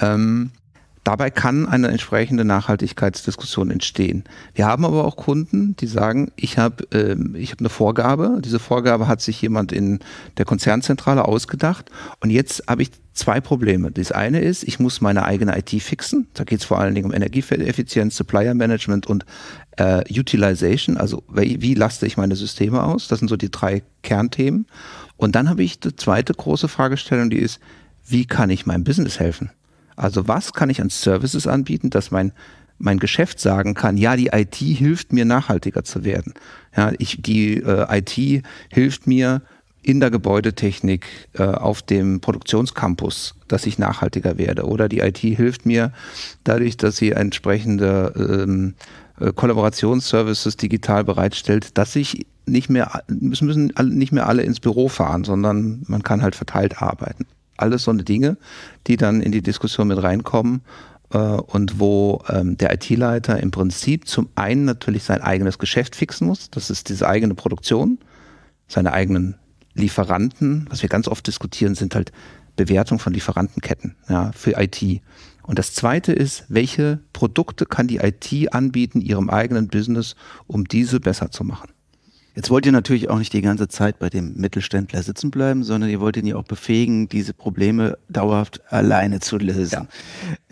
Ähm, 0.00 0.50
Dabei 1.06 1.30
kann 1.30 1.68
eine 1.68 1.86
entsprechende 1.86 2.44
Nachhaltigkeitsdiskussion 2.44 3.70
entstehen. 3.70 4.24
Wir 4.54 4.66
haben 4.66 4.84
aber 4.84 5.04
auch 5.04 5.14
Kunden, 5.14 5.76
die 5.76 5.86
sagen, 5.86 6.32
ich 6.34 6.58
habe 6.58 6.82
ähm, 6.90 7.36
ich 7.36 7.52
hab 7.52 7.60
eine 7.60 7.68
Vorgabe, 7.68 8.40
diese 8.44 8.58
Vorgabe 8.58 9.06
hat 9.06 9.20
sich 9.20 9.40
jemand 9.40 9.70
in 9.70 10.00
der 10.36 10.44
Konzernzentrale 10.44 11.24
ausgedacht 11.24 11.92
und 12.18 12.30
jetzt 12.30 12.64
habe 12.66 12.82
ich 12.82 12.90
zwei 13.12 13.40
Probleme. 13.40 13.92
Das 13.92 14.10
eine 14.10 14.40
ist, 14.40 14.64
ich 14.64 14.80
muss 14.80 15.00
meine 15.00 15.24
eigene 15.24 15.56
IT 15.56 15.70
fixen. 15.80 16.26
Da 16.34 16.42
geht 16.42 16.58
es 16.58 16.64
vor 16.64 16.80
allen 16.80 16.96
Dingen 16.96 17.06
um 17.06 17.14
Energieeffizienz, 17.14 18.16
Supplier 18.16 18.54
Management 18.54 19.06
und 19.06 19.24
äh, 19.76 20.02
Utilization, 20.10 20.96
also 20.96 21.22
wie, 21.32 21.62
wie 21.62 21.74
laste 21.74 22.04
ich 22.08 22.16
meine 22.16 22.34
Systeme 22.34 22.82
aus? 22.82 23.06
Das 23.06 23.20
sind 23.20 23.28
so 23.28 23.36
die 23.36 23.52
drei 23.52 23.84
Kernthemen. 24.02 24.66
Und 25.16 25.36
dann 25.36 25.48
habe 25.48 25.62
ich 25.62 25.78
die 25.78 25.94
zweite 25.94 26.34
große 26.34 26.66
Fragestellung, 26.66 27.30
die 27.30 27.38
ist, 27.38 27.60
wie 28.08 28.24
kann 28.24 28.50
ich 28.50 28.66
meinem 28.66 28.82
Business 28.82 29.20
helfen? 29.20 29.50
Also 29.96 30.28
was 30.28 30.52
kann 30.52 30.70
ich 30.70 30.80
an 30.80 30.90
Services 30.90 31.46
anbieten, 31.46 31.90
dass 31.90 32.10
mein 32.10 32.32
mein 32.78 32.98
Geschäft 32.98 33.40
sagen 33.40 33.74
kann, 33.74 33.96
ja, 33.96 34.16
die 34.16 34.28
IT 34.32 34.56
hilft 34.56 35.12
mir 35.12 35.24
nachhaltiger 35.24 35.84
zu 35.84 36.04
werden. 36.04 36.34
Ja, 36.76 36.92
ich, 36.98 37.22
die 37.22 37.56
äh, 37.56 37.98
IT 37.98 38.44
hilft 38.70 39.06
mir 39.06 39.42
in 39.82 40.00
der 40.00 40.10
Gebäudetechnik 40.10 41.06
äh, 41.34 41.44
auf 41.44 41.80
dem 41.80 42.20
Produktionscampus, 42.20 43.34
dass 43.48 43.66
ich 43.66 43.78
nachhaltiger 43.78 44.36
werde. 44.36 44.64
Oder 44.64 44.88
die 44.88 44.98
IT 44.98 45.18
hilft 45.18 45.64
mir 45.64 45.92
dadurch, 46.44 46.76
dass 46.76 46.96
sie 46.96 47.12
entsprechende 47.12 48.12
ähm, 48.16 48.74
äh, 49.20 49.32
Kollaborationsservices 49.32 50.56
digital 50.56 51.04
bereitstellt, 51.04 51.78
dass 51.78 51.94
ich 51.94 52.26
nicht 52.46 52.68
mehr, 52.68 53.02
es 53.32 53.40
müssen 53.40 53.72
nicht 53.84 54.12
mehr 54.12 54.28
alle 54.28 54.42
ins 54.42 54.60
Büro 54.60 54.88
fahren, 54.88 55.24
sondern 55.24 55.84
man 55.86 56.02
kann 56.02 56.22
halt 56.22 56.34
verteilt 56.34 56.82
arbeiten 56.82 57.26
alles 57.58 57.84
so 57.84 57.90
eine 57.90 58.04
Dinge, 58.04 58.36
die 58.86 58.96
dann 58.96 59.20
in 59.20 59.32
die 59.32 59.42
Diskussion 59.42 59.88
mit 59.88 60.02
reinkommen 60.02 60.62
äh, 61.10 61.18
und 61.18 61.78
wo 61.80 62.22
ähm, 62.28 62.56
der 62.56 62.74
IT-Leiter 62.74 63.40
im 63.40 63.50
Prinzip 63.50 64.08
zum 64.08 64.28
einen 64.34 64.64
natürlich 64.64 65.04
sein 65.04 65.20
eigenes 65.20 65.58
Geschäft 65.58 65.96
fixen 65.96 66.26
muss, 66.26 66.50
das 66.50 66.70
ist 66.70 66.88
diese 66.88 67.08
eigene 67.08 67.34
Produktion, 67.34 67.98
seine 68.68 68.92
eigenen 68.92 69.36
Lieferanten, 69.74 70.66
was 70.70 70.82
wir 70.82 70.88
ganz 70.88 71.06
oft 71.06 71.26
diskutieren, 71.26 71.74
sind 71.74 71.94
halt 71.94 72.12
Bewertung 72.56 72.98
von 72.98 73.12
Lieferantenketten 73.12 73.94
ja, 74.08 74.32
für 74.32 74.54
IT. 74.58 74.82
Und 75.42 75.58
das 75.58 75.74
Zweite 75.74 76.12
ist, 76.12 76.44
welche 76.48 76.98
Produkte 77.12 77.66
kann 77.66 77.86
die 77.86 77.98
IT 77.98 78.52
anbieten 78.52 79.00
ihrem 79.00 79.30
eigenen 79.30 79.68
Business, 79.68 80.16
um 80.46 80.64
diese 80.64 80.98
besser 80.98 81.30
zu 81.30 81.44
machen. 81.44 81.68
Jetzt 82.36 82.50
wollt 82.50 82.66
ihr 82.66 82.72
natürlich 82.72 83.08
auch 83.08 83.18
nicht 83.18 83.32
die 83.32 83.40
ganze 83.40 83.66
Zeit 83.66 83.98
bei 83.98 84.10
dem 84.10 84.34
Mittelständler 84.34 85.02
sitzen 85.02 85.30
bleiben, 85.30 85.64
sondern 85.64 85.88
ihr 85.88 86.00
wollt 86.00 86.18
ihn 86.18 86.26
ja 86.26 86.36
auch 86.36 86.44
befähigen, 86.44 87.08
diese 87.08 87.32
Probleme 87.32 87.96
dauerhaft 88.10 88.60
alleine 88.70 89.20
zu 89.20 89.38
lösen. 89.38 89.88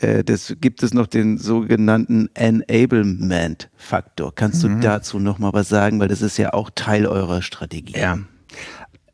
Ja. 0.01 0.09
Äh, 0.09 0.25
das 0.25 0.57
gibt 0.63 0.83
es 0.83 0.95
noch 0.95 1.07
den 1.07 1.37
sogenannten 1.37 2.31
Enablement-Faktor. 2.33 4.35
Kannst 4.35 4.65
mhm. 4.65 4.77
du 4.77 4.81
dazu 4.81 5.19
noch 5.19 5.39
mal 5.39 5.53
was 5.53 5.69
sagen, 5.69 6.01
weil 6.01 6.09
das 6.09 6.23
ist 6.23 6.39
ja 6.39 6.55
auch 6.55 6.71
Teil 6.75 7.07
eurer 7.07 7.43
Strategie. 7.43 7.99
Ja. 7.99 8.19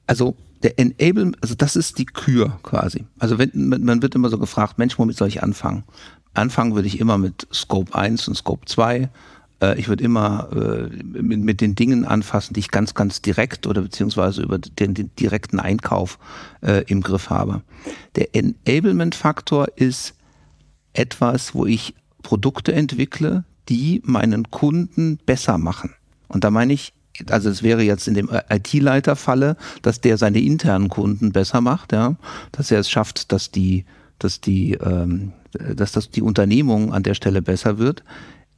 Also 0.06 0.36
der 0.62 0.78
Enablement, 0.78 1.38
also 1.42 1.56
das 1.56 1.74
ist 1.74 1.98
die 1.98 2.06
Kür 2.06 2.60
quasi. 2.62 3.04
Also 3.18 3.38
wenn, 3.38 3.50
man 3.54 4.00
wird 4.00 4.14
immer 4.14 4.28
so 4.28 4.38
gefragt, 4.38 4.78
Mensch, 4.78 4.96
womit 4.96 5.16
soll 5.16 5.26
ich 5.26 5.42
anfangen? 5.42 5.82
Anfangen 6.34 6.76
würde 6.76 6.86
ich 6.86 7.00
immer 7.00 7.18
mit 7.18 7.48
Scope 7.52 7.96
1 7.96 8.28
und 8.28 8.36
Scope 8.36 8.66
2 8.66 8.98
äh, 8.98 9.08
ich 9.78 9.88
würde 9.88 10.04
immer 10.04 10.48
äh, 10.52 10.88
mit, 11.02 11.60
den 11.60 11.74
Dingen 11.74 12.04
anfassen, 12.04 12.54
die 12.54 12.60
ich 12.60 12.70
ganz, 12.70 12.94
ganz 12.94 13.22
direkt 13.22 13.66
oder 13.66 13.82
beziehungsweise 13.82 14.42
über 14.42 14.58
den, 14.58 14.94
direkten 14.94 15.60
Einkauf 15.60 16.18
äh, 16.62 16.84
im 16.86 17.02
Griff 17.02 17.30
habe. 17.30 17.62
Der 18.16 18.34
Enablement-Faktor 18.34 19.68
ist 19.76 20.14
etwas, 20.92 21.54
wo 21.54 21.66
ich 21.66 21.94
Produkte 22.22 22.72
entwickle, 22.72 23.44
die 23.68 24.02
meinen 24.04 24.50
Kunden 24.50 25.18
besser 25.24 25.58
machen. 25.58 25.94
Und 26.28 26.44
da 26.44 26.50
meine 26.50 26.72
ich, 26.72 26.92
also 27.28 27.50
es 27.50 27.62
wäre 27.62 27.82
jetzt 27.82 28.08
in 28.08 28.14
dem 28.14 28.30
IT-Leiter-Falle, 28.48 29.56
dass 29.82 30.00
der 30.00 30.16
seine 30.16 30.40
internen 30.40 30.88
Kunden 30.88 31.32
besser 31.32 31.60
macht, 31.60 31.92
ja, 31.92 32.16
dass 32.52 32.70
er 32.70 32.80
es 32.80 32.90
schafft, 32.90 33.32
dass 33.32 33.50
die 33.50 33.84
dass 34.20 34.40
die, 34.40 34.74
ähm, 34.74 35.32
dass 35.52 35.92
das 35.92 36.10
die 36.10 36.22
Unternehmung 36.22 36.92
an 36.92 37.02
der 37.02 37.14
Stelle 37.14 37.42
besser 37.42 37.78
wird. 37.78 38.04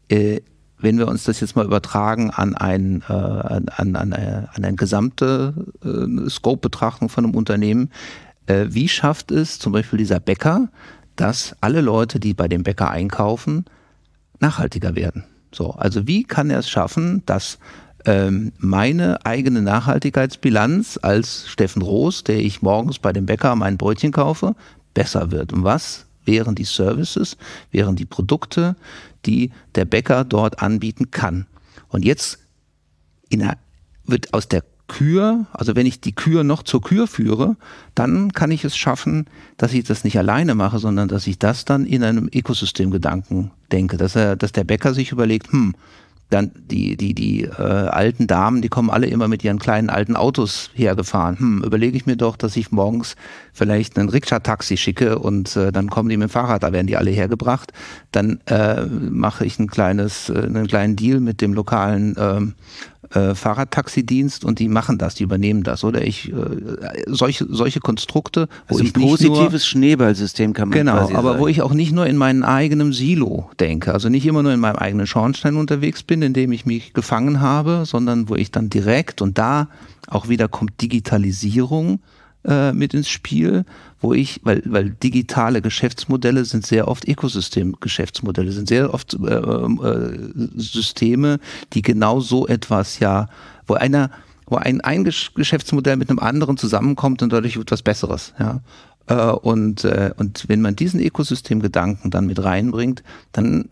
Äh, 0.08 0.42
wenn 0.82 0.98
wir 0.98 1.08
uns 1.08 1.24
das 1.24 1.40
jetzt 1.40 1.56
mal 1.56 1.64
übertragen 1.64 2.30
an 2.30 2.54
ein 2.54 3.02
äh, 3.08 3.12
an, 3.12 3.68
an, 3.76 3.96
an 3.96 4.48
eine 4.52 4.74
gesamte 4.74 5.54
äh, 5.84 6.28
Scope-Betrachtung 6.28 7.08
von 7.08 7.24
einem 7.24 7.34
Unternehmen, 7.34 7.90
äh, 8.46 8.66
wie 8.68 8.88
schafft 8.88 9.30
es 9.30 9.58
zum 9.58 9.72
Beispiel 9.72 9.98
dieser 9.98 10.20
Bäcker, 10.20 10.68
dass 11.16 11.56
alle 11.60 11.80
Leute, 11.80 12.20
die 12.20 12.34
bei 12.34 12.48
dem 12.48 12.62
Bäcker 12.62 12.90
einkaufen, 12.90 13.64
nachhaltiger 14.40 14.96
werden? 14.96 15.24
So, 15.52 15.70
also 15.70 16.06
wie 16.06 16.24
kann 16.24 16.50
er 16.50 16.60
es 16.60 16.68
schaffen, 16.68 17.22
dass 17.26 17.58
ähm, 18.04 18.52
meine 18.58 19.24
eigene 19.24 19.62
Nachhaltigkeitsbilanz 19.62 20.98
als 21.02 21.48
Steffen 21.48 21.82
Roos, 21.82 22.24
der 22.24 22.38
ich 22.38 22.62
morgens 22.62 22.98
bei 22.98 23.12
dem 23.12 23.26
Bäcker 23.26 23.54
mein 23.54 23.76
Brötchen 23.76 24.12
kaufe, 24.12 24.54
besser 24.94 25.30
wird? 25.30 25.52
Und 25.52 25.64
was 25.64 26.06
wären 26.24 26.54
die 26.54 26.64
Services, 26.64 27.36
wären 27.70 27.96
die 27.96 28.04
Produkte, 28.04 28.76
die 29.26 29.50
der 29.74 29.84
Bäcker 29.84 30.24
dort 30.24 30.62
anbieten 30.62 31.10
kann? 31.10 31.46
Und 31.88 32.04
jetzt 32.04 32.38
der, 33.32 33.56
wird 34.04 34.34
aus 34.34 34.48
der 34.48 34.62
Kür, 34.88 35.46
also 35.52 35.74
wenn 35.74 35.86
ich 35.86 36.00
die 36.00 36.12
Kür 36.12 36.44
noch 36.44 36.62
zur 36.62 36.82
Kür 36.82 37.06
führe, 37.06 37.56
dann 37.94 38.32
kann 38.32 38.50
ich 38.50 38.64
es 38.64 38.76
schaffen, 38.76 39.26
dass 39.56 39.72
ich 39.72 39.84
das 39.84 40.04
nicht 40.04 40.18
alleine 40.18 40.54
mache, 40.54 40.78
sondern 40.78 41.08
dass 41.08 41.26
ich 41.26 41.38
das 41.38 41.64
dann 41.64 41.86
in 41.86 42.04
einem 42.04 42.28
Ökosystemgedanken 42.32 43.52
denke, 43.70 43.96
dass 43.96 44.16
er, 44.16 44.36
dass 44.36 44.52
der 44.52 44.64
Bäcker 44.64 44.92
sich 44.92 45.12
überlegt, 45.12 45.50
hm, 45.50 45.74
dann 46.32 46.50
die, 46.54 46.96
die, 46.96 47.14
die 47.14 47.42
äh, 47.42 47.62
alten 47.62 48.26
Damen, 48.26 48.62
die 48.62 48.68
kommen 48.68 48.90
alle 48.90 49.06
immer 49.06 49.28
mit 49.28 49.44
ihren 49.44 49.58
kleinen 49.58 49.90
alten 49.90 50.16
Autos 50.16 50.70
hergefahren. 50.74 51.38
Hm, 51.38 51.64
überlege 51.64 51.96
ich 51.96 52.06
mir 52.06 52.16
doch, 52.16 52.36
dass 52.36 52.56
ich 52.56 52.72
morgens 52.72 53.16
vielleicht 53.52 53.98
einen 53.98 54.08
Rikscha-Taxi 54.08 54.76
schicke 54.76 55.18
und 55.18 55.56
äh, 55.56 55.72
dann 55.72 55.90
kommen 55.90 56.08
die 56.08 56.16
mit 56.16 56.28
dem 56.28 56.32
Fahrrad, 56.32 56.62
da 56.62 56.72
werden 56.72 56.86
die 56.86 56.96
alle 56.96 57.10
hergebracht. 57.10 57.72
Dann 58.12 58.40
äh, 58.46 58.82
mache 58.86 59.44
ich 59.44 59.58
ein 59.58 59.68
kleines, 59.68 60.30
äh, 60.30 60.38
einen 60.38 60.66
kleinen 60.66 60.96
Deal 60.96 61.20
mit 61.20 61.40
dem 61.40 61.52
lokalen 61.52 62.16
ähm, 62.18 62.54
äh, 63.14 63.34
Fahrradtaxidienst 63.34 64.44
und 64.44 64.58
die 64.58 64.68
machen 64.68 64.98
das, 64.98 65.14
die 65.14 65.24
übernehmen 65.24 65.62
das. 65.62 65.84
Oder 65.84 66.02
ich 66.02 66.32
äh, 66.32 66.34
solche, 67.06 67.46
solche 67.48 67.80
Konstrukte, 67.80 68.48
wo 68.68 68.76
also 68.76 68.84
ich 68.84 68.94
ein 68.94 69.02
positives 69.02 69.52
nur, 69.52 69.60
Schneeballsystem 69.60 70.52
kann 70.52 70.68
man 70.68 70.78
Genau, 70.78 71.10
aber 71.12 71.30
sagen. 71.30 71.40
wo 71.40 71.48
ich 71.48 71.62
auch 71.62 71.74
nicht 71.74 71.92
nur 71.92 72.06
in 72.06 72.16
meinem 72.16 72.42
eigenen 72.42 72.92
Silo 72.92 73.50
denke, 73.60 73.92
also 73.92 74.08
nicht 74.08 74.26
immer 74.26 74.42
nur 74.42 74.52
in 74.52 74.60
meinem 74.60 74.76
eigenen 74.76 75.06
Schornstein 75.06 75.56
unterwegs 75.56 76.02
bin, 76.02 76.22
in 76.22 76.32
dem 76.32 76.52
ich 76.52 76.66
mich 76.66 76.94
gefangen 76.94 77.40
habe, 77.40 77.84
sondern 77.84 78.28
wo 78.28 78.34
ich 78.34 78.50
dann 78.50 78.70
direkt 78.70 79.22
und 79.22 79.38
da 79.38 79.68
auch 80.08 80.28
wieder 80.28 80.48
kommt 80.48 80.80
Digitalisierung 80.80 82.00
äh, 82.44 82.72
mit 82.72 82.94
ins 82.94 83.08
Spiel, 83.08 83.64
wo 84.00 84.12
ich, 84.12 84.40
weil, 84.42 84.62
weil 84.66 84.90
digitale 84.90 85.62
Geschäftsmodelle 85.62 86.44
sind 86.44 86.66
sehr 86.66 86.88
oft 86.88 87.06
Ökosystem-Geschäftsmodelle, 87.06 88.52
sind 88.52 88.68
sehr 88.68 88.92
oft 88.92 89.14
äh, 89.14 89.34
äh, 89.34 90.18
Systeme, 90.56 91.38
die 91.72 91.82
genau 91.82 92.20
so 92.20 92.46
etwas 92.46 92.98
ja, 92.98 93.28
wo 93.66 93.74
einer, 93.74 94.10
wo 94.46 94.56
ein, 94.56 94.80
ein 94.80 95.04
Geschäftsmodell 95.04 95.96
mit 95.96 96.10
einem 96.10 96.18
anderen 96.18 96.56
zusammenkommt 96.56 97.22
und 97.22 97.32
dadurch 97.32 97.56
wird 97.56 97.70
was 97.70 97.82
Besseres, 97.82 98.34
ja. 98.38 98.60
Äh, 99.06 99.14
und, 99.14 99.84
äh, 99.84 100.12
und 100.16 100.48
wenn 100.48 100.60
man 100.60 100.76
diesen 100.76 101.00
Ökosystemgedanken 101.00 102.10
dann 102.10 102.26
mit 102.26 102.42
reinbringt, 102.42 103.02
dann, 103.32 103.68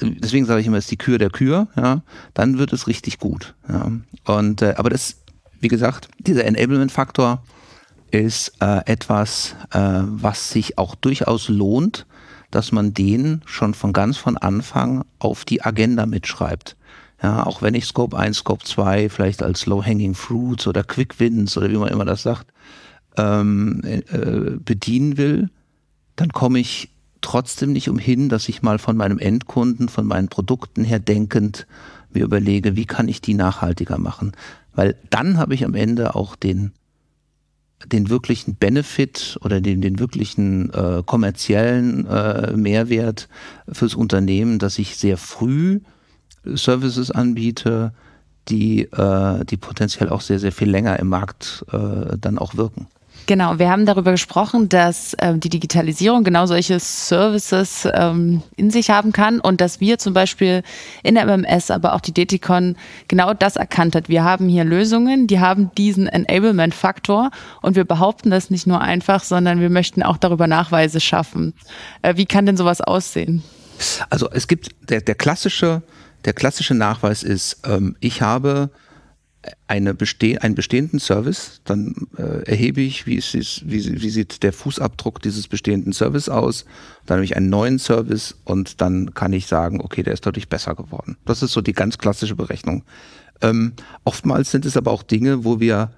deswegen 0.00 0.46
sage 0.46 0.60
ich 0.60 0.66
immer, 0.66 0.78
ist 0.78 0.90
die 0.90 0.96
Kür 0.96 1.18
der 1.18 1.30
Kür, 1.30 1.68
ja, 1.76 2.02
dann 2.34 2.58
wird 2.58 2.72
es 2.72 2.86
richtig 2.86 3.18
gut. 3.18 3.54
Ja. 3.68 3.90
Und, 4.24 4.62
äh, 4.62 4.74
aber 4.76 4.90
das, 4.90 5.16
wie 5.60 5.68
gesagt, 5.68 6.08
dieser 6.18 6.44
Enablement-Faktor, 6.44 7.42
ist 8.14 8.52
äh, 8.60 8.80
etwas, 8.86 9.56
äh, 9.72 9.78
was 9.78 10.50
sich 10.50 10.78
auch 10.78 10.94
durchaus 10.94 11.48
lohnt, 11.48 12.06
dass 12.50 12.72
man 12.72 12.94
den 12.94 13.42
schon 13.46 13.74
von 13.74 13.92
ganz 13.92 14.16
von 14.16 14.36
Anfang 14.36 15.04
auf 15.18 15.44
die 15.44 15.62
Agenda 15.62 16.06
mitschreibt. 16.06 16.76
Ja, 17.22 17.44
auch 17.44 17.62
wenn 17.62 17.74
ich 17.74 17.86
Scope 17.86 18.16
1, 18.16 18.38
Scope 18.38 18.64
2 18.64 19.08
vielleicht 19.08 19.42
als 19.42 19.66
Low-Hanging 19.66 20.14
Fruits 20.14 20.66
oder 20.66 20.84
Quick 20.84 21.18
Wins 21.20 21.56
oder 21.56 21.70
wie 21.70 21.76
man 21.76 21.88
immer 21.88 22.04
das 22.04 22.22
sagt, 22.22 22.52
ähm, 23.16 23.80
äh, 23.84 24.56
bedienen 24.58 25.16
will, 25.16 25.50
dann 26.16 26.30
komme 26.30 26.58
ich 26.58 26.90
trotzdem 27.20 27.72
nicht 27.72 27.88
umhin, 27.88 28.28
dass 28.28 28.48
ich 28.48 28.62
mal 28.62 28.78
von 28.78 28.96
meinem 28.96 29.18
Endkunden, 29.18 29.88
von 29.88 30.06
meinen 30.06 30.28
Produkten 30.28 30.84
her 30.84 30.98
denkend 30.98 31.66
mir 32.12 32.24
überlege, 32.24 32.76
wie 32.76 32.84
kann 32.84 33.08
ich 33.08 33.20
die 33.20 33.34
nachhaltiger 33.34 33.98
machen? 33.98 34.32
Weil 34.74 34.96
dann 35.10 35.38
habe 35.38 35.54
ich 35.54 35.64
am 35.64 35.74
Ende 35.74 36.14
auch 36.14 36.36
den 36.36 36.72
den 37.86 38.08
wirklichen 38.08 38.56
Benefit 38.56 39.38
oder 39.42 39.60
den, 39.60 39.80
den 39.80 39.98
wirklichen 39.98 40.72
äh, 40.72 41.02
kommerziellen 41.04 42.06
äh, 42.06 42.56
Mehrwert 42.56 43.28
fürs 43.70 43.94
Unternehmen, 43.94 44.58
dass 44.58 44.78
ich 44.78 44.96
sehr 44.96 45.16
früh 45.16 45.80
Services 46.44 47.10
anbiete, 47.10 47.92
die, 48.48 48.82
äh, 48.82 49.44
die 49.44 49.56
potenziell 49.56 50.08
auch 50.10 50.20
sehr, 50.20 50.38
sehr 50.38 50.52
viel 50.52 50.70
länger 50.70 50.98
im 50.98 51.08
Markt 51.08 51.64
äh, 51.72 52.16
dann 52.18 52.38
auch 52.38 52.56
wirken. 52.56 52.88
Genau, 53.26 53.58
wir 53.58 53.70
haben 53.70 53.86
darüber 53.86 54.10
gesprochen, 54.10 54.68
dass 54.68 55.16
ähm, 55.18 55.40
die 55.40 55.48
Digitalisierung 55.48 56.24
genau 56.24 56.44
solche 56.44 56.78
Services 56.78 57.88
ähm, 57.94 58.42
in 58.56 58.70
sich 58.70 58.90
haben 58.90 59.12
kann 59.12 59.40
und 59.40 59.62
dass 59.62 59.80
wir 59.80 59.98
zum 59.98 60.12
Beispiel 60.12 60.62
in 61.02 61.14
der 61.14 61.24
MMS, 61.24 61.70
aber 61.70 61.94
auch 61.94 62.00
die 62.00 62.12
DTCon 62.12 62.76
genau 63.08 63.32
das 63.32 63.56
erkannt 63.56 63.96
hat. 63.96 64.10
Wir 64.10 64.24
haben 64.24 64.48
hier 64.48 64.64
Lösungen, 64.64 65.26
die 65.26 65.40
haben 65.40 65.70
diesen 65.78 66.06
Enablement-Faktor 66.06 67.30
und 67.62 67.76
wir 67.76 67.84
behaupten 67.84 68.30
das 68.30 68.50
nicht 68.50 68.66
nur 68.66 68.82
einfach, 68.82 69.24
sondern 69.24 69.58
wir 69.58 69.70
möchten 69.70 70.02
auch 70.02 70.18
darüber 70.18 70.46
Nachweise 70.46 71.00
schaffen. 71.00 71.54
Äh, 72.02 72.16
wie 72.16 72.26
kann 72.26 72.44
denn 72.44 72.58
sowas 72.58 72.82
aussehen? 72.82 73.42
Also 74.10 74.28
es 74.30 74.48
gibt 74.48 74.68
der, 74.90 75.00
der 75.00 75.14
klassische, 75.14 75.82
der 76.26 76.34
klassische 76.34 76.74
Nachweis 76.74 77.22
ist, 77.22 77.60
ähm, 77.64 77.96
ich 78.00 78.20
habe 78.20 78.70
eine 79.66 79.94
beste 79.94 80.40
einen 80.42 80.54
bestehenden 80.54 81.00
Service, 81.00 81.60
dann 81.64 81.94
äh, 82.16 82.44
erhebe 82.44 82.80
ich, 82.80 83.06
wie, 83.06 83.16
ist, 83.16 83.34
wie, 83.34 84.02
wie 84.02 84.10
sieht 84.10 84.42
der 84.42 84.52
Fußabdruck 84.52 85.20
dieses 85.22 85.48
bestehenden 85.48 85.92
Service 85.92 86.28
aus, 86.28 86.64
dann 87.06 87.16
habe 87.16 87.24
ich 87.24 87.36
einen 87.36 87.50
neuen 87.50 87.78
Service 87.78 88.36
und 88.44 88.80
dann 88.80 89.14
kann 89.14 89.32
ich 89.32 89.46
sagen, 89.46 89.80
okay, 89.80 90.02
der 90.02 90.14
ist 90.14 90.26
dadurch 90.26 90.48
besser 90.48 90.74
geworden. 90.74 91.16
Das 91.24 91.42
ist 91.42 91.52
so 91.52 91.60
die 91.60 91.72
ganz 91.72 91.98
klassische 91.98 92.36
Berechnung. 92.36 92.84
Ähm, 93.40 93.72
oftmals 94.04 94.50
sind 94.50 94.64
es 94.64 94.76
aber 94.76 94.90
auch 94.90 95.02
Dinge, 95.02 95.44
wo 95.44 95.60
wir 95.60 95.90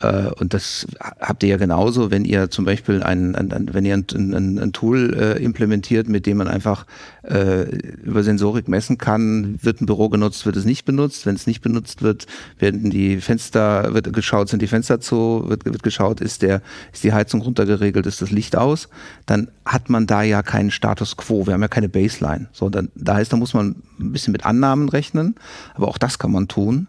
und 0.00 0.54
das 0.54 0.86
habt 1.00 1.42
ihr 1.42 1.48
ja 1.48 1.56
genauso, 1.56 2.12
wenn 2.12 2.24
ihr 2.24 2.50
zum 2.50 2.64
Beispiel 2.64 3.02
ein, 3.02 3.34
ein 3.34 3.70
wenn 3.72 3.84
ihr 3.84 3.94
ein, 3.94 4.06
ein, 4.14 4.58
ein 4.58 4.72
Tool 4.72 5.12
äh, 5.12 5.42
implementiert, 5.42 6.08
mit 6.08 6.24
dem 6.26 6.36
man 6.36 6.46
einfach 6.46 6.86
äh, 7.22 7.64
über 8.04 8.22
Sensorik 8.22 8.68
messen 8.68 8.98
kann, 8.98 9.58
wird 9.60 9.80
ein 9.80 9.86
Büro 9.86 10.08
genutzt, 10.08 10.46
wird 10.46 10.54
es 10.54 10.64
nicht 10.64 10.84
benutzt. 10.84 11.26
Wenn 11.26 11.34
es 11.34 11.48
nicht 11.48 11.62
benutzt 11.62 12.02
wird, 12.02 12.26
werden 12.60 12.90
die 12.90 13.20
Fenster, 13.20 13.92
wird 13.92 14.12
geschaut, 14.12 14.48
sind 14.48 14.62
die 14.62 14.68
Fenster 14.68 15.00
zu, 15.00 15.44
wird, 15.48 15.64
wird 15.64 15.82
geschaut, 15.82 16.20
ist 16.20 16.42
der, 16.42 16.62
ist 16.92 17.02
die 17.02 17.12
Heizung 17.12 17.42
runtergeregelt, 17.42 18.06
ist 18.06 18.22
das 18.22 18.30
Licht 18.30 18.54
aus, 18.54 18.88
dann 19.26 19.48
hat 19.64 19.90
man 19.90 20.06
da 20.06 20.22
ja 20.22 20.42
keinen 20.42 20.70
Status 20.70 21.16
quo. 21.16 21.46
Wir 21.46 21.54
haben 21.54 21.62
ja 21.62 21.68
keine 21.68 21.88
Baseline. 21.88 22.46
So, 22.52 22.70
dann, 22.70 22.88
da 22.94 23.14
heißt, 23.16 23.32
da 23.32 23.36
muss 23.36 23.52
man 23.52 23.74
ein 23.98 24.12
bisschen 24.12 24.30
mit 24.30 24.46
Annahmen 24.46 24.88
rechnen, 24.88 25.34
aber 25.74 25.88
auch 25.88 25.98
das 25.98 26.20
kann 26.20 26.30
man 26.30 26.46
tun 26.46 26.86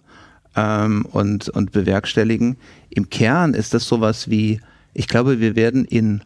ähm, 0.60 1.06
und, 1.06 1.50
und 1.50 1.72
bewerkstelligen. 1.72 2.58
Im 2.90 3.10
Kern 3.10 3.54
ist 3.54 3.74
das 3.74 3.88
sowas 3.88 4.30
wie, 4.30 4.60
ich 4.94 5.08
glaube, 5.08 5.40
wir 5.40 5.56
werden 5.56 5.86
in, 5.86 6.22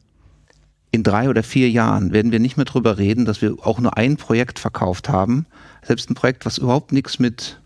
in 0.92 1.04
drei 1.04 1.30
oder 1.30 1.44
vier 1.44 1.70
Jahren, 1.70 2.14
werden 2.14 2.32
wir 2.32 2.40
nicht 2.40 2.58
mehr 2.58 2.66
drüber 2.66 2.98
reden, 2.98 3.26
dass 3.26 3.42
wir 3.42 3.56
auch 3.62 3.80
nur 3.80 3.98
ein 3.98 4.18
Projekt 4.18 4.60
verkauft 4.60 5.10
haben. 5.10 5.46
Selbst 5.84 6.10
ein 6.10 6.16
Projekt, 6.16 6.46
was 6.46 6.58
überhaupt 6.58 6.92
nichts 6.92 7.20
mit 7.20 7.60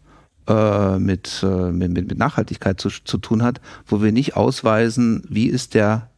äh, 0.48 0.98
mit, 0.98 1.44
äh, 1.44 1.72
mit, 1.72 1.94
mit 1.94 2.18
Nachhaltigkeit 2.18 2.80
zu, 2.80 2.90
zu 2.90 3.18
tun 3.18 3.44
hat, 3.44 3.60
wo 3.86 4.02
wir 4.02 4.14
nicht 4.14 4.38
ausweisen, 4.38 5.24
wie 5.28 5.48
ist 5.48 5.74
der 5.74 6.10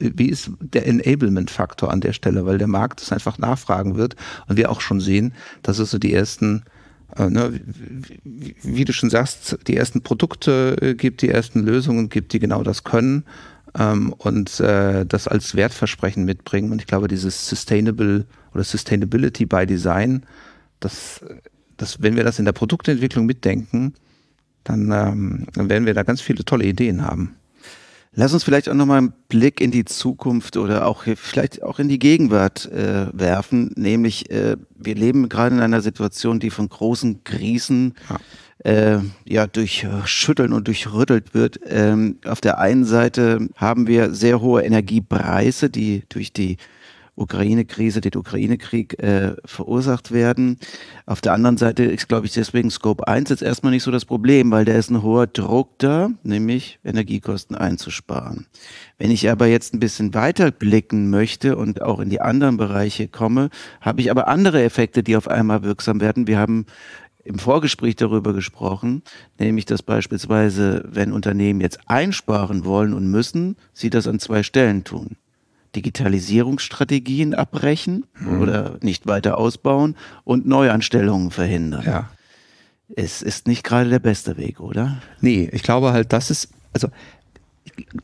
wie 0.00 0.30
ist 0.30 0.50
der 0.60 0.86
Enablement-Faktor 0.86 1.92
an 1.92 2.00
der 2.00 2.14
Stelle, 2.14 2.46
weil 2.46 2.56
der 2.56 2.66
Markt 2.66 3.02
es 3.02 3.12
einfach 3.12 3.36
nachfragen 3.36 3.96
wird 3.96 4.16
und 4.48 4.56
wir 4.56 4.70
auch 4.70 4.80
schon 4.80 5.00
sehen, 5.00 5.34
dass 5.62 5.78
es 5.78 5.90
so 5.90 5.98
die 5.98 6.14
ersten 6.14 6.64
wie, 7.16 8.54
wie, 8.62 8.84
du 8.84 8.92
schon 8.92 9.10
sagst, 9.10 9.58
die 9.66 9.76
ersten 9.76 10.02
Produkte 10.02 10.76
äh, 10.80 10.94
gibt, 10.94 11.22
die 11.22 11.28
ersten 11.28 11.60
Lösungen 11.60 12.08
gibt, 12.08 12.32
die 12.32 12.38
genau 12.38 12.62
das 12.62 12.84
können 12.84 13.24
ähm, 13.78 14.12
und 14.16 14.60
äh, 14.60 15.04
das 15.06 15.28
als 15.28 15.54
Wertversprechen 15.54 16.24
mitbringen. 16.24 16.72
Und 16.72 16.80
ich 16.80 16.86
glaube, 16.86 17.08
dieses 17.08 17.48
Sustainable 17.48 18.26
oder 18.54 18.64
Sustainability 18.64 19.46
by 19.46 19.66
Design, 19.66 20.22
das, 20.80 21.24
das, 21.76 22.02
wenn 22.02 22.16
wir 22.16 22.24
das 22.24 22.38
in 22.38 22.44
der 22.44 22.52
Produktentwicklung 22.52 23.26
mitdenken, 23.26 23.94
dann, 24.64 24.90
ähm, 24.92 25.46
dann 25.54 25.68
werden 25.68 25.86
wir 25.86 25.94
da 25.94 26.02
ganz 26.02 26.20
viele 26.20 26.44
tolle 26.44 26.64
Ideen 26.64 27.04
haben. 27.04 27.34
Lass 28.14 28.34
uns 28.34 28.44
vielleicht 28.44 28.68
auch 28.68 28.74
nochmal 28.74 28.98
einen 28.98 29.14
Blick 29.28 29.60
in 29.62 29.70
die 29.70 29.86
Zukunft 29.86 30.58
oder 30.58 30.86
auch 30.86 31.04
vielleicht 31.16 31.62
auch 31.62 31.78
in 31.78 31.88
die 31.88 31.98
Gegenwart 31.98 32.70
äh, 32.70 33.06
werfen. 33.12 33.72
Nämlich, 33.74 34.30
äh, 34.30 34.56
wir 34.76 34.94
leben 34.94 35.30
gerade 35.30 35.54
in 35.54 35.62
einer 35.62 35.80
Situation, 35.80 36.38
die 36.38 36.50
von 36.50 36.68
großen 36.68 37.24
Krisen 37.24 37.94
ja, 38.64 38.70
äh, 38.70 39.00
ja 39.24 39.46
durchschütteln 39.46 40.52
und 40.52 40.68
durchrüttelt 40.68 41.32
wird. 41.32 41.58
Ähm, 41.66 42.18
auf 42.26 42.42
der 42.42 42.58
einen 42.58 42.84
Seite 42.84 43.48
haben 43.56 43.86
wir 43.86 44.12
sehr 44.12 44.42
hohe 44.42 44.62
Energiepreise, 44.62 45.70
die 45.70 46.02
durch 46.10 46.34
die 46.34 46.58
Ukraine-Krise, 47.14 48.00
den 48.00 48.16
Ukraine-Krieg 48.16 48.98
äh, 49.02 49.36
verursacht 49.44 50.12
werden. 50.12 50.58
Auf 51.04 51.20
der 51.20 51.34
anderen 51.34 51.58
Seite 51.58 51.84
ist, 51.84 52.08
glaube 52.08 52.26
ich, 52.26 52.32
deswegen 52.32 52.70
Scope 52.70 53.06
1 53.06 53.28
jetzt 53.28 53.42
erstmal 53.42 53.72
nicht 53.72 53.82
so 53.82 53.90
das 53.90 54.04
Problem, 54.04 54.50
weil 54.50 54.64
da 54.64 54.72
ist 54.72 54.90
ein 54.90 55.02
hoher 55.02 55.26
Druck 55.26 55.78
da, 55.78 56.10
nämlich 56.22 56.78
Energiekosten 56.84 57.54
einzusparen. 57.54 58.46
Wenn 58.98 59.10
ich 59.10 59.30
aber 59.30 59.46
jetzt 59.46 59.74
ein 59.74 59.80
bisschen 59.80 60.14
weiter 60.14 60.50
blicken 60.50 61.10
möchte 61.10 61.56
und 61.56 61.82
auch 61.82 62.00
in 62.00 62.08
die 62.08 62.20
anderen 62.20 62.56
Bereiche 62.56 63.08
komme, 63.08 63.50
habe 63.80 64.00
ich 64.00 64.10
aber 64.10 64.28
andere 64.28 64.62
Effekte, 64.62 65.02
die 65.02 65.16
auf 65.16 65.28
einmal 65.28 65.62
wirksam 65.62 66.00
werden. 66.00 66.26
Wir 66.26 66.38
haben 66.38 66.66
im 67.24 67.38
Vorgespräch 67.38 67.96
darüber 67.96 68.32
gesprochen, 68.32 69.02
nämlich 69.38 69.66
dass 69.66 69.82
beispielsweise, 69.82 70.84
wenn 70.88 71.12
Unternehmen 71.12 71.60
jetzt 71.60 71.78
einsparen 71.86 72.64
wollen 72.64 72.94
und 72.94 73.06
müssen, 73.10 73.56
sie 73.72 73.90
das 73.90 74.08
an 74.08 74.18
zwei 74.18 74.42
Stellen 74.42 74.84
tun. 74.84 75.16
Digitalisierungsstrategien 75.74 77.34
abbrechen 77.34 78.04
mhm. 78.18 78.40
oder 78.40 78.78
nicht 78.82 79.06
weiter 79.06 79.38
ausbauen 79.38 79.96
und 80.24 80.46
Neuanstellungen 80.46 81.30
verhindern. 81.30 81.84
Ja. 81.84 82.10
Es 82.94 83.22
ist 83.22 83.46
nicht 83.46 83.64
gerade 83.64 83.88
der 83.88 83.98
beste 83.98 84.36
Weg, 84.36 84.60
oder? 84.60 84.98
Nee, 85.20 85.48
ich 85.52 85.62
glaube 85.62 85.92
halt, 85.92 86.12
das 86.12 86.30
ist, 86.30 86.50
also 86.72 86.88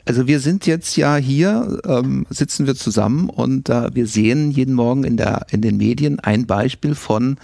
also 0.05 0.27
wir 0.27 0.41
sind 0.41 0.67
jetzt 0.67 0.97
ja 0.97 1.17
hier, 1.17 1.81
ähm, 1.85 2.27
sitzen 2.31 2.67
wir 2.67 2.75
zusammen 2.75 3.29
und 3.29 3.69
äh, 3.69 3.95
wir 3.95 4.07
sehen 4.07 4.51
jeden 4.51 4.75
Morgen 4.75 5.05
in, 5.05 5.17
der, 5.17 5.47
in 5.51 5.61
den 5.61 5.77
Medien 5.77 6.21
ein 6.21 6.47
Beispiel 6.47 6.95
von 6.95 7.37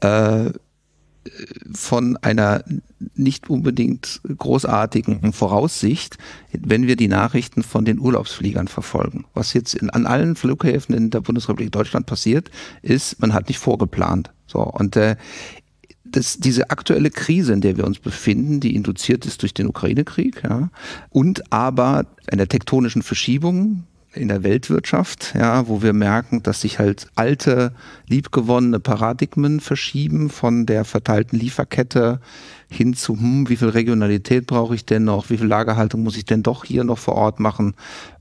äh, 0.00 0.50
von 1.72 2.16
einer 2.18 2.64
nicht 3.14 3.48
unbedingt 3.48 4.20
großartigen 4.36 5.32
Voraussicht, 5.32 6.18
wenn 6.52 6.86
wir 6.86 6.96
die 6.96 7.08
Nachrichten 7.08 7.62
von 7.62 7.84
den 7.84 7.98
Urlaubsfliegern 7.98 8.68
verfolgen. 8.68 9.24
Was 9.34 9.52
jetzt 9.52 9.74
in, 9.74 9.90
an 9.90 10.06
allen 10.06 10.36
Flughäfen 10.36 10.94
in 10.94 11.10
der 11.10 11.20
Bundesrepublik 11.20 11.72
Deutschland 11.72 12.06
passiert, 12.06 12.50
ist, 12.82 13.20
man 13.20 13.34
hat 13.34 13.48
nicht 13.48 13.58
vorgeplant. 13.58 14.30
So 14.46 14.60
und 14.60 14.96
äh, 14.96 15.16
das, 16.04 16.38
diese 16.38 16.70
aktuelle 16.70 17.10
Krise, 17.10 17.52
in 17.52 17.60
der 17.60 17.76
wir 17.76 17.86
uns 17.86 17.98
befinden, 17.98 18.60
die 18.60 18.74
induziert 18.74 19.24
ist 19.24 19.42
durch 19.42 19.54
den 19.54 19.66
Ukraine-Krieg, 19.66 20.42
ja, 20.44 20.70
und 21.08 21.52
aber 21.52 22.06
einer 22.30 22.46
tektonischen 22.46 23.02
Verschiebung 23.02 23.84
in 24.14 24.28
der 24.28 24.42
Weltwirtschaft, 24.42 25.34
ja, 25.34 25.68
wo 25.68 25.82
wir 25.82 25.92
merken, 25.92 26.42
dass 26.42 26.60
sich 26.60 26.78
halt 26.78 27.08
alte, 27.14 27.72
liebgewonnene 28.08 28.78
Paradigmen 28.78 29.60
verschieben 29.60 30.28
von 30.28 30.66
der 30.66 30.84
verteilten 30.84 31.38
Lieferkette 31.38 32.20
hin 32.68 32.94
zu, 32.94 33.14
hm, 33.14 33.48
wie 33.48 33.56
viel 33.56 33.68
Regionalität 33.68 34.46
brauche 34.46 34.74
ich 34.74 34.84
denn 34.84 35.04
noch, 35.04 35.30
wie 35.30 35.38
viel 35.38 35.46
Lagerhaltung 35.46 36.02
muss 36.02 36.16
ich 36.16 36.24
denn 36.24 36.42
doch 36.42 36.64
hier 36.64 36.84
noch 36.84 36.98
vor 36.98 37.14
Ort 37.14 37.40
machen? 37.40 37.74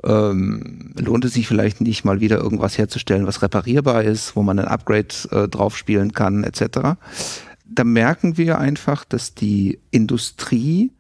Ähm, 0.04 0.94
lohnt 0.98 1.26
es 1.26 1.34
sich 1.34 1.48
vielleicht 1.48 1.82
nicht 1.82 2.06
mal 2.06 2.22
wieder 2.22 2.38
irgendwas 2.38 2.78
herzustellen, 2.78 3.28
was 3.28 3.42
reparierbar 3.42 4.04
ist, 4.04 4.36
wo 4.36 4.44
man 4.44 4.60
ein 4.60 4.68
Upgrade 4.68 5.08
äh, 5.32 5.48
drauf 5.48 5.78
spielen 5.78 6.14
kann, 6.14 6.44
etc. 6.44 6.96
Da 7.66 7.84
merken 7.84 8.38
wir 8.38 8.60
einfach, 8.60 9.06
dass 9.06 9.34
die 9.34 9.80
Industrie 9.92 10.92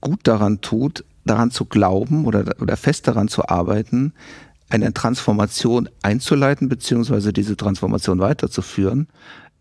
gut 0.00 0.20
daran 0.24 0.60
tut, 0.60 1.04
daran 1.24 1.50
zu 1.50 1.64
glauben 1.64 2.24
oder, 2.24 2.44
oder 2.60 2.76
fest 2.76 3.08
daran 3.08 3.28
zu 3.28 3.48
arbeiten, 3.48 4.12
eine 4.70 4.92
Transformation 4.92 5.88
einzuleiten, 6.02 6.68
beziehungsweise 6.68 7.32
diese 7.32 7.56
Transformation 7.56 8.18
weiterzuführen, 8.18 9.08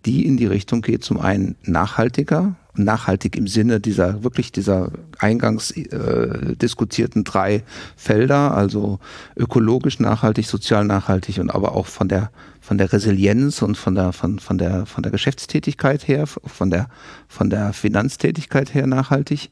die 0.06 0.26
in 0.26 0.38
die 0.38 0.46
Richtung 0.46 0.82
geht, 0.82 1.04
zum 1.04 1.20
einen 1.20 1.56
nachhaltiger, 1.64 2.56
nachhaltig 2.76 3.36
im 3.36 3.48
Sinne 3.48 3.80
dieser 3.80 4.24
wirklich 4.24 4.52
dieser 4.52 4.92
eingangs 5.20 5.72
äh, 5.72 6.56
diskutierten 6.56 7.24
drei 7.24 7.64
Felder, 7.96 8.56
also 8.56 9.00
ökologisch 9.38 10.00
nachhaltig, 10.00 10.48
sozial 10.48 10.84
nachhaltig 10.84 11.40
und 11.40 11.52
aber 11.54 11.74
auch 11.74 11.86
von 11.86 12.08
der 12.08 12.32
von 12.60 12.78
der 12.78 12.92
Resilienz 12.92 13.62
und 13.62 13.78
von 13.78 13.96
der 13.96 14.12
von 14.12 14.40
von 14.40 14.58
der 14.58 14.86
von 14.86 15.04
der 15.04 15.12
Geschäftstätigkeit 15.12 16.08
her, 16.08 16.26
von 16.28 16.70
der 16.70 16.88
von 17.28 17.50
der 17.50 17.74
Finanztätigkeit 17.74 18.74
her 18.74 18.88
nachhaltig 18.88 19.52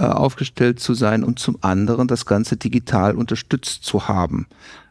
äh, 0.00 0.04
aufgestellt 0.04 0.80
zu 0.80 0.94
sein 0.94 1.22
und 1.22 1.38
zum 1.38 1.58
anderen 1.60 2.08
das 2.08 2.24
Ganze 2.24 2.56
digital 2.56 3.14
unterstützt 3.16 3.84
zu 3.84 4.08
haben. 4.08 4.46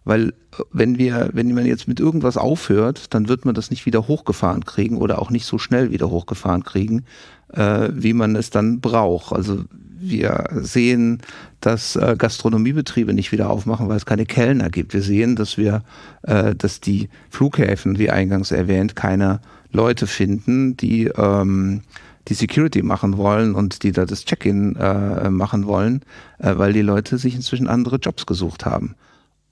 Weil 0.06 0.30
äh, 0.30 0.34
wenn 0.72 1.00
wir, 1.00 1.32
wenn 1.34 1.52
man 1.56 1.66
jetzt 1.66 1.88
mit 1.88 2.00
irgendwas 2.00 2.38
aufhört, 2.38 3.12
dann 3.16 3.28
wird 3.28 3.44
man 3.44 3.56
das 3.56 3.72
nicht 3.72 3.88
wieder 3.88 4.08
hochgefahren 4.08 4.66
kriegen 4.66 4.98
oder 4.98 5.20
auch 5.20 5.32
nicht 5.32 5.48
so 5.48 5.58
schnell 5.58 5.90
wieder 5.90 6.12
hochgefahren 6.12 6.64
kriegen, 6.64 7.06
äh, 7.54 7.90
wie 7.92 8.14
man 8.14 8.36
es 8.36 8.52
dann 8.52 8.82
braucht. 8.82 9.34
Also 9.34 9.64
wir 10.00 10.46
sehen, 10.52 11.24
dass 11.60 11.96
äh, 11.96 12.16
Gastronomiebetriebe 12.16 13.14
nicht 13.14 13.32
wieder 13.32 13.50
aufmachen, 13.50 13.90
weil 13.90 13.98
es 13.98 14.06
keine 14.06 14.28
Kellner 14.28 14.70
gibt. 14.70 14.94
Wir 14.94 15.02
sehen, 15.02 15.36
dass 15.36 15.58
wir, 15.58 15.82
äh, 16.22 16.54
dass 16.54 16.82
die 16.82 17.10
Flughäfen, 17.32 17.98
wie 17.98 18.12
eingangs 18.12 18.52
erwähnt, 18.52 18.96
keine 18.96 19.42
Leute 19.72 20.06
finden, 20.06 20.78
die 20.78 21.06
ähm, 21.08 21.82
die 22.30 22.36
Security 22.36 22.84
machen 22.84 23.18
wollen 23.18 23.56
und 23.56 23.84
die 23.84 23.92
da 23.92 24.06
das 24.06 24.24
Check-in 24.24 24.76
äh, 24.76 25.30
machen 25.30 25.66
wollen, 25.66 26.02
äh, 26.38 26.58
weil 26.58 26.74
die 26.74 26.82
Leute 26.82 27.18
sich 27.18 27.36
inzwischen 27.36 27.68
andere 27.68 27.98
Jobs 27.98 28.26
gesucht 28.26 28.66
haben. 28.66 28.96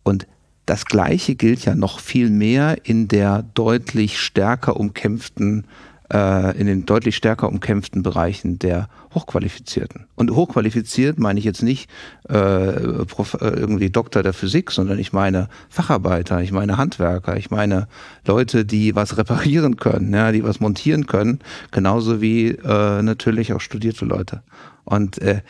Und 0.04 0.28
das 0.68 0.86
Gleiche 0.86 1.36
gilt 1.36 1.66
ja 1.66 1.76
noch 1.76 2.00
viel 2.00 2.30
mehr 2.30 2.86
in 2.86 3.08
der 3.08 3.44
deutlich 3.54 4.20
stärker 4.20 4.78
umkämpften 4.78 5.66
äh, 6.14 6.58
in 6.58 6.68
den 6.68 6.86
deutlich 6.86 7.16
stärker 7.16 7.49
umkämpften 7.49 8.03
Bereichen 8.03 8.60
der 8.60 8.89
Hochqualifizierten. 9.14 10.08
Und 10.16 10.32
hochqualifiziert 10.32 11.20
meine 11.20 11.39
ich 11.39 11.45
jetzt 11.45 11.64
nicht 11.64 11.89
äh, 12.30 12.36
äh, 12.36 13.05
irgendwie 13.41 13.89
Doktor 13.89 14.24
der 14.24 14.34
Physik, 14.34 14.72
sondern 14.72 14.99
ich 14.99 15.14
meine 15.14 15.49
Facharbeiter, 15.70 16.41
ich 16.41 16.51
meine 16.51 16.78
Handwerker, 16.78 17.38
ich 17.38 17.51
meine 17.51 17.88
Leute, 18.26 18.66
die 18.66 18.95
was 18.95 19.18
reparieren 19.18 19.78
können, 19.78 20.14
ja, 20.14 20.32
die 20.32 20.43
was 20.43 20.60
montieren 20.60 21.08
können, 21.08 21.39
genauso 21.72 22.22
wie 22.22 22.49
äh, 22.49 23.01
natürlich 23.01 23.53
auch 23.53 23.62
studierte 23.62 24.05
Leute. 24.05 24.43
Und 24.84 25.20
äh, 25.20 25.41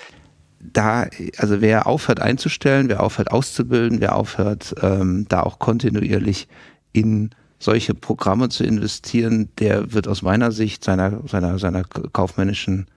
da, 0.59 1.07
also 1.37 1.61
wer 1.61 1.87
aufhört 1.87 2.19
einzustellen, 2.19 2.89
wer 2.89 3.03
aufhört 3.03 3.31
auszubilden, 3.31 4.01
wer 4.01 4.15
aufhört, 4.15 4.75
ähm, 4.81 5.25
da 5.29 5.43
auch 5.43 5.59
kontinuierlich 5.59 6.47
in 6.93 7.29
solche 7.59 7.93
Programme 7.93 8.49
zu 8.49 8.63
investieren, 8.63 9.49
der 9.59 9.93
wird 9.93 10.07
aus 10.07 10.21
meiner 10.21 10.51
Sicht 10.51 10.83
seiner, 10.83 11.21
seiner, 11.27 11.57
seiner 11.59 11.83
kaufmännischen 11.83 12.87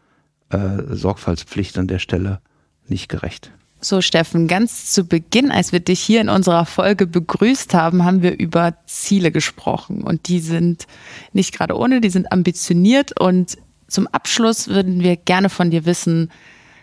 äh, 0.51 0.83
Sorgfaltspflicht 0.89 1.79
an 1.79 1.87
der 1.87 1.99
Stelle 1.99 2.41
nicht 2.89 3.09
gerecht. 3.09 3.53
So, 3.83 4.03
Steffen, 4.03 4.47
ganz 4.47 4.93
zu 4.93 5.05
Beginn, 5.05 5.51
als 5.51 5.73
wir 5.73 5.81
dich 5.81 6.01
hier 6.01 6.21
in 6.21 6.29
unserer 6.29 6.67
Folge 6.67 7.07
begrüßt 7.07 7.73
haben, 7.73 8.05
haben 8.05 8.21
wir 8.21 8.39
über 8.39 8.75
Ziele 8.85 9.33
gesprochen. 9.33 10.03
Und 10.03 10.29
die 10.29 10.41
sind 10.41 10.87
nicht 11.33 11.55
gerade 11.55 11.75
ohne, 11.75 12.03
die 12.03 12.11
sind 12.11 12.31
ambitioniert. 12.31 13.19
Und 13.19 13.57
zum 13.89 14.07
Abschluss 14.09 14.69
würden 14.69 15.03
wir 15.03 15.17
gerne 15.17 15.49
von 15.49 15.71
dir 15.71 15.87
wissen, 15.87 16.31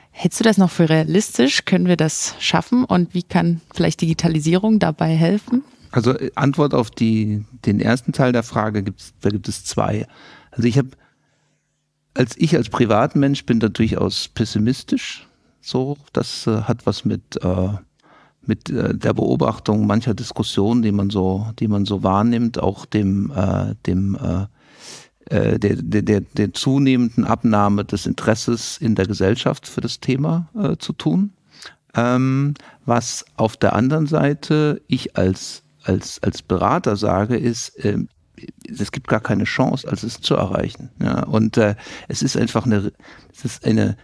hältst 0.10 0.40
du 0.40 0.44
das 0.44 0.58
noch 0.58 0.72
für 0.72 0.90
realistisch? 0.90 1.66
Können 1.66 1.86
wir 1.86 1.98
das 1.98 2.34
schaffen? 2.40 2.84
Und 2.84 3.14
wie 3.14 3.24
kann 3.24 3.62
vielleicht 3.76 4.02
Digitalisierung 4.02 4.80
dabei 4.80 5.16
helfen? 5.16 5.64
Also 5.98 6.12
äh, 6.12 6.30
Antwort 6.36 6.76
auf 6.76 6.92
die, 6.92 7.44
den 7.66 7.80
ersten 7.80 8.14
Teil 8.14 8.32
der 8.32 8.44
Frage 8.44 8.84
gibt's, 8.84 9.16
da 9.22 9.32
gibt 9.32 9.50
es 9.50 9.66
zwei. 9.66 10.06
Also 10.52 10.68
ich 10.68 10.78
habe, 10.78 10.90
als 12.14 12.38
ich 12.38 12.56
als 12.56 12.70
Privatmensch 12.70 13.48
bin 13.48 13.60
da 13.60 13.68
durchaus 13.68 14.28
pessimistisch. 14.28 15.28
So, 15.60 15.98
das 16.14 16.46
äh, 16.46 16.62
hat 16.62 16.86
was 16.86 17.04
mit 17.04 17.44
äh, 17.44 17.70
mit 18.46 18.70
äh, 18.70 18.96
der 18.96 19.14
Beobachtung 19.14 19.88
mancher 19.88 20.14
Diskussionen, 20.14 20.84
die 20.84 20.92
man 20.92 21.10
so, 21.10 21.48
die 21.58 21.68
man 21.68 21.86
so 21.86 22.04
wahrnimmt, 22.04 22.60
auch 22.60 22.86
dem 22.86 23.32
äh, 23.36 23.74
dem 23.88 24.16
äh, 24.16 24.46
der, 25.30 25.76
der, 25.76 26.22
der, 26.22 26.54
zunehmenden 26.54 27.26
Abnahme 27.26 27.84
des 27.84 28.06
Interesses 28.06 28.78
in 28.78 28.96
der 28.96 29.08
Gesellschaft 29.08 29.68
für 29.68 29.82
das 29.82 30.00
Thema 30.00 30.48
zu 30.80 30.94
tun. 30.94 31.34
Ähm, 31.96 32.54
was 32.86 33.26
auf 33.36 33.58
der 33.58 33.74
anderen 33.74 34.08
Seite 34.08 34.82
ich 34.88 35.18
als 35.18 35.64
als, 35.88 36.22
als 36.22 36.42
Berater 36.42 36.96
sage, 36.96 37.38
ist, 37.38 37.70
äh, 37.84 37.98
es 38.68 38.92
gibt 38.92 39.08
gar 39.08 39.22
keine 39.22 39.46
Chance, 39.46 39.88
als 39.88 40.04
es 40.04 40.22
zu 40.22 40.36
erreichen. 40.36 40.90
Ja, 41.02 41.24
und 41.24 41.58
äh, 41.58 41.76
es 42.08 42.22
ist 42.22 42.38
einfach 42.38 42.66
eine, 42.66 42.92
es 43.34 43.46
ist 43.46 43.66
eine, 43.66 43.98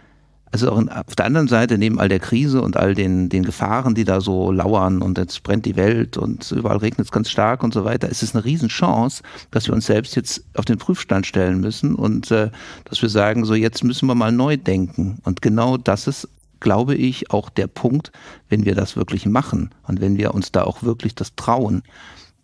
also 0.50 0.70
auch 0.70 0.82
auf 0.86 1.16
der 1.16 1.26
anderen 1.26 1.48
Seite, 1.48 1.78
neben 1.78 1.98
all 2.00 2.08
der 2.08 2.20
Krise 2.20 2.62
und 2.62 2.76
all 2.76 2.94
den, 2.94 3.28
den 3.28 3.42
Gefahren, 3.42 3.94
die 3.94 4.04
da 4.04 4.20
so 4.20 4.52
lauern 4.52 5.02
und 5.02 5.18
jetzt 5.18 5.42
brennt 5.42 5.66
die 5.66 5.76
Welt 5.76 6.16
und 6.16 6.50
überall 6.52 6.76
regnet 6.76 7.06
es 7.06 7.12
ganz 7.12 7.28
stark 7.30 7.62
und 7.62 7.74
so 7.74 7.84
weiter, 7.84 8.08
ist 8.08 8.22
es 8.22 8.34
eine 8.34 8.44
Riesenchance, 8.44 9.22
dass 9.50 9.66
wir 9.66 9.74
uns 9.74 9.86
selbst 9.86 10.14
jetzt 10.14 10.44
auf 10.54 10.64
den 10.64 10.78
Prüfstand 10.78 11.26
stellen 11.26 11.60
müssen 11.60 11.94
und 11.94 12.30
äh, 12.30 12.50
dass 12.84 13.02
wir 13.02 13.08
sagen, 13.08 13.44
so 13.44 13.54
jetzt 13.54 13.82
müssen 13.82 14.06
wir 14.06 14.14
mal 14.14 14.32
neu 14.32 14.56
denken. 14.56 15.18
Und 15.24 15.42
genau 15.42 15.76
das 15.76 16.06
ist 16.06 16.28
glaube 16.64 16.94
ich, 16.94 17.30
auch 17.30 17.50
der 17.50 17.66
Punkt, 17.66 18.10
wenn 18.48 18.64
wir 18.64 18.74
das 18.74 18.96
wirklich 18.96 19.26
machen 19.26 19.68
und 19.82 20.00
wenn 20.00 20.16
wir 20.16 20.32
uns 20.34 20.50
da 20.50 20.64
auch 20.64 20.82
wirklich 20.82 21.14
das 21.14 21.36
trauen, 21.36 21.82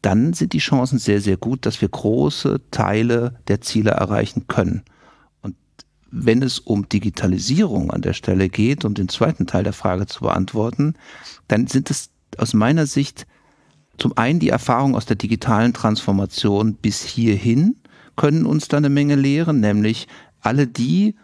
dann 0.02 0.34
sind 0.34 0.52
die 0.52 0.58
Chancen 0.58 0.98
sehr, 0.98 1.22
sehr 1.22 1.38
gut, 1.38 1.64
dass 1.64 1.80
wir 1.80 1.88
große 1.88 2.60
Teile 2.70 3.38
der 3.48 3.62
Ziele 3.62 3.92
erreichen 3.92 4.46
können. 4.46 4.82
Und 5.40 5.56
wenn 6.10 6.42
es 6.42 6.58
um 6.58 6.86
Digitalisierung 6.86 7.90
an 7.90 8.02
der 8.02 8.12
Stelle 8.12 8.50
geht, 8.50 8.84
um 8.84 8.92
den 8.92 9.08
zweiten 9.08 9.46
Teil 9.46 9.64
der 9.64 9.72
Frage 9.72 10.04
zu 10.04 10.20
beantworten, 10.20 10.96
dann 11.48 11.66
sind 11.66 11.88
es 11.88 12.10
aus 12.36 12.52
meiner 12.52 12.84
Sicht 12.84 13.26
zum 13.96 14.18
einen 14.18 14.38
die 14.38 14.50
Erfahrung 14.50 14.96
aus 14.96 15.06
der 15.06 15.16
digitalen 15.16 15.72
Transformation 15.72 16.74
bis 16.74 17.02
hierhin 17.02 17.76
können 18.16 18.44
uns 18.44 18.68
da 18.68 18.76
eine 18.76 18.90
Menge 18.90 19.14
lehren, 19.14 19.60
nämlich 19.60 20.08
alle 20.42 20.66
die 20.66 21.14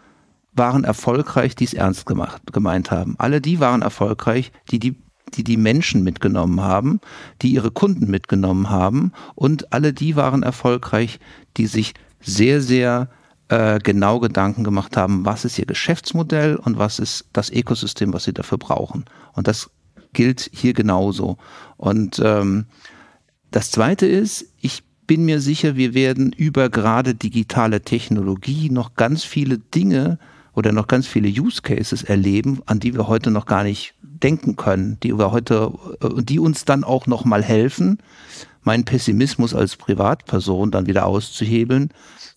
waren 0.56 0.84
erfolgreich, 0.84 1.54
die 1.54 1.64
es 1.64 1.74
ernst 1.74 2.06
gemacht, 2.06 2.42
gemeint 2.52 2.90
haben. 2.90 3.14
Alle 3.18 3.40
die 3.40 3.60
waren 3.60 3.82
erfolgreich, 3.82 4.52
die 4.70 4.78
die 4.78 4.96
die 5.34 5.44
die 5.44 5.56
Menschen 5.56 6.04
mitgenommen 6.04 6.60
haben, 6.60 7.00
die 7.42 7.50
ihre 7.50 7.72
Kunden 7.72 8.08
mitgenommen 8.08 8.70
haben 8.70 9.12
und 9.34 9.72
alle 9.72 9.92
die 9.92 10.14
waren 10.14 10.44
erfolgreich, 10.44 11.18
die 11.56 11.66
sich 11.66 11.94
sehr, 12.20 12.60
sehr 12.60 13.08
äh, 13.48 13.78
genau 13.78 14.20
Gedanken 14.20 14.64
gemacht 14.64 14.96
haben, 14.96 15.24
was 15.24 15.44
ist 15.44 15.58
ihr 15.58 15.66
Geschäftsmodell 15.66 16.56
und 16.56 16.78
was 16.78 16.98
ist 16.98 17.26
das 17.32 17.50
Ökosystem, 17.50 18.12
was 18.12 18.24
sie 18.24 18.32
dafür 18.32 18.58
brauchen. 18.58 19.04
Und 19.32 19.46
das 19.48 19.70
gilt 20.12 20.50
hier 20.52 20.72
genauso. 20.72 21.36
Und 21.76 22.20
ähm, 22.24 22.66
das 23.50 23.70
Zweite 23.70 24.06
ist, 24.06 24.46
ich 24.60 24.82
bin 25.06 25.24
mir 25.24 25.40
sicher, 25.40 25.76
wir 25.76 25.94
werden 25.94 26.32
über 26.32 26.68
gerade 26.68 27.14
digitale 27.14 27.82
Technologie 27.82 28.70
noch 28.70 28.94
ganz 28.94 29.22
viele 29.22 29.58
Dinge 29.58 30.18
oder 30.56 30.72
noch 30.72 30.88
ganz 30.88 31.06
viele 31.06 31.28
Use 31.28 31.62
Cases 31.62 32.02
erleben, 32.02 32.62
an 32.66 32.80
die 32.80 32.94
wir 32.94 33.06
heute 33.06 33.30
noch 33.30 33.46
gar 33.46 33.62
nicht 33.62 33.94
denken 34.02 34.56
können, 34.56 34.98
die 35.02 35.16
wir 35.16 35.30
heute, 35.30 35.72
äh, 36.00 36.22
die 36.22 36.40
uns 36.40 36.64
dann 36.64 36.82
auch 36.82 37.06
noch 37.06 37.24
mal 37.24 37.44
helfen, 37.44 37.98
meinen 38.62 38.84
Pessimismus 38.84 39.54
als 39.54 39.76
Privatperson 39.76 40.70
dann 40.70 40.86
wieder 40.86 41.06
auszuhebeln, 41.06 41.90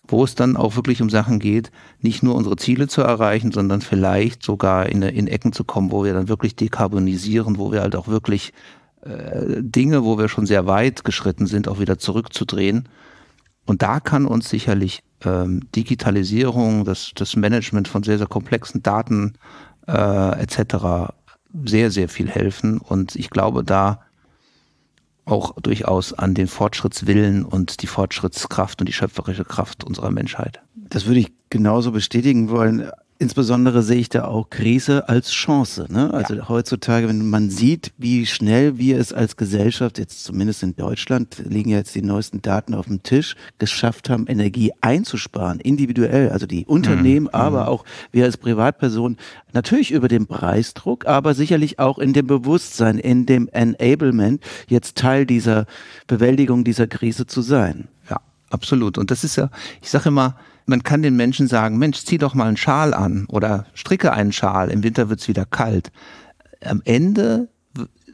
wo 0.08 0.24
es 0.24 0.36
dann 0.36 0.58
auch 0.58 0.76
wirklich 0.76 1.02
um 1.02 1.10
Sachen 1.10 1.40
geht, 1.40 1.72
nicht 2.02 2.22
nur 2.22 2.36
unsere 2.36 2.58
Ziele 2.58 2.88
zu 2.88 3.02
erreichen, 3.02 3.52
sondern 3.52 3.82
vielleicht 3.82 4.44
sogar 4.44 4.88
in, 4.88 5.02
in 5.02 5.28
Ecken 5.28 5.54
zu 5.54 5.64
kommen, 5.64 5.92
wo 5.92 6.04
wir 6.04 6.14
dann 6.14 6.28
wirklich 6.28 6.56
dekarbonisieren, 6.56 7.58
wo 7.58 7.72
wir 7.72 7.82
halt 7.82 7.96
auch 7.96 8.08
wirklich 8.08 8.54
äh, 9.02 9.62
Dinge, 9.62 10.04
wo 10.04 10.18
wir 10.18 10.28
schon 10.28 10.46
sehr 10.46 10.68
weit 10.68 11.06
geschritten 11.06 11.48
sind, 11.48 11.70
auch 11.70 11.80
wieder 11.80 11.98
zurückzudrehen. 11.98 12.90
Und 13.66 13.82
da 13.82 14.00
kann 14.00 14.26
uns 14.26 14.50
sicherlich 14.50 15.04
ähm, 15.26 15.62
Digitalisierung, 15.76 16.86
das, 16.86 17.12
das 17.16 17.36
Management 17.36 17.88
von 17.88 18.04
sehr, 18.04 18.18
sehr 18.18 18.28
komplexen 18.28 18.84
Daten 18.84 19.34
äh, 19.88 20.42
etc. 20.42 21.14
sehr, 21.66 21.92
sehr 21.92 22.10
viel 22.10 22.30
helfen. 22.30 22.80
Und 22.80 23.16
ich 23.16 23.30
glaube 23.30 23.64
da 23.64 24.02
auch 25.26 25.54
durchaus 25.62 26.14
an 26.14 26.34
den 26.34 26.48
Fortschrittswillen 26.48 27.46
und 27.46 27.82
die 27.82 27.88
Fortschrittskraft 27.88 28.82
und 28.82 28.88
die 28.88 28.94
schöpferische 28.94 29.46
Kraft 29.46 29.84
unserer 29.84 30.12
Menschheit. 30.12 30.62
Das 30.76 31.06
würde 31.06 31.20
ich 31.20 31.32
genauso 31.50 31.92
bestätigen 31.92 32.50
wollen. 32.50 32.90
Insbesondere 33.22 33.84
sehe 33.84 33.98
ich 33.98 34.08
da 34.08 34.24
auch 34.24 34.50
Krise 34.50 35.10
als 35.10 35.32
Chance. 35.32 35.88
Ne? 35.90 36.14
Also 36.14 36.36
ja. 36.36 36.48
heutzutage, 36.48 37.10
wenn 37.10 37.30
man 37.30 37.50
sieht, 37.50 37.92
wie 37.98 38.26
schnell 38.26 38.78
wir 38.78 38.98
es 38.98 39.12
als 39.12 39.36
Gesellschaft, 39.36 40.00
jetzt 40.00 40.24
zumindest 40.24 40.64
in 40.64 40.74
Deutschland, 40.78 41.44
liegen 41.46 41.70
jetzt 41.70 41.94
die 41.96 42.02
neuesten 42.02 42.42
Daten 42.42 42.74
auf 42.74 42.86
dem 42.86 43.04
Tisch, 43.04 43.36
geschafft 43.58 44.10
haben, 44.10 44.26
Energie 44.28 44.72
einzusparen, 44.80 45.60
individuell, 45.60 46.30
also 46.30 46.48
die 46.48 46.66
Unternehmen, 46.66 47.26
mhm. 47.26 47.34
aber 47.34 47.68
auch 47.68 47.84
wir 48.14 48.24
als 48.24 48.38
Privatpersonen, 48.38 49.18
natürlich 49.52 49.92
über 49.92 50.08
den 50.08 50.26
Preisdruck, 50.26 51.06
aber 51.06 51.34
sicherlich 51.34 51.78
auch 51.78 52.00
in 52.00 52.14
dem 52.14 52.26
Bewusstsein, 52.26 52.98
in 52.98 53.26
dem 53.26 53.50
Enablement, 53.50 54.42
jetzt 54.70 54.96
Teil 54.96 55.26
dieser 55.26 55.66
Bewältigung 56.08 56.64
dieser 56.64 56.88
Krise 56.88 57.28
zu 57.28 57.42
sein. 57.42 57.90
Ja, 58.10 58.22
absolut. 58.50 58.98
Und 58.98 59.12
das 59.12 59.26
ist 59.26 59.36
ja, 59.36 59.50
ich 59.82 59.90
sage 59.90 60.08
immer, 60.08 60.38
man 60.70 60.84
kann 60.84 61.02
den 61.02 61.16
Menschen 61.16 61.48
sagen, 61.48 61.80
Mensch, 61.80 62.06
zieh 62.06 62.20
doch 62.20 62.36
mal 62.36 62.48
einen 62.48 62.58
Schal 62.58 62.94
an 62.94 63.26
oder 63.28 63.66
stricke 63.74 64.14
einen 64.14 64.32
Schal, 64.32 64.70
im 64.70 64.84
Winter 64.84 65.10
wird's 65.10 65.28
wieder 65.28 65.46
kalt. 65.46 65.92
Am 66.64 66.82
Ende 66.86 67.50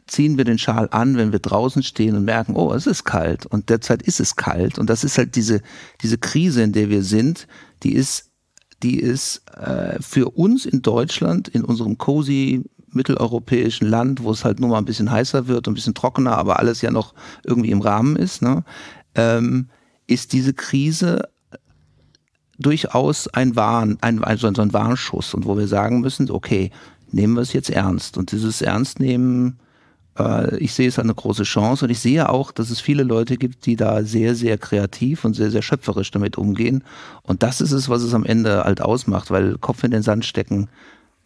ziehen 0.06 0.38
wir 0.38 0.44
den 0.44 0.58
Schal 0.58 0.88
an, 0.90 1.16
wenn 1.16 1.32
wir 1.32 1.38
draußen 1.38 1.82
stehen 1.82 2.16
und 2.16 2.24
merken, 2.24 2.56
oh, 2.56 2.72
es 2.72 2.86
ist 2.86 3.04
kalt 3.04 3.44
und 3.44 3.68
derzeit 3.68 4.02
ist 4.02 4.20
es 4.20 4.36
kalt 4.36 4.78
und 4.78 4.88
das 4.88 5.04
ist 5.04 5.18
halt 5.18 5.36
diese, 5.36 5.60
diese 6.00 6.16
Krise, 6.16 6.62
in 6.62 6.72
der 6.72 6.88
wir 6.88 7.02
sind, 7.02 7.46
die 7.82 7.92
ist, 7.92 8.30
die 8.82 9.00
ist 9.00 9.42
äh, 9.54 10.00
für 10.00 10.30
uns 10.30 10.64
in 10.64 10.80
Deutschland, 10.80 11.48
in 11.48 11.64
unserem 11.64 11.98
cozy 11.98 12.64
mitteleuropäischen 12.88 13.88
Land, 13.88 14.22
wo 14.22 14.30
es 14.30 14.44
halt 14.44 14.60
nur 14.60 14.70
mal 14.70 14.78
ein 14.78 14.84
bisschen 14.86 15.10
heißer 15.10 15.46
wird 15.48 15.68
und 15.68 15.72
ein 15.72 15.74
bisschen 15.74 15.94
trockener, 15.94 16.38
aber 16.38 16.58
alles 16.58 16.80
ja 16.80 16.90
noch 16.90 17.12
irgendwie 17.44 17.70
im 17.70 17.82
Rahmen 17.82 18.16
ist, 18.16 18.40
ne, 18.40 18.64
ähm, 19.14 19.68
ist 20.06 20.32
diese 20.32 20.54
Krise 20.54 21.28
durchaus 22.58 23.28
ein 23.28 23.56
Warn, 23.56 23.98
ein, 24.00 24.22
also 24.24 24.52
so 24.52 24.62
ein 24.62 24.72
Warnschuss 24.72 25.34
und 25.34 25.44
wo 25.46 25.56
wir 25.56 25.68
sagen 25.68 26.00
müssen, 26.00 26.30
okay, 26.30 26.70
nehmen 27.12 27.34
wir 27.34 27.42
es 27.42 27.52
jetzt 27.52 27.70
ernst. 27.70 28.16
Und 28.16 28.32
dieses 28.32 28.62
Ernstnehmen, 28.62 29.58
äh, 30.18 30.56
ich 30.58 30.72
sehe 30.74 30.88
es 30.88 30.98
als 30.98 31.04
eine 31.04 31.14
große 31.14 31.44
Chance 31.44 31.84
und 31.84 31.90
ich 31.90 32.00
sehe 32.00 32.28
auch, 32.28 32.52
dass 32.52 32.70
es 32.70 32.80
viele 32.80 33.02
Leute 33.02 33.36
gibt, 33.36 33.66
die 33.66 33.76
da 33.76 34.02
sehr, 34.02 34.34
sehr 34.34 34.58
kreativ 34.58 35.24
und 35.24 35.34
sehr, 35.34 35.50
sehr 35.50 35.62
schöpferisch 35.62 36.10
damit 36.10 36.38
umgehen. 36.38 36.84
Und 37.22 37.42
das 37.42 37.60
ist 37.60 37.72
es, 37.72 37.88
was 37.88 38.02
es 38.02 38.14
am 38.14 38.24
Ende 38.24 38.64
halt 38.64 38.80
ausmacht, 38.80 39.30
weil 39.30 39.58
Kopf 39.58 39.84
in 39.84 39.90
den 39.90 40.02
Sand 40.02 40.24
stecken 40.24 40.68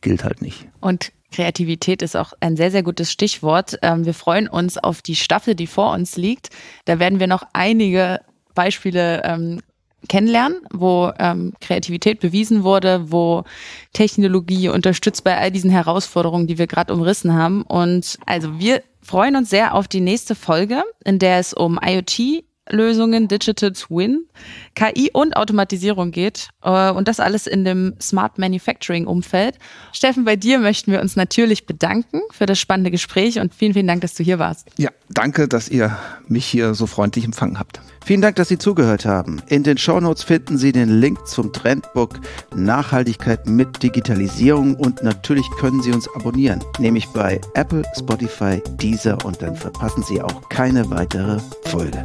gilt 0.00 0.24
halt 0.24 0.42
nicht. 0.42 0.66
Und 0.80 1.12
Kreativität 1.30 2.02
ist 2.02 2.16
auch 2.16 2.32
ein 2.40 2.56
sehr, 2.56 2.70
sehr 2.70 2.82
gutes 2.82 3.12
Stichwort. 3.12 3.78
Ähm, 3.82 4.04
wir 4.04 4.14
freuen 4.14 4.48
uns 4.48 4.78
auf 4.78 5.02
die 5.02 5.14
Staffel, 5.14 5.54
die 5.54 5.66
vor 5.66 5.92
uns 5.92 6.16
liegt. 6.16 6.50
Da 6.86 6.98
werden 6.98 7.20
wir 7.20 7.26
noch 7.26 7.44
einige 7.52 8.20
Beispiele 8.54 9.22
ähm, 9.24 9.60
kennenlernen, 10.08 10.58
wo 10.72 11.12
ähm, 11.18 11.52
Kreativität 11.60 12.20
bewiesen 12.20 12.62
wurde, 12.62 13.10
wo 13.10 13.44
Technologie 13.92 14.68
unterstützt 14.68 15.24
bei 15.24 15.36
all 15.36 15.50
diesen 15.50 15.70
Herausforderungen, 15.70 16.46
die 16.46 16.58
wir 16.58 16.66
gerade 16.66 16.92
umrissen 16.92 17.34
haben. 17.34 17.62
Und 17.62 18.18
also 18.26 18.58
wir 18.58 18.82
freuen 19.02 19.36
uns 19.36 19.50
sehr 19.50 19.74
auf 19.74 19.88
die 19.88 20.00
nächste 20.00 20.34
Folge, 20.34 20.82
in 21.04 21.18
der 21.18 21.38
es 21.38 21.52
um 21.52 21.78
IoT 21.82 22.44
Lösungen, 22.72 23.28
Digital 23.28 23.72
Twin, 23.72 24.26
KI 24.74 25.10
und 25.12 25.36
Automatisierung 25.36 26.10
geht. 26.10 26.48
Äh, 26.62 26.90
und 26.90 27.08
das 27.08 27.20
alles 27.20 27.46
in 27.46 27.64
dem 27.64 27.94
Smart 28.00 28.38
Manufacturing 28.38 29.06
Umfeld. 29.06 29.58
Steffen, 29.92 30.24
bei 30.24 30.36
dir 30.36 30.58
möchten 30.58 30.92
wir 30.92 31.00
uns 31.00 31.16
natürlich 31.16 31.66
bedanken 31.66 32.20
für 32.30 32.46
das 32.46 32.58
spannende 32.58 32.90
Gespräch 32.90 33.40
und 33.40 33.54
vielen, 33.54 33.74
vielen 33.74 33.86
Dank, 33.86 34.02
dass 34.02 34.14
du 34.14 34.22
hier 34.22 34.38
warst. 34.38 34.68
Ja, 34.76 34.90
danke, 35.08 35.48
dass 35.48 35.68
ihr 35.68 35.96
mich 36.28 36.46
hier 36.46 36.74
so 36.74 36.86
freundlich 36.86 37.24
empfangen 37.24 37.58
habt. 37.58 37.80
Vielen 38.04 38.22
Dank, 38.22 38.36
dass 38.36 38.48
Sie 38.48 38.58
zugehört 38.58 39.04
haben. 39.04 39.40
In 39.48 39.62
den 39.62 39.78
Shownotes 39.78 40.24
finden 40.24 40.58
Sie 40.58 40.72
den 40.72 41.00
Link 41.00 41.26
zum 41.26 41.52
Trendbook 41.52 42.18
Nachhaltigkeit 42.54 43.46
mit 43.46 43.82
Digitalisierung 43.82 44.74
und 44.74 45.02
natürlich 45.02 45.48
können 45.58 45.82
Sie 45.82 45.92
uns 45.92 46.08
abonnieren, 46.14 46.60
nämlich 46.78 47.06
bei 47.08 47.40
Apple, 47.54 47.84
Spotify, 47.96 48.62
Deezer 48.80 49.24
und 49.24 49.40
dann 49.42 49.54
verpassen 49.54 50.02
Sie 50.02 50.20
auch 50.20 50.48
keine 50.48 50.88
weitere 50.90 51.38
Folge. 51.66 52.04